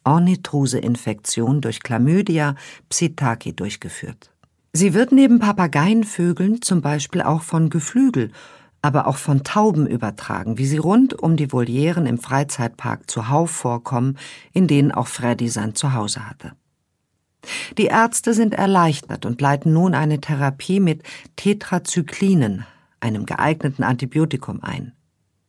Ornithose-Infektion 0.05 1.61
durch 1.61 1.81
Chlamydia 1.83 2.57
psittaci 2.89 3.55
durchgeführt. 3.55 4.30
Sie 4.73 4.95
wird 4.95 5.11
neben 5.11 5.41
Papageienvögeln 5.41 6.63
zum 6.63 6.81
Beispiel 6.81 7.23
auch 7.23 7.43
von 7.43 7.71
Geflügel, 7.71 8.31
aber 8.83 9.09
auch 9.09 9.17
von 9.17 9.43
Tauben 9.43 9.87
übertragen, 9.87 10.59
wie 10.59 10.67
sie 10.67 10.79
rund 10.79 11.19
um 11.19 11.37
die 11.37 11.53
Volieren 11.53 12.07
im 12.07 12.19
Freizeitpark 12.19 13.11
zuhauf 13.11 13.51
vorkommen, 13.51 14.17
in 14.53 14.69
denen 14.69 14.93
auch 14.93 15.09
Freddy 15.09 15.49
sein 15.49 15.75
Zuhause 15.75 16.29
hatte. 16.29 16.53
Die 17.79 17.87
Ärzte 17.87 18.33
sind 18.33 18.55
erleichtert 18.55 19.27
und 19.27 19.41
leiten 19.41 19.73
nun 19.73 19.95
eine 19.95 20.21
Therapie 20.21 20.79
mit 20.79 21.03
Tetrazyklinen, 21.37 22.65
einem 23.01 23.27
geeigneten 23.27 23.83
Antibiotikum 23.83 24.63
ein. 24.63 24.93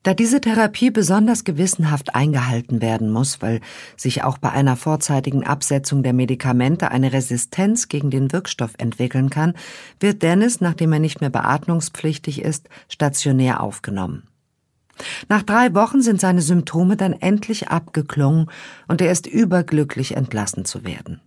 Da 0.03 0.15
diese 0.15 0.41
Therapie 0.41 0.89
besonders 0.89 1.43
gewissenhaft 1.43 2.15
eingehalten 2.15 2.81
werden 2.81 3.11
muss, 3.11 3.41
weil 3.41 3.61
sich 3.95 4.23
auch 4.23 4.39
bei 4.39 4.51
einer 4.51 4.75
vorzeitigen 4.75 5.45
Absetzung 5.45 6.01
der 6.01 6.13
Medikamente 6.13 6.89
eine 6.89 7.13
Resistenz 7.13 7.87
gegen 7.87 8.09
den 8.09 8.31
Wirkstoff 8.31 8.71
entwickeln 8.79 9.29
kann, 9.29 9.53
wird 9.99 10.23
Dennis, 10.23 10.59
nachdem 10.59 10.91
er 10.93 10.99
nicht 10.99 11.21
mehr 11.21 11.29
beatmungspflichtig 11.29 12.41
ist, 12.41 12.67
stationär 12.89 13.61
aufgenommen. 13.61 14.23
Nach 15.29 15.43
drei 15.43 15.73
Wochen 15.75 16.01
sind 16.01 16.19
seine 16.19 16.41
Symptome 16.41 16.97
dann 16.97 17.13
endlich 17.13 17.69
abgeklungen 17.69 18.47
und 18.87 19.01
er 19.01 19.11
ist 19.11 19.27
überglücklich 19.27 20.15
entlassen 20.15 20.65
zu 20.65 20.83
werden. 20.83 21.21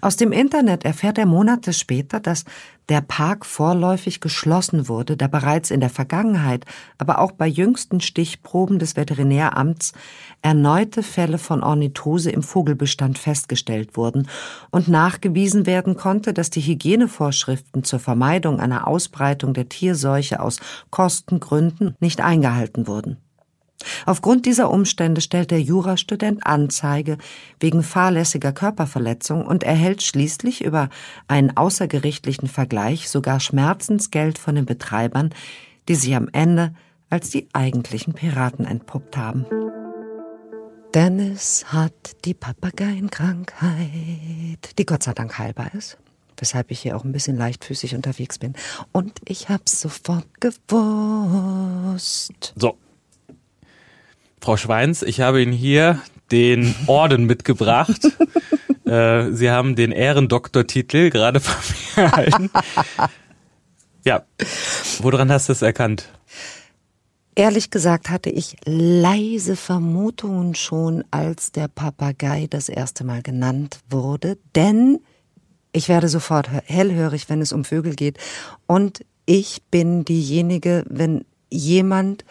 Aus 0.00 0.16
dem 0.16 0.32
Internet 0.32 0.84
erfährt 0.84 1.18
er 1.18 1.26
Monate 1.26 1.72
später, 1.72 2.20
dass 2.20 2.44
der 2.88 3.00
Park 3.00 3.46
vorläufig 3.46 4.20
geschlossen 4.20 4.88
wurde, 4.88 5.16
da 5.16 5.28
bereits 5.28 5.70
in 5.70 5.80
der 5.80 5.88
Vergangenheit, 5.88 6.66
aber 6.98 7.20
auch 7.20 7.32
bei 7.32 7.46
jüngsten 7.46 8.00
Stichproben 8.00 8.78
des 8.78 8.96
Veterinäramts 8.96 9.92
erneute 10.42 11.02
Fälle 11.02 11.38
von 11.38 11.62
Ornithose 11.62 12.30
im 12.30 12.42
Vogelbestand 12.42 13.18
festgestellt 13.18 13.96
wurden 13.96 14.28
und 14.70 14.88
nachgewiesen 14.88 15.64
werden 15.66 15.96
konnte, 15.96 16.34
dass 16.34 16.50
die 16.50 16.60
Hygienevorschriften 16.60 17.84
zur 17.84 18.00
Vermeidung 18.00 18.60
einer 18.60 18.86
Ausbreitung 18.86 19.54
der 19.54 19.68
Tierseuche 19.68 20.40
aus 20.40 20.58
Kostengründen 20.90 21.96
nicht 22.00 22.20
eingehalten 22.20 22.86
wurden. 22.86 23.21
Aufgrund 24.06 24.46
dieser 24.46 24.70
Umstände 24.70 25.20
stellt 25.20 25.50
der 25.50 25.60
Jurastudent 25.60 26.46
Anzeige 26.46 27.18
wegen 27.60 27.82
fahrlässiger 27.82 28.52
Körperverletzung 28.52 29.46
und 29.46 29.64
erhält 29.64 30.02
schließlich 30.02 30.64
über 30.64 30.88
einen 31.28 31.56
außergerichtlichen 31.56 32.48
Vergleich 32.48 33.08
sogar 33.08 33.40
Schmerzensgeld 33.40 34.38
von 34.38 34.54
den 34.54 34.66
Betreibern, 34.66 35.30
die 35.88 35.94
sich 35.94 36.14
am 36.14 36.28
Ende 36.32 36.74
als 37.10 37.30
die 37.30 37.48
eigentlichen 37.52 38.14
Piraten 38.14 38.64
entpuppt 38.64 39.16
haben. 39.16 39.44
Dennis 40.94 41.64
hat 41.68 42.24
die 42.24 42.34
Papageienkrankheit, 42.34 44.78
die 44.78 44.86
Gott 44.86 45.02
sei 45.02 45.12
Dank 45.12 45.38
heilbar 45.38 45.74
ist 45.74 45.98
weshalb 46.42 46.72
ich 46.72 46.80
hier 46.80 46.96
auch 46.96 47.04
ein 47.04 47.12
bisschen 47.12 47.36
leichtfüßig 47.36 47.94
unterwegs 47.94 48.38
bin. 48.38 48.54
Und 48.90 49.20
ich 49.24 49.48
hab's 49.48 49.80
sofort 49.80 50.26
gewusst. 50.40 50.72
So, 52.56 52.76
Frau 54.42 54.56
Schweins, 54.56 55.02
ich 55.02 55.20
habe 55.20 55.40
Ihnen 55.40 55.52
hier 55.52 56.00
den 56.32 56.74
Orden 56.88 57.26
mitgebracht. 57.26 58.08
äh, 58.84 59.30
Sie 59.30 59.52
haben 59.52 59.76
den 59.76 59.92
Ehrendoktortitel 59.92 61.10
gerade 61.10 61.38
von 61.38 61.54
mir 61.94 62.02
erhalten. 62.02 62.50
ja. 64.04 64.24
Woran 64.98 65.30
hast 65.30 65.48
du 65.48 65.52
es 65.52 65.62
erkannt? 65.62 66.08
Ehrlich 67.36 67.70
gesagt 67.70 68.10
hatte 68.10 68.30
ich 68.30 68.56
leise 68.64 69.54
Vermutungen 69.54 70.56
schon, 70.56 71.04
als 71.12 71.52
der 71.52 71.68
Papagei 71.68 72.48
das 72.50 72.68
erste 72.68 73.04
Mal 73.04 73.22
genannt 73.22 73.78
wurde, 73.88 74.38
denn 74.56 74.98
ich 75.72 75.88
werde 75.88 76.08
sofort 76.08 76.50
hellhörig, 76.50 77.28
wenn 77.28 77.40
es 77.40 77.52
um 77.52 77.64
Vögel 77.64 77.94
geht. 77.94 78.18
Und 78.66 79.04
ich 79.24 79.62
bin 79.70 80.04
diejenige, 80.04 80.82
wenn 80.88 81.24
jemand 81.48 82.24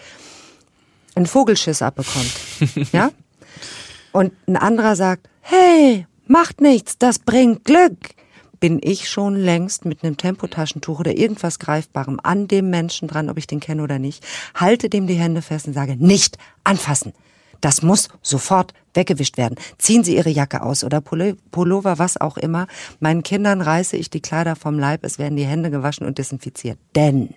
einen 1.16 1.26
Vogelschiss 1.26 1.82
abbekommt, 1.82 2.32
ja? 2.92 3.12
Und 4.12 4.34
ein 4.48 4.58
anderer 4.58 4.96
sagt, 4.96 5.30
hey, 5.42 6.06
macht 6.28 6.62
nichts, 6.62 6.98
das 6.98 7.20
bringt 7.20 7.66
Glück 7.66 7.98
bin 8.62 8.80
ich 8.82 9.10
schon 9.10 9.36
längst 9.36 9.84
mit 9.86 10.04
einem 10.04 10.16
Tempotaschentuch 10.16 11.00
oder 11.00 11.18
irgendwas 11.18 11.60
Greifbarem 11.60 12.20
an 12.24 12.48
dem 12.48 12.70
Menschen 12.70 13.10
dran, 13.10 13.30
ob 13.30 13.38
ich 13.38 13.48
den 13.48 13.60
kenne 13.60 13.84
oder 13.84 14.00
nicht, 14.00 14.24
halte 14.56 14.88
dem 14.88 15.08
die 15.08 15.16
Hände 15.16 15.42
fest 15.42 15.68
und 15.68 15.74
sage, 15.74 15.98
nicht 15.98 16.38
anfassen. 16.64 17.12
Das 17.60 17.82
muss 17.82 18.10
sofort 18.22 18.74
weggewischt 18.94 19.38
werden. 19.38 19.56
Ziehen 19.78 20.04
Sie 20.04 20.16
Ihre 20.16 20.30
Jacke 20.30 20.62
aus 20.62 20.84
oder 20.84 21.02
Pullover, 21.02 22.00
was 22.00 22.20
auch 22.20 22.38
immer. 22.38 22.68
Meinen 23.00 23.24
Kindern 23.24 23.62
reiße 23.62 23.98
ich 23.98 24.10
die 24.10 24.22
Kleider 24.22 24.56
vom 24.56 24.80
Leib, 24.80 25.04
es 25.04 25.20
werden 25.20 25.38
die 25.38 25.46
Hände 25.46 25.72
gewaschen 25.72 26.06
und 26.06 26.18
desinfiziert. 26.18 26.78
Denn 26.96 27.34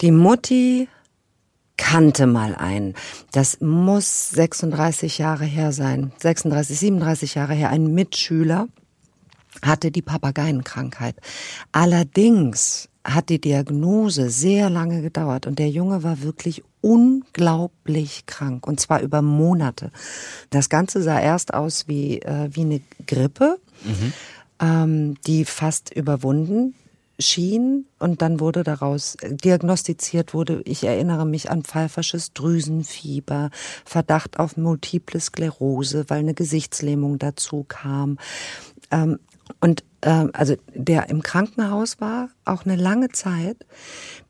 die 0.00 0.12
Mutti 0.12 0.88
kannte 1.76 2.26
mal 2.26 2.54
einen. 2.54 2.94
Das 3.32 3.60
muss 3.60 4.30
36 4.30 5.18
Jahre 5.18 5.44
her 5.44 5.72
sein. 5.72 6.12
36, 6.18 6.78
37 6.78 7.34
Jahre 7.34 7.54
her. 7.54 7.70
Ein 7.70 7.94
Mitschüler 7.94 8.68
hatte 9.62 9.90
die 9.90 10.02
Papageienkrankheit. 10.02 11.16
Allerdings 11.72 12.88
hat 13.04 13.28
die 13.28 13.40
Diagnose 13.40 14.30
sehr 14.30 14.70
lange 14.70 15.02
gedauert 15.02 15.46
und 15.46 15.58
der 15.58 15.68
Junge 15.68 16.02
war 16.02 16.22
wirklich 16.22 16.62
unglaublich 16.80 18.24
krank 18.26 18.66
und 18.66 18.80
zwar 18.80 19.00
über 19.00 19.20
Monate. 19.20 19.90
Das 20.50 20.70
Ganze 20.70 21.02
sah 21.02 21.20
erst 21.20 21.52
aus 21.52 21.86
wie, 21.86 22.22
äh, 22.22 22.48
wie 22.52 22.62
eine 22.62 22.80
Grippe, 23.06 23.58
mhm. 23.84 24.12
ähm, 24.60 25.14
die 25.26 25.44
fast 25.44 25.94
überwunden 25.94 26.74
schien 27.18 27.86
und 27.98 28.22
dann 28.22 28.40
wurde 28.40 28.64
daraus 28.64 29.16
diagnostiziert 29.22 30.34
wurde, 30.34 30.62
ich 30.64 30.84
erinnere 30.84 31.26
mich 31.26 31.50
an 31.50 31.62
pfeifersches 31.62 32.32
Drüsenfieber, 32.32 33.50
Verdacht 33.84 34.38
auf 34.38 34.56
multiple 34.56 35.20
Sklerose, 35.20 36.04
weil 36.08 36.20
eine 36.20 36.34
Gesichtslähmung 36.34 37.18
dazu 37.18 37.64
kam. 37.66 38.18
Ähm, 38.90 39.18
und 39.60 39.84
äh, 40.00 40.26
also 40.32 40.56
der 40.74 41.08
im 41.08 41.22
Krankenhaus 41.22 42.00
war, 42.00 42.28
auch 42.44 42.64
eine 42.64 42.76
lange 42.76 43.10
Zeit, 43.10 43.56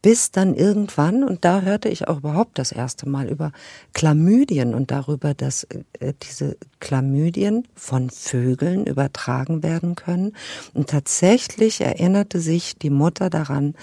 bis 0.03 0.31
dann 0.31 0.55
irgendwann, 0.55 1.25
und 1.25 1.45
da 1.45 1.63
hörte 1.63 1.89
ich 1.89 2.09
auch 2.09 2.19
überhaupt 2.19 2.59
das 2.59 2.73
erste 2.73 3.09
Mal 3.09 3.29
über 3.29 3.53
Chlamydien 3.93 4.75
und 4.75 4.91
darüber, 4.91 5.35
dass 5.35 5.65
äh, 5.65 6.15
diese 6.23 6.57
Chlamydien 6.81 7.67
von 7.75 8.11
Vögeln 8.11 8.87
übertragen 8.87 9.63
werden 9.63 9.95
können. 9.95 10.35
Und 10.73 10.91
tatsächlich 10.91 11.81
erinnerte 11.81 12.41
sich 12.41 12.79
die 12.79 12.91
Mutter 12.91 13.31
daran, 13.31 13.75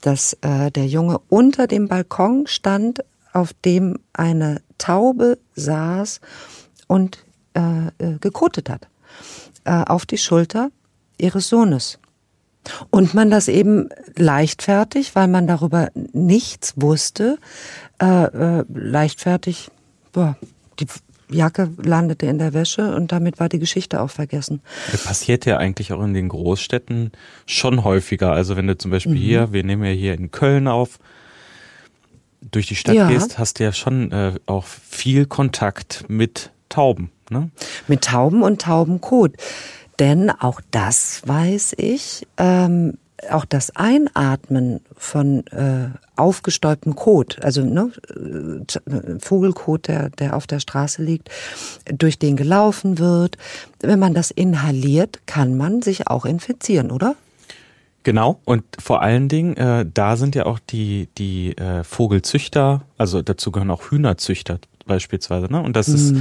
dass 0.00 0.34
äh, 0.40 0.70
der 0.70 0.86
Junge 0.86 1.20
unter 1.28 1.66
dem 1.66 1.88
Balkon 1.88 2.46
stand, 2.46 3.04
auf 3.32 3.52
dem 3.52 3.98
eine 4.12 4.60
Taube 4.78 5.38
saß 5.54 6.20
und 6.88 7.24
äh, 7.54 7.86
äh 7.98 8.18
gekotet 8.18 8.68
hat 8.68 8.88
äh, 9.64 9.82
auf 9.84 10.06
die 10.06 10.18
Schulter 10.18 10.70
ihres 11.18 11.48
Sohnes. 11.48 11.98
Und 12.90 13.14
man 13.14 13.30
das 13.30 13.48
eben 13.48 13.88
leichtfertig, 14.16 15.14
weil 15.14 15.28
man 15.28 15.46
darüber 15.46 15.88
nichts 16.12 16.74
wusste, 16.76 17.38
äh, 18.00 18.24
äh, 18.24 18.64
leichtfertig, 18.68 19.70
boah, 20.12 20.36
die 20.78 20.86
Jacke 21.30 21.70
landete 21.82 22.26
in 22.26 22.38
der 22.38 22.52
Wäsche 22.52 22.94
und 22.94 23.12
damit 23.12 23.38
war 23.38 23.48
die 23.48 23.58
Geschichte 23.58 24.00
auch 24.00 24.10
vergessen. 24.10 24.60
Das 24.90 25.04
passiert 25.04 25.46
ja 25.46 25.56
eigentlich 25.56 25.92
auch 25.92 26.02
in 26.02 26.12
den 26.12 26.28
Großstädten 26.28 27.12
schon 27.46 27.84
häufiger. 27.84 28.32
Also 28.32 28.56
wenn 28.56 28.66
du 28.66 28.76
zum 28.76 28.90
Beispiel 28.90 29.14
mhm. 29.14 29.18
hier, 29.18 29.52
wir 29.52 29.64
nehmen 29.64 29.84
ja 29.84 29.92
hier 29.92 30.14
in 30.14 30.30
Köln 30.30 30.68
auf, 30.68 30.98
durch 32.40 32.66
die 32.66 32.76
Stadt 32.76 32.94
ja. 32.94 33.08
gehst, 33.08 33.38
hast 33.38 33.58
du 33.58 33.64
ja 33.64 33.72
schon 33.72 34.12
äh, 34.12 34.34
auch 34.46 34.64
viel 34.64 35.26
Kontakt 35.26 36.04
mit 36.08 36.50
Tauben. 36.68 37.10
Ne? 37.30 37.50
Mit 37.88 38.02
Tauben 38.04 38.42
und 38.42 38.62
Taubenkot. 38.62 39.32
Denn 39.98 40.30
auch 40.30 40.60
das 40.70 41.22
weiß 41.26 41.74
ich, 41.78 42.26
ähm, 42.38 42.94
auch 43.30 43.44
das 43.44 43.76
Einatmen 43.76 44.80
von 44.96 45.46
äh, 45.48 45.90
aufgestäubtem 46.16 46.94
Kot, 46.94 47.38
also 47.42 47.62
ne, 47.62 47.92
äh, 48.08 49.18
Vogelkot, 49.18 49.88
der, 49.88 50.10
der 50.10 50.36
auf 50.36 50.46
der 50.46 50.60
Straße 50.60 51.02
liegt, 51.02 51.28
durch 51.92 52.18
den 52.18 52.36
gelaufen 52.36 52.98
wird, 52.98 53.36
wenn 53.80 53.98
man 53.98 54.14
das 54.14 54.30
inhaliert, 54.30 55.20
kann 55.26 55.56
man 55.56 55.82
sich 55.82 56.08
auch 56.08 56.24
infizieren, 56.24 56.90
oder? 56.90 57.14
Genau, 58.02 58.40
und 58.46 58.64
vor 58.78 59.02
allen 59.02 59.28
Dingen, 59.28 59.56
äh, 59.56 59.84
da 59.92 60.16
sind 60.16 60.34
ja 60.34 60.46
auch 60.46 60.58
die, 60.58 61.08
die 61.18 61.56
äh, 61.58 61.84
Vogelzüchter, 61.84 62.82
also 62.96 63.20
dazu 63.20 63.52
gehören 63.52 63.70
auch 63.70 63.90
Hühnerzüchter 63.90 64.58
beispielsweise, 64.86 65.52
ne? 65.52 65.62
Und 65.62 65.76
das 65.76 65.88
mhm. 65.88 65.94
ist 65.94 66.14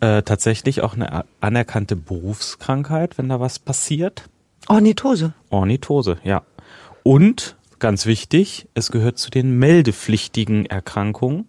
äh, 0.00 0.22
tatsächlich 0.22 0.82
auch 0.82 0.94
eine 0.94 1.24
anerkannte 1.40 1.96
Berufskrankheit, 1.96 3.18
wenn 3.18 3.28
da 3.28 3.40
was 3.40 3.58
passiert. 3.58 4.28
Ornithose. 4.68 5.34
Ornithose, 5.50 6.18
ja. 6.24 6.42
Und 7.02 7.56
ganz 7.78 8.06
wichtig, 8.06 8.68
es 8.74 8.90
gehört 8.90 9.18
zu 9.18 9.30
den 9.30 9.58
meldepflichtigen 9.58 10.66
Erkrankungen. 10.66 11.46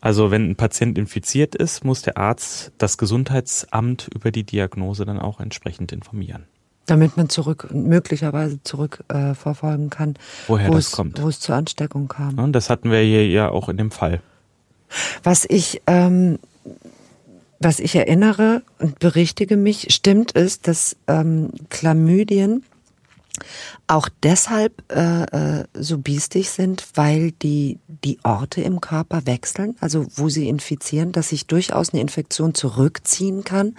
Also 0.00 0.30
wenn 0.30 0.50
ein 0.50 0.56
Patient 0.56 0.98
infiziert 0.98 1.54
ist, 1.54 1.84
muss 1.84 2.02
der 2.02 2.18
Arzt 2.18 2.72
das 2.78 2.98
Gesundheitsamt 2.98 4.10
über 4.14 4.30
die 4.30 4.44
Diagnose 4.44 5.04
dann 5.04 5.18
auch 5.18 5.40
entsprechend 5.40 5.92
informieren. 5.92 6.44
Damit 6.86 7.16
man 7.16 7.30
zurück, 7.30 7.68
möglicherweise 7.72 8.62
zurück 8.62 9.02
äh, 9.08 9.32
verfolgen 9.34 9.88
kann, 9.88 10.16
woher 10.46 10.70
das 10.70 10.88
es, 10.88 10.92
kommt. 10.92 11.22
Wo 11.22 11.28
es 11.28 11.40
zur 11.40 11.54
Ansteckung 11.54 12.08
kam. 12.08 12.38
Und 12.38 12.52
das 12.52 12.68
hatten 12.68 12.90
wir 12.90 12.98
hier 12.98 13.26
ja 13.26 13.48
auch 13.48 13.70
in 13.70 13.78
dem 13.78 13.90
Fall. 13.90 14.20
Was 15.22 15.46
ich 15.48 15.80
ähm, 15.86 16.38
was 17.64 17.80
ich 17.80 17.96
erinnere 17.96 18.62
und 18.78 18.98
berichtige 18.98 19.56
mich, 19.56 19.92
stimmt 19.94 20.32
ist, 20.32 20.68
dass 20.68 20.96
ähm, 21.08 21.50
Chlamydien 21.70 22.64
auch 23.86 24.08
deshalb 24.22 24.84
äh, 24.92 25.22
äh, 25.24 25.64
so 25.74 25.98
biestig 25.98 26.50
sind, 26.50 26.86
weil 26.94 27.32
die 27.32 27.78
die 27.88 28.18
Orte 28.22 28.60
im 28.60 28.80
Körper 28.80 29.26
wechseln, 29.26 29.76
also 29.80 30.06
wo 30.14 30.28
sie 30.28 30.48
infizieren, 30.48 31.12
dass 31.12 31.30
sich 31.30 31.46
durchaus 31.46 31.92
eine 31.92 32.02
Infektion 32.02 32.54
zurückziehen 32.54 33.44
kann 33.44 33.74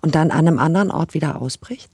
und 0.00 0.14
dann 0.14 0.30
an 0.30 0.46
einem 0.46 0.58
anderen 0.58 0.90
Ort 0.90 1.14
wieder 1.14 1.40
ausbricht? 1.40 1.90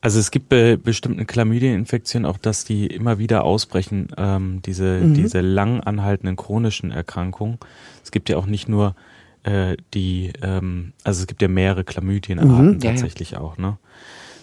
Also 0.00 0.20
es 0.20 0.30
gibt 0.30 0.48
bei 0.48 0.76
bestimmten 0.76 1.26
Chlamydieninfektionen 1.26 2.24
auch, 2.30 2.38
dass 2.38 2.64
die 2.64 2.86
immer 2.86 3.18
wieder 3.18 3.42
ausbrechen, 3.44 4.08
ähm, 4.16 4.62
diese, 4.64 5.00
mhm. 5.00 5.14
diese 5.14 5.40
lang 5.40 5.80
anhaltenden 5.80 6.36
chronischen 6.36 6.92
Erkrankungen. 6.92 7.58
Es 8.04 8.12
gibt 8.12 8.28
ja 8.28 8.36
auch 8.36 8.46
nicht 8.46 8.68
nur 8.68 8.94
äh, 9.42 9.76
die, 9.94 10.32
ähm, 10.42 10.92
also 11.04 11.20
es 11.20 11.26
gibt 11.26 11.42
ja 11.42 11.48
mehrere 11.48 11.84
Chlamydienarten 11.84 12.74
mhm, 12.74 12.80
tatsächlich 12.80 13.32
ja. 13.32 13.40
auch, 13.40 13.58
ne? 13.58 13.78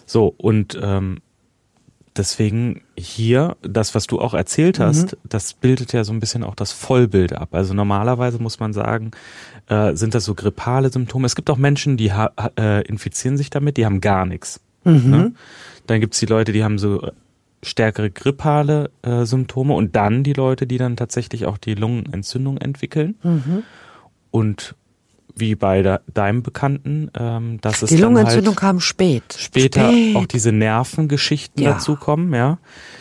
So, 0.06 0.32
und 0.36 0.78
ähm, 0.80 1.18
deswegen 2.16 2.82
hier, 2.96 3.56
das, 3.62 3.94
was 3.94 4.06
du 4.06 4.20
auch 4.20 4.34
erzählt 4.34 4.78
hast, 4.78 5.12
mhm. 5.12 5.18
das 5.28 5.54
bildet 5.54 5.92
ja 5.92 6.04
so 6.04 6.12
ein 6.12 6.20
bisschen 6.20 6.44
auch 6.44 6.54
das 6.54 6.72
Vollbild 6.72 7.32
ab. 7.32 7.50
Also 7.52 7.74
normalerweise 7.74 8.38
muss 8.38 8.60
man 8.60 8.72
sagen, 8.72 9.10
äh, 9.68 9.94
sind 9.94 10.14
das 10.14 10.24
so 10.24 10.34
grippale 10.34 10.90
Symptome. 10.90 11.26
Es 11.26 11.36
gibt 11.36 11.50
auch 11.50 11.56
Menschen, 11.56 11.96
die 11.96 12.12
äh, 12.58 12.86
infizieren 12.86 13.36
sich 13.36 13.50
damit, 13.50 13.76
die 13.76 13.84
haben 13.84 14.00
gar 14.00 14.26
nichts. 14.26 14.60
Mhm. 14.84 15.10
Ne? 15.10 15.32
Dann 15.86 16.00
gibt's 16.00 16.20
die 16.20 16.26
Leute, 16.26 16.52
die 16.52 16.64
haben 16.64 16.78
so 16.78 17.10
stärkere 17.62 18.10
grippale 18.10 18.90
äh, 19.02 19.24
Symptome 19.24 19.74
und 19.74 19.96
dann 19.96 20.22
die 20.22 20.34
Leute, 20.34 20.66
die 20.66 20.78
dann 20.78 20.96
tatsächlich 20.96 21.46
auch 21.46 21.58
die 21.58 21.74
Lungenentzündung 21.74 22.58
entwickeln. 22.58 23.16
Mhm. 23.22 23.62
Und 24.30 24.74
wie 25.36 25.54
bei 25.54 25.82
de 25.82 25.98
deinem 26.12 26.42
Bekannten, 26.42 27.10
ähm, 27.18 27.60
dass 27.60 27.82
es 27.82 27.90
die 27.90 27.98
Lungenentzündung 27.98 28.54
halt 28.54 28.60
kam 28.60 28.80
spät. 28.80 29.36
Später 29.38 29.88
spät. 29.88 30.16
auch 30.16 30.26
diese 30.26 30.50
Nervengeschichten 30.52 31.62
ja. 31.62 31.74
dazukommen, 31.74 32.32
ja. 32.34 32.58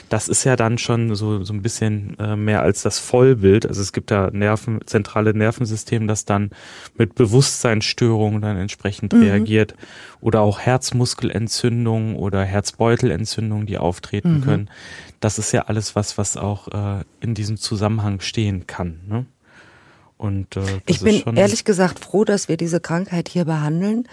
Das 0.10 0.28
ist 0.28 0.44
ja 0.44 0.56
dann 0.56 0.78
schon 0.78 1.16
so 1.16 1.44
so 1.44 1.54
ein 1.54 1.62
bisschen 1.62 2.18
äh, 2.20 2.36
mehr 2.36 2.62
als 2.62 2.84
das 2.84 3.00
Vollbild. 3.00 3.66
Also 3.66 3.82
es 3.82 3.94
gibt 3.94 4.12
da 4.12 4.30
Nerven, 4.32 4.80
zentrale 4.86 5.34
Nervensystem, 5.34 6.08
das 6.08 6.26
dann 6.26 6.52
mit 6.98 7.16
Bewusstseinsstörungen 7.16 8.42
dann 8.42 8.58
entsprechend 8.58 9.14
mhm. 9.14 9.24
reagiert 9.24 9.76
oder 10.22 10.42
auch 10.42 10.60
Herzmuskelentzündungen 10.60 12.16
oder 12.16 12.44
Herzbeutelentzündungen, 12.44 13.66
die 13.66 13.78
auftreten 13.78 14.40
mhm. 14.40 14.42
können. 14.42 14.70
Das 15.20 15.40
ist 15.40 15.52
ja 15.54 15.64
alles 15.64 15.96
was, 15.96 16.18
was 16.18 16.38
auch 16.38 16.68
äh, 16.68 17.04
in 17.22 17.34
diesem 17.34 17.58
Zusammenhang 17.58 18.20
stehen 18.20 18.68
kann. 18.68 19.00
Ne? 19.08 19.26
Und, 20.18 20.56
äh, 20.56 20.82
ich 20.86 21.02
bin 21.02 21.36
ehrlich 21.36 21.66
gesagt 21.66 22.00
froh, 22.00 22.24
dass 22.24 22.48
wir 22.48 22.58
diese 22.58 22.80
Krankheit 22.80 23.28
hier 23.30 23.46
behandeln, 23.46 24.08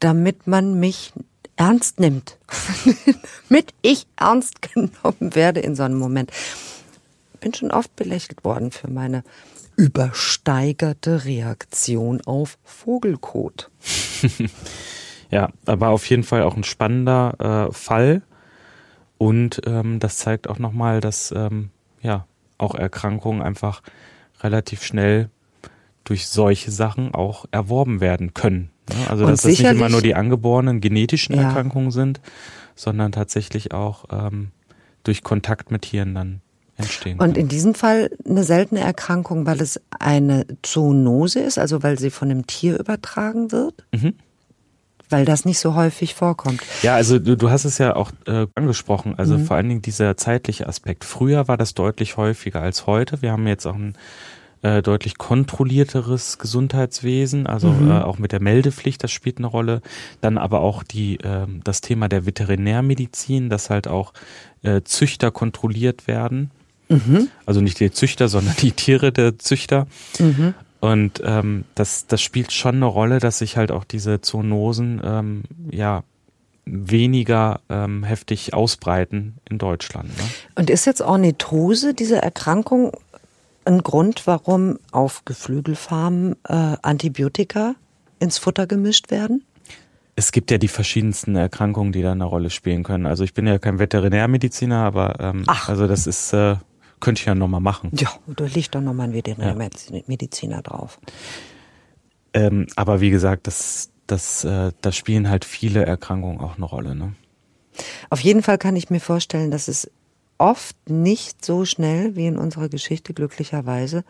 damit 0.00 0.46
man 0.46 0.80
mich 0.80 1.12
ernst 1.56 2.00
nimmt. 2.00 2.38
damit 3.48 3.72
ich 3.82 4.06
ernst 4.16 4.62
genommen 4.62 5.34
werde 5.34 5.60
in 5.60 5.76
so 5.76 5.82
einem 5.82 5.98
Moment. 5.98 6.30
Bin 7.40 7.54
schon 7.54 7.70
oft 7.70 7.94
belächelt 7.96 8.44
worden 8.44 8.70
für 8.70 8.90
meine 8.90 9.22
übersteigerte 9.76 11.24
Reaktion 11.24 12.20
auf 12.26 12.58
Vogelkot. 12.64 13.70
ja, 15.30 15.48
aber 15.64 15.88
auf 15.88 16.04
jeden 16.06 16.24
Fall 16.24 16.42
auch 16.42 16.56
ein 16.56 16.64
spannender 16.64 17.68
äh, 17.70 17.72
Fall. 17.72 18.22
Und 19.16 19.62
ähm, 19.66 19.98
das 19.98 20.18
zeigt 20.18 20.48
auch 20.48 20.58
nochmal, 20.58 21.00
dass 21.00 21.32
ähm, 21.34 21.70
ja 22.02 22.26
auch 22.58 22.74
Erkrankungen 22.74 23.42
einfach 23.42 23.82
relativ 24.42 24.82
schnell 24.82 25.30
durch 26.04 26.28
solche 26.28 26.70
Sachen 26.70 27.14
auch 27.14 27.46
erworben 27.50 28.00
werden 28.00 28.34
können. 28.34 28.70
Ne? 28.88 29.10
Also 29.10 29.26
dass 29.26 29.42
das 29.42 29.50
nicht 29.50 29.64
immer 29.64 29.88
nur 29.88 30.02
die 30.02 30.14
angeborenen 30.14 30.80
genetischen 30.80 31.36
ja. 31.36 31.42
Erkrankungen 31.42 31.90
sind, 31.90 32.20
sondern 32.74 33.12
tatsächlich 33.12 33.72
auch 33.72 34.04
ähm, 34.10 34.50
durch 35.04 35.22
Kontakt 35.22 35.70
mit 35.70 35.82
Tieren 35.82 36.14
dann 36.14 36.40
entstehen. 36.76 37.18
Und 37.20 37.36
in 37.36 37.48
diesem 37.48 37.74
Fall 37.74 38.10
eine 38.26 38.44
seltene 38.44 38.80
Erkrankung, 38.80 39.46
weil 39.46 39.60
es 39.60 39.80
eine 39.98 40.46
Zoonose 40.62 41.40
ist, 41.40 41.58
also 41.58 41.82
weil 41.82 41.98
sie 41.98 42.10
von 42.10 42.30
einem 42.30 42.46
Tier 42.46 42.78
übertragen 42.78 43.52
wird? 43.52 43.84
Mhm. 43.92 44.14
Weil 45.10 45.24
das 45.24 45.44
nicht 45.44 45.58
so 45.58 45.74
häufig 45.74 46.14
vorkommt. 46.14 46.62
Ja, 46.82 46.94
also 46.94 47.18
du, 47.18 47.36
du 47.36 47.50
hast 47.50 47.64
es 47.64 47.78
ja 47.78 47.96
auch 47.96 48.12
äh, 48.26 48.46
angesprochen, 48.54 49.14
also 49.18 49.36
mhm. 49.36 49.44
vor 49.44 49.56
allen 49.56 49.68
Dingen 49.68 49.82
dieser 49.82 50.16
zeitliche 50.16 50.66
Aspekt. 50.66 51.04
Früher 51.04 51.48
war 51.48 51.56
das 51.56 51.74
deutlich 51.74 52.16
häufiger 52.16 52.62
als 52.62 52.86
heute. 52.86 53.20
Wir 53.20 53.32
haben 53.32 53.46
jetzt 53.46 53.66
auch 53.66 53.74
ein 53.74 53.94
äh, 54.62 54.82
deutlich 54.82 55.18
kontrollierteres 55.18 56.38
Gesundheitswesen, 56.38 57.46
also 57.46 57.68
mhm. 57.68 57.90
äh, 57.90 58.00
auch 58.00 58.18
mit 58.18 58.32
der 58.32 58.42
Meldepflicht, 58.42 59.02
das 59.02 59.10
spielt 59.10 59.38
eine 59.38 59.46
Rolle. 59.46 59.80
Dann 60.20 60.38
aber 60.38 60.60
auch 60.60 60.82
die, 60.82 61.16
äh, 61.20 61.46
das 61.64 61.80
Thema 61.80 62.08
der 62.08 62.26
Veterinärmedizin, 62.26 63.48
dass 63.48 63.70
halt 63.70 63.88
auch 63.88 64.12
äh, 64.62 64.82
Züchter 64.82 65.30
kontrolliert 65.30 66.06
werden. 66.06 66.50
Mhm. 66.90 67.28
Also 67.46 67.60
nicht 67.60 67.80
die 67.80 67.90
Züchter, 67.90 68.28
sondern 68.28 68.54
die 68.60 68.72
Tiere 68.72 69.12
der 69.12 69.38
Züchter. 69.38 69.86
Mhm. 70.18 70.54
Und 70.80 71.22
ähm, 71.24 71.64
das, 71.74 72.06
das 72.06 72.22
spielt 72.22 72.52
schon 72.52 72.76
eine 72.76 72.86
Rolle, 72.86 73.18
dass 73.18 73.38
sich 73.38 73.56
halt 73.56 73.70
auch 73.70 73.84
diese 73.84 74.20
Zoonosen 74.22 75.00
ähm, 75.04 75.42
ja 75.70 76.02
weniger 76.64 77.60
ähm, 77.68 78.04
heftig 78.04 78.54
ausbreiten 78.54 79.36
in 79.48 79.58
Deutschland. 79.58 80.08
Ne? 80.16 80.24
Und 80.54 80.70
ist 80.70 80.86
jetzt 80.86 81.02
Ornithose, 81.02 81.94
diese 81.94 82.22
Erkrankung, 82.22 82.92
ein 83.64 83.82
Grund, 83.82 84.26
warum 84.26 84.78
auf 84.90 85.24
Geflügelfarmen 85.24 86.36
äh, 86.48 86.76
Antibiotika 86.82 87.74
ins 88.18 88.38
Futter 88.38 88.66
gemischt 88.66 89.10
werden? 89.10 89.44
Es 90.16 90.32
gibt 90.32 90.50
ja 90.50 90.58
die 90.58 90.68
verschiedensten 90.68 91.36
Erkrankungen, 91.36 91.92
die 91.92 92.02
da 92.02 92.12
eine 92.12 92.24
Rolle 92.24 92.50
spielen 92.50 92.82
können. 92.82 93.06
Also 93.06 93.24
ich 93.24 93.34
bin 93.34 93.46
ja 93.46 93.58
kein 93.58 93.78
Veterinärmediziner, 93.78 94.84
aber 94.84 95.18
ähm, 95.20 95.44
Ach. 95.46 95.68
also 95.68 95.86
das 95.86 96.06
ist 96.06 96.32
äh, 96.32 96.56
könnte 97.00 97.20
ich 97.20 97.26
ja 97.26 97.34
nochmal 97.34 97.60
machen. 97.60 97.90
Ja, 97.94 98.10
da 98.26 98.44
liegt 98.44 98.74
doch 98.74 98.80
nochmal 98.80 99.08
ein 99.08 99.14
Veterinärmediziner 99.14 100.56
ja. 100.56 100.62
drauf. 100.62 100.98
Ähm, 102.32 102.66
aber 102.76 103.00
wie 103.00 103.10
gesagt, 103.10 103.46
das, 103.46 103.90
das, 104.06 104.44
äh, 104.44 104.72
da 104.80 104.92
spielen 104.92 105.28
halt 105.28 105.44
viele 105.44 105.84
Erkrankungen 105.84 106.40
auch 106.40 106.56
eine 106.56 106.64
Rolle. 106.66 106.94
Ne? 106.94 107.14
Auf 108.10 108.20
jeden 108.20 108.42
Fall 108.42 108.58
kann 108.58 108.76
ich 108.76 108.90
mir 108.90 109.00
vorstellen, 109.00 109.50
dass 109.50 109.68
es 109.68 109.90
oft 110.38 110.76
nicht 110.88 111.44
so 111.44 111.64
schnell 111.64 112.16
wie 112.16 112.26
in 112.26 112.38
unserer 112.38 112.68
Geschichte 112.68 113.12
glücklicherweise 113.12 114.04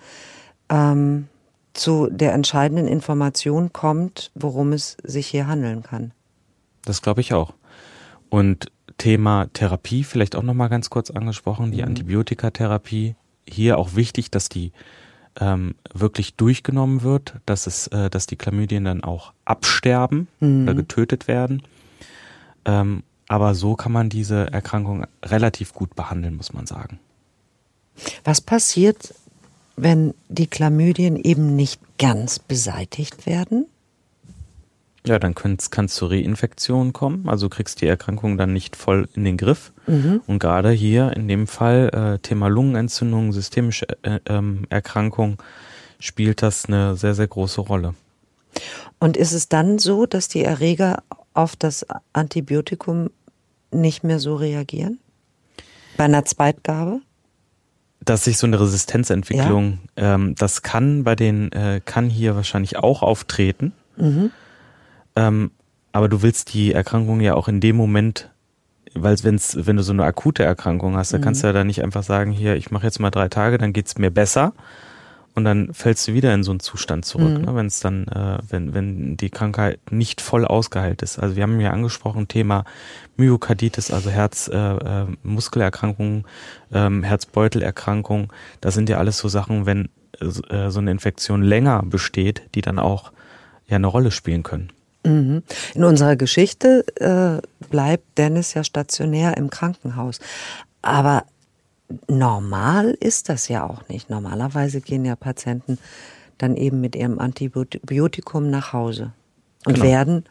ähm, 0.68 1.28
zu 1.72 2.09
der 2.11 2.34
entscheidenden 2.34 2.86
Information 2.86 3.72
kommt, 3.72 4.30
worum 4.34 4.72
es 4.72 4.97
sich 5.03 5.26
hier 5.26 5.47
handeln 5.47 5.82
kann. 5.82 6.12
Das 6.84 7.03
glaube 7.03 7.20
ich 7.20 7.32
auch. 7.32 7.55
Und 8.28 8.70
Thema 9.01 9.46
Therapie 9.55 10.05
vielleicht 10.05 10.36
auch 10.36 10.42
nochmal 10.42 10.68
ganz 10.68 10.90
kurz 10.90 11.11
angesprochen, 11.11 11.72
die 11.72 11.78
mhm. 11.78 11.88
Antibiotikatherapie. 11.88 13.16
Hier 13.48 13.78
auch 13.78 13.94
wichtig, 13.96 14.30
dass 14.30 14.51
die 14.51 14.72
ähm, 15.40 15.74
wirklich 15.94 16.34
durchgenommen 16.34 17.03
wird, 17.03 17.36
dass 17.46 17.66
es, 17.66 17.86
äh, 17.86 18.11
dass 18.11 18.26
die 18.26 18.36
Chlamydien 18.36 18.84
dann 18.84 19.03
auch 19.03 19.32
absterben 19.46 20.28
mhm. 20.40 20.64
oder 20.64 20.74
getötet 20.74 21.28
werden. 21.28 21.62
Ähm, 22.66 23.03
aber 23.26 23.55
so 23.55 23.74
kann 23.74 23.90
man 23.90 24.11
diese 24.11 24.53
Erkrankung 24.53 25.07
relativ 25.24 25.72
gut 25.72 25.96
behandeln, 25.96 26.36
muss 26.36 26.53
man 26.53 26.66
sagen. 26.66 26.98
Was 28.22 28.42
passiert, 28.42 29.14
wenn 29.76 30.12
die 30.28 30.46
Chlamydien 30.46 31.16
eben 31.16 31.57
nicht 31.57 31.80
ganz 31.96 32.38
beseitigt 32.38 33.24
werden? 33.24 33.64
Ja, 35.07 35.18
dann 35.18 35.34
kann 35.34 35.57
es 35.57 35.70
zu 35.94 36.07
Reinfektionen 36.07 36.92
kommen. 36.92 37.28
Also 37.28 37.48
du 37.48 37.55
kriegst 37.55 37.80
die 37.80 37.86
Erkrankung 37.86 38.36
dann 38.36 38.53
nicht 38.53 38.76
voll 38.76 39.09
in 39.14 39.24
den 39.24 39.38
Griff. 39.38 39.72
Mhm. 39.86 40.20
Und 40.26 40.38
gerade 40.40 40.70
hier 40.70 41.12
in 41.16 41.26
dem 41.26 41.46
Fall 41.46 41.88
äh, 41.92 42.18
Thema 42.18 42.48
Lungenentzündung, 42.48 43.32
systemische 43.32 43.86
äh, 44.03 44.20
ähm, 44.26 44.66
Erkrankung, 44.68 45.38
spielt 45.98 46.42
das 46.42 46.66
eine 46.66 46.96
sehr, 46.96 47.14
sehr 47.14 47.28
große 47.28 47.62
Rolle. 47.62 47.94
Und 48.98 49.16
ist 49.16 49.32
es 49.32 49.48
dann 49.48 49.78
so, 49.78 50.05
dass 50.05 50.28
die 50.28 50.44
Erreger 50.44 51.03
auf 51.32 51.57
das 51.57 51.86
Antibiotikum 52.12 53.11
nicht 53.70 54.05
mehr 54.05 54.18
so 54.18 54.34
reagieren? 54.34 54.98
Bei 55.96 56.05
einer 56.05 56.26
Zweitgabe? 56.26 57.01
Dass 58.03 58.24
sich 58.24 58.36
so 58.36 58.46
eine 58.46 58.61
Resistenzentwicklung, 58.61 59.78
ja. 59.98 60.14
ähm, 60.14 60.34
das 60.34 60.62
kann 60.62 61.05
bei 61.05 61.14
den, 61.16 61.53
äh, 61.53 61.80
kann 61.84 62.11
hier 62.11 62.36
wahrscheinlich 62.36 62.76
auch 62.76 63.03
auftreten. 63.03 63.72
Mhm. 63.96 64.30
Ähm, 65.17 65.51
aber 65.93 66.09
du 66.09 66.23
willst 66.23 66.55
die 66.55 66.73
Erkrankung 66.73 67.21
ja 67.21 67.35
auch 67.35 67.49
in 67.49 67.61
dem 67.61 67.77
Moment, 67.77 68.31
weil 68.95 69.17
wenn's, 69.23 69.57
wenn 69.61 69.77
du 69.77 69.83
so 69.83 69.93
eine 69.93 70.05
akute 70.05 70.45
Erkrankung 70.45 70.97
hast, 70.97 71.13
dann 71.13 71.21
mhm. 71.21 71.25
kannst 71.25 71.43
du 71.43 71.49
ja 71.49 71.53
da 71.53 71.65
nicht 71.65 71.83
einfach 71.83 72.03
sagen, 72.03 72.33
hier, 72.33 72.57
ich 72.57 72.71
mache 72.71 72.87
jetzt 72.87 73.01
mal 73.01 73.11
drei 73.11 73.29
Tage, 73.29 73.59
dann 73.59 73.73
geht's 73.73 73.99
mir 73.99 74.11
besser, 74.11 74.53
und 75.35 75.45
dann 75.45 75.73
fällst 75.73 76.09
du 76.09 76.15
wieder 76.15 76.35
in 76.35 76.43
so 76.43 76.51
einen 76.51 76.59
Zustand 76.61 77.05
zurück, 77.05 77.39
mhm. 77.39 77.45
ne, 77.45 77.55
wenn 77.55 77.67
es 77.67 77.81
dann, 77.81 78.09
äh, 78.09 78.39
wenn, 78.49 78.73
wenn 78.75 79.17
die 79.17 79.31
Krankheit 79.31 79.79
nicht 79.91 80.21
voll 80.21 80.45
ausgeheilt 80.45 81.01
ist. 81.03 81.19
Also 81.19 81.35
wir 81.37 81.45
haben 81.45 81.59
ja 81.61 81.71
angesprochen, 81.71 82.29
Thema 82.29 82.65
Myokarditis, 83.17 83.93
also 83.93 84.11
Herzmuskelerkrankungen, 84.11 86.25
äh, 86.73 86.79
äh, 86.79 86.87
ähm, 86.87 87.05
Herzbeutelerkrankungen, 87.05 88.29
das 88.61 88.75
sind 88.75 88.89
ja 88.89 88.99
alles 88.99 89.19
so 89.19 89.29
Sachen, 89.29 89.67
wenn 89.67 89.89
äh, 90.21 90.71
so 90.71 90.81
eine 90.81 90.91
Infektion 90.91 91.43
länger 91.43 91.85
besteht, 91.85 92.43
die 92.55 92.61
dann 92.61 92.81
auch 92.81 93.13
ja 93.69 93.77
eine 93.77 93.87
Rolle 93.87 94.11
spielen 94.11 94.43
können. 94.43 94.71
Mhm. 95.05 95.42
In 95.74 95.84
unserer 95.84 96.16
Geschichte 96.16 96.84
äh, 96.96 97.66
bleibt 97.68 98.18
Dennis 98.18 98.55
ja 98.55 98.64
stationär 98.64 99.36
im 99.36 99.51
Krankenhaus. 99.51 100.18
Aber 100.82 101.24
normal 102.09 102.96
ist 103.01 103.28
das 103.28 103.48
ja 103.48 103.66
auch 103.66 103.88
nicht. 103.88 104.11
Normalerweise 104.11 104.80
gehen 104.80 105.05
ja 105.05 105.16
Patienten 105.16 105.78
dann 106.38 106.57
eben 106.57 106.80
mit 106.80 106.96
ihrem 106.96 107.18
Antibiotikum 107.18 108.51
nach 108.51 108.72
Hause 108.72 109.12
und 109.66 109.74
genau. 109.74 109.86
werden 109.86 110.24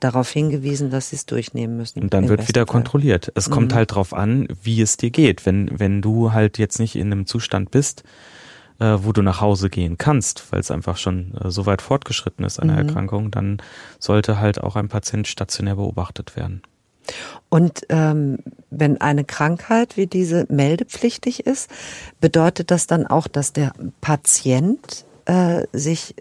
darauf 0.00 0.30
hingewiesen, 0.30 0.90
dass 0.90 1.10
sie 1.10 1.16
es 1.16 1.26
durchnehmen 1.26 1.76
müssen. 1.76 2.02
Und 2.02 2.14
dann 2.14 2.28
wird 2.28 2.48
wieder 2.48 2.62
Fall. 2.62 2.72
kontrolliert. 2.72 3.30
Es 3.34 3.48
mhm. 3.48 3.52
kommt 3.52 3.74
halt 3.74 3.94
drauf 3.94 4.14
an, 4.14 4.48
wie 4.62 4.80
es 4.80 4.96
dir 4.96 5.10
geht. 5.10 5.46
Wenn, 5.46 5.78
wenn 5.78 6.02
du 6.02 6.32
halt 6.32 6.58
jetzt 6.58 6.80
nicht 6.80 6.96
in 6.96 7.12
einem 7.12 7.26
Zustand 7.26 7.70
bist, 7.70 8.02
äh, 8.82 9.04
wo 9.04 9.12
du 9.12 9.22
nach 9.22 9.40
Hause 9.40 9.70
gehen 9.70 9.96
kannst, 9.96 10.50
weil 10.50 10.58
es 10.58 10.72
einfach 10.72 10.96
schon 10.96 11.34
äh, 11.36 11.50
so 11.50 11.66
weit 11.66 11.80
fortgeschritten 11.82 12.44
ist, 12.44 12.58
eine 12.58 12.72
mhm. 12.72 12.78
Erkrankung, 12.78 13.30
dann 13.30 13.58
sollte 14.00 14.40
halt 14.40 14.60
auch 14.60 14.74
ein 14.74 14.88
Patient 14.88 15.28
stationär 15.28 15.76
beobachtet 15.76 16.34
werden. 16.34 16.62
Und 17.48 17.82
ähm, 17.90 18.38
wenn 18.70 19.00
eine 19.00 19.24
Krankheit 19.24 19.96
wie 19.96 20.06
diese 20.06 20.46
meldepflichtig 20.48 21.46
ist, 21.46 21.70
bedeutet 22.20 22.70
das 22.70 22.88
dann 22.88 23.06
auch, 23.06 23.28
dass 23.28 23.52
der 23.52 23.72
Patient 24.00 25.04
äh, 25.26 25.64
sich 25.72 26.16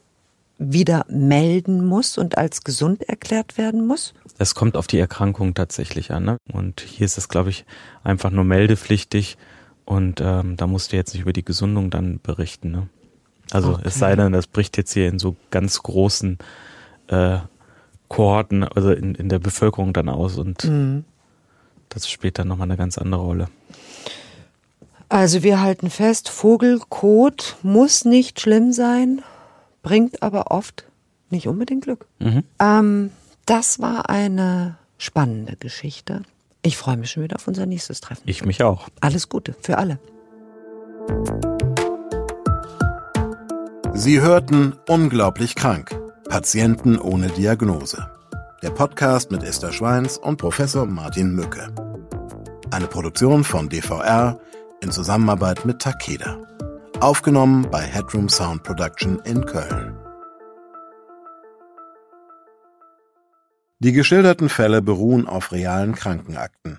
wieder 0.59 1.05
melden 1.09 1.83
muss 1.83 2.19
und 2.19 2.37
als 2.37 2.63
gesund 2.63 3.09
erklärt 3.09 3.57
werden 3.57 3.87
muss? 3.87 4.13
Es 4.37 4.53
kommt 4.53 4.77
auf 4.77 4.85
die 4.85 4.99
Erkrankung 4.99 5.55
tatsächlich 5.55 6.11
an. 6.11 6.25
Ne? 6.25 6.37
Und 6.51 6.81
hier 6.81 7.05
ist 7.05 7.17
es, 7.17 7.29
glaube 7.29 7.49
ich, 7.49 7.65
einfach 8.03 8.29
nur 8.29 8.43
meldepflichtig. 8.43 9.37
Und 9.91 10.21
ähm, 10.21 10.55
da 10.55 10.67
musst 10.67 10.93
du 10.93 10.95
jetzt 10.95 11.13
nicht 11.13 11.23
über 11.23 11.33
die 11.33 11.43
Gesundung 11.43 11.89
dann 11.89 12.21
berichten. 12.23 12.71
Ne? 12.71 12.87
Also 13.51 13.73
okay. 13.73 13.81
es 13.83 13.95
sei 13.95 14.15
denn, 14.15 14.31
das 14.31 14.47
bricht 14.47 14.77
jetzt 14.77 14.93
hier 14.93 15.09
in 15.09 15.19
so 15.19 15.35
ganz 15.49 15.83
großen 15.83 16.37
äh, 17.07 17.39
Kohorten, 18.07 18.63
also 18.63 18.93
in, 18.93 19.15
in 19.15 19.27
der 19.27 19.39
Bevölkerung 19.39 19.91
dann 19.91 20.07
aus 20.07 20.37
und 20.37 20.63
mhm. 20.63 21.03
das 21.89 22.09
spielt 22.09 22.39
dann 22.39 22.47
nochmal 22.47 22.67
eine 22.67 22.77
ganz 22.77 22.97
andere 22.97 23.21
Rolle. 23.21 23.47
Also 25.09 25.43
wir 25.43 25.59
halten 25.59 25.89
fest, 25.89 26.29
Vogelkot 26.29 27.57
muss 27.61 28.05
nicht 28.05 28.39
schlimm 28.39 28.71
sein, 28.71 29.21
bringt 29.83 30.23
aber 30.23 30.51
oft 30.51 30.85
nicht 31.29 31.49
unbedingt 31.49 31.83
Glück. 31.83 32.05
Mhm. 32.19 32.43
Ähm, 32.59 33.11
das 33.45 33.81
war 33.81 34.09
eine 34.09 34.77
spannende 34.97 35.57
Geschichte. 35.57 36.21
Ich 36.63 36.77
freue 36.77 36.97
mich 36.97 37.11
schon 37.11 37.23
wieder 37.23 37.37
auf 37.37 37.47
unser 37.47 37.65
nächstes 37.65 38.01
Treffen. 38.01 38.23
Ich 38.25 38.45
mich 38.45 38.63
auch. 38.63 38.87
Alles 38.99 39.29
Gute 39.29 39.55
für 39.61 39.77
alle. 39.77 39.99
Sie 43.93 44.21
hörten 44.21 44.73
Unglaublich 44.87 45.55
krank 45.55 45.95
Patienten 46.29 46.97
ohne 46.97 47.27
Diagnose. 47.27 48.09
Der 48.63 48.69
Podcast 48.69 49.31
mit 49.31 49.43
Esther 49.43 49.73
Schweins 49.73 50.17
und 50.17 50.37
Professor 50.37 50.85
Martin 50.85 51.35
Mücke. 51.35 51.73
Eine 52.71 52.87
Produktion 52.87 53.43
von 53.43 53.67
DVR 53.67 54.39
in 54.81 54.91
Zusammenarbeit 54.91 55.65
mit 55.65 55.79
Takeda. 55.79 56.37
Aufgenommen 57.01 57.67
bei 57.69 57.81
Headroom 57.81 58.29
Sound 58.29 58.63
Production 58.63 59.19
in 59.25 59.45
Köln. 59.45 60.00
Die 63.83 63.93
geschilderten 63.93 64.47
Fälle 64.47 64.83
beruhen 64.83 65.25
auf 65.25 65.51
realen 65.51 65.95
Krankenakten. 65.95 66.77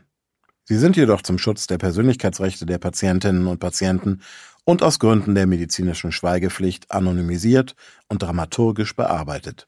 Sie 0.63 0.79
sind 0.79 0.97
jedoch 0.97 1.23
zum 1.23 1.37
Schutz 1.37 1.67
der 1.67 1.77
Persönlichkeitsrechte 1.77 2.65
der 2.65 2.79
Patientinnen 2.79 3.49
und 3.49 3.59
Patienten 3.59 4.21
und 4.63 4.85
aus 4.85 5.01
Gründen 5.01 5.35
der 5.35 5.49
medizinischen 5.49 6.13
Schweigepflicht 6.13 6.93
anonymisiert 6.93 7.75
und 8.07 8.23
dramaturgisch 8.23 8.95
bearbeitet. 8.95 9.67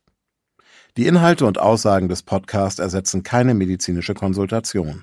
Die 0.97 1.09
Inhalte 1.09 1.45
und 1.45 1.59
Aussagen 1.59 2.09
des 2.09 2.23
Podcasts 2.23 2.79
ersetzen 2.79 3.25
keine 3.25 3.55
medizinische 3.55 4.15
Konsultation. 4.15 5.03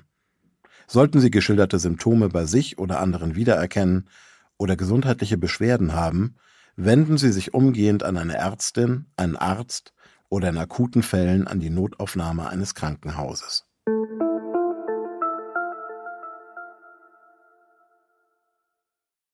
Sollten 0.86 1.20
Sie 1.20 1.30
geschilderte 1.30 1.78
Symptome 1.78 2.30
bei 2.30 2.46
sich 2.46 2.78
oder 2.78 3.00
anderen 3.00 3.34
wiedererkennen 3.34 4.08
oder 4.56 4.76
gesundheitliche 4.76 5.36
Beschwerden 5.36 5.92
haben, 5.92 6.36
wenden 6.76 7.18
Sie 7.18 7.30
sich 7.30 7.52
umgehend 7.52 8.04
an 8.04 8.16
eine 8.16 8.36
Ärztin, 8.36 9.04
einen 9.18 9.36
Arzt 9.36 9.92
oder 10.32 10.48
in 10.48 10.56
akuten 10.56 11.02
Fällen 11.02 11.46
an 11.46 11.60
die 11.60 11.68
Notaufnahme 11.68 12.48
eines 12.48 12.74
Krankenhauses. 12.74 13.66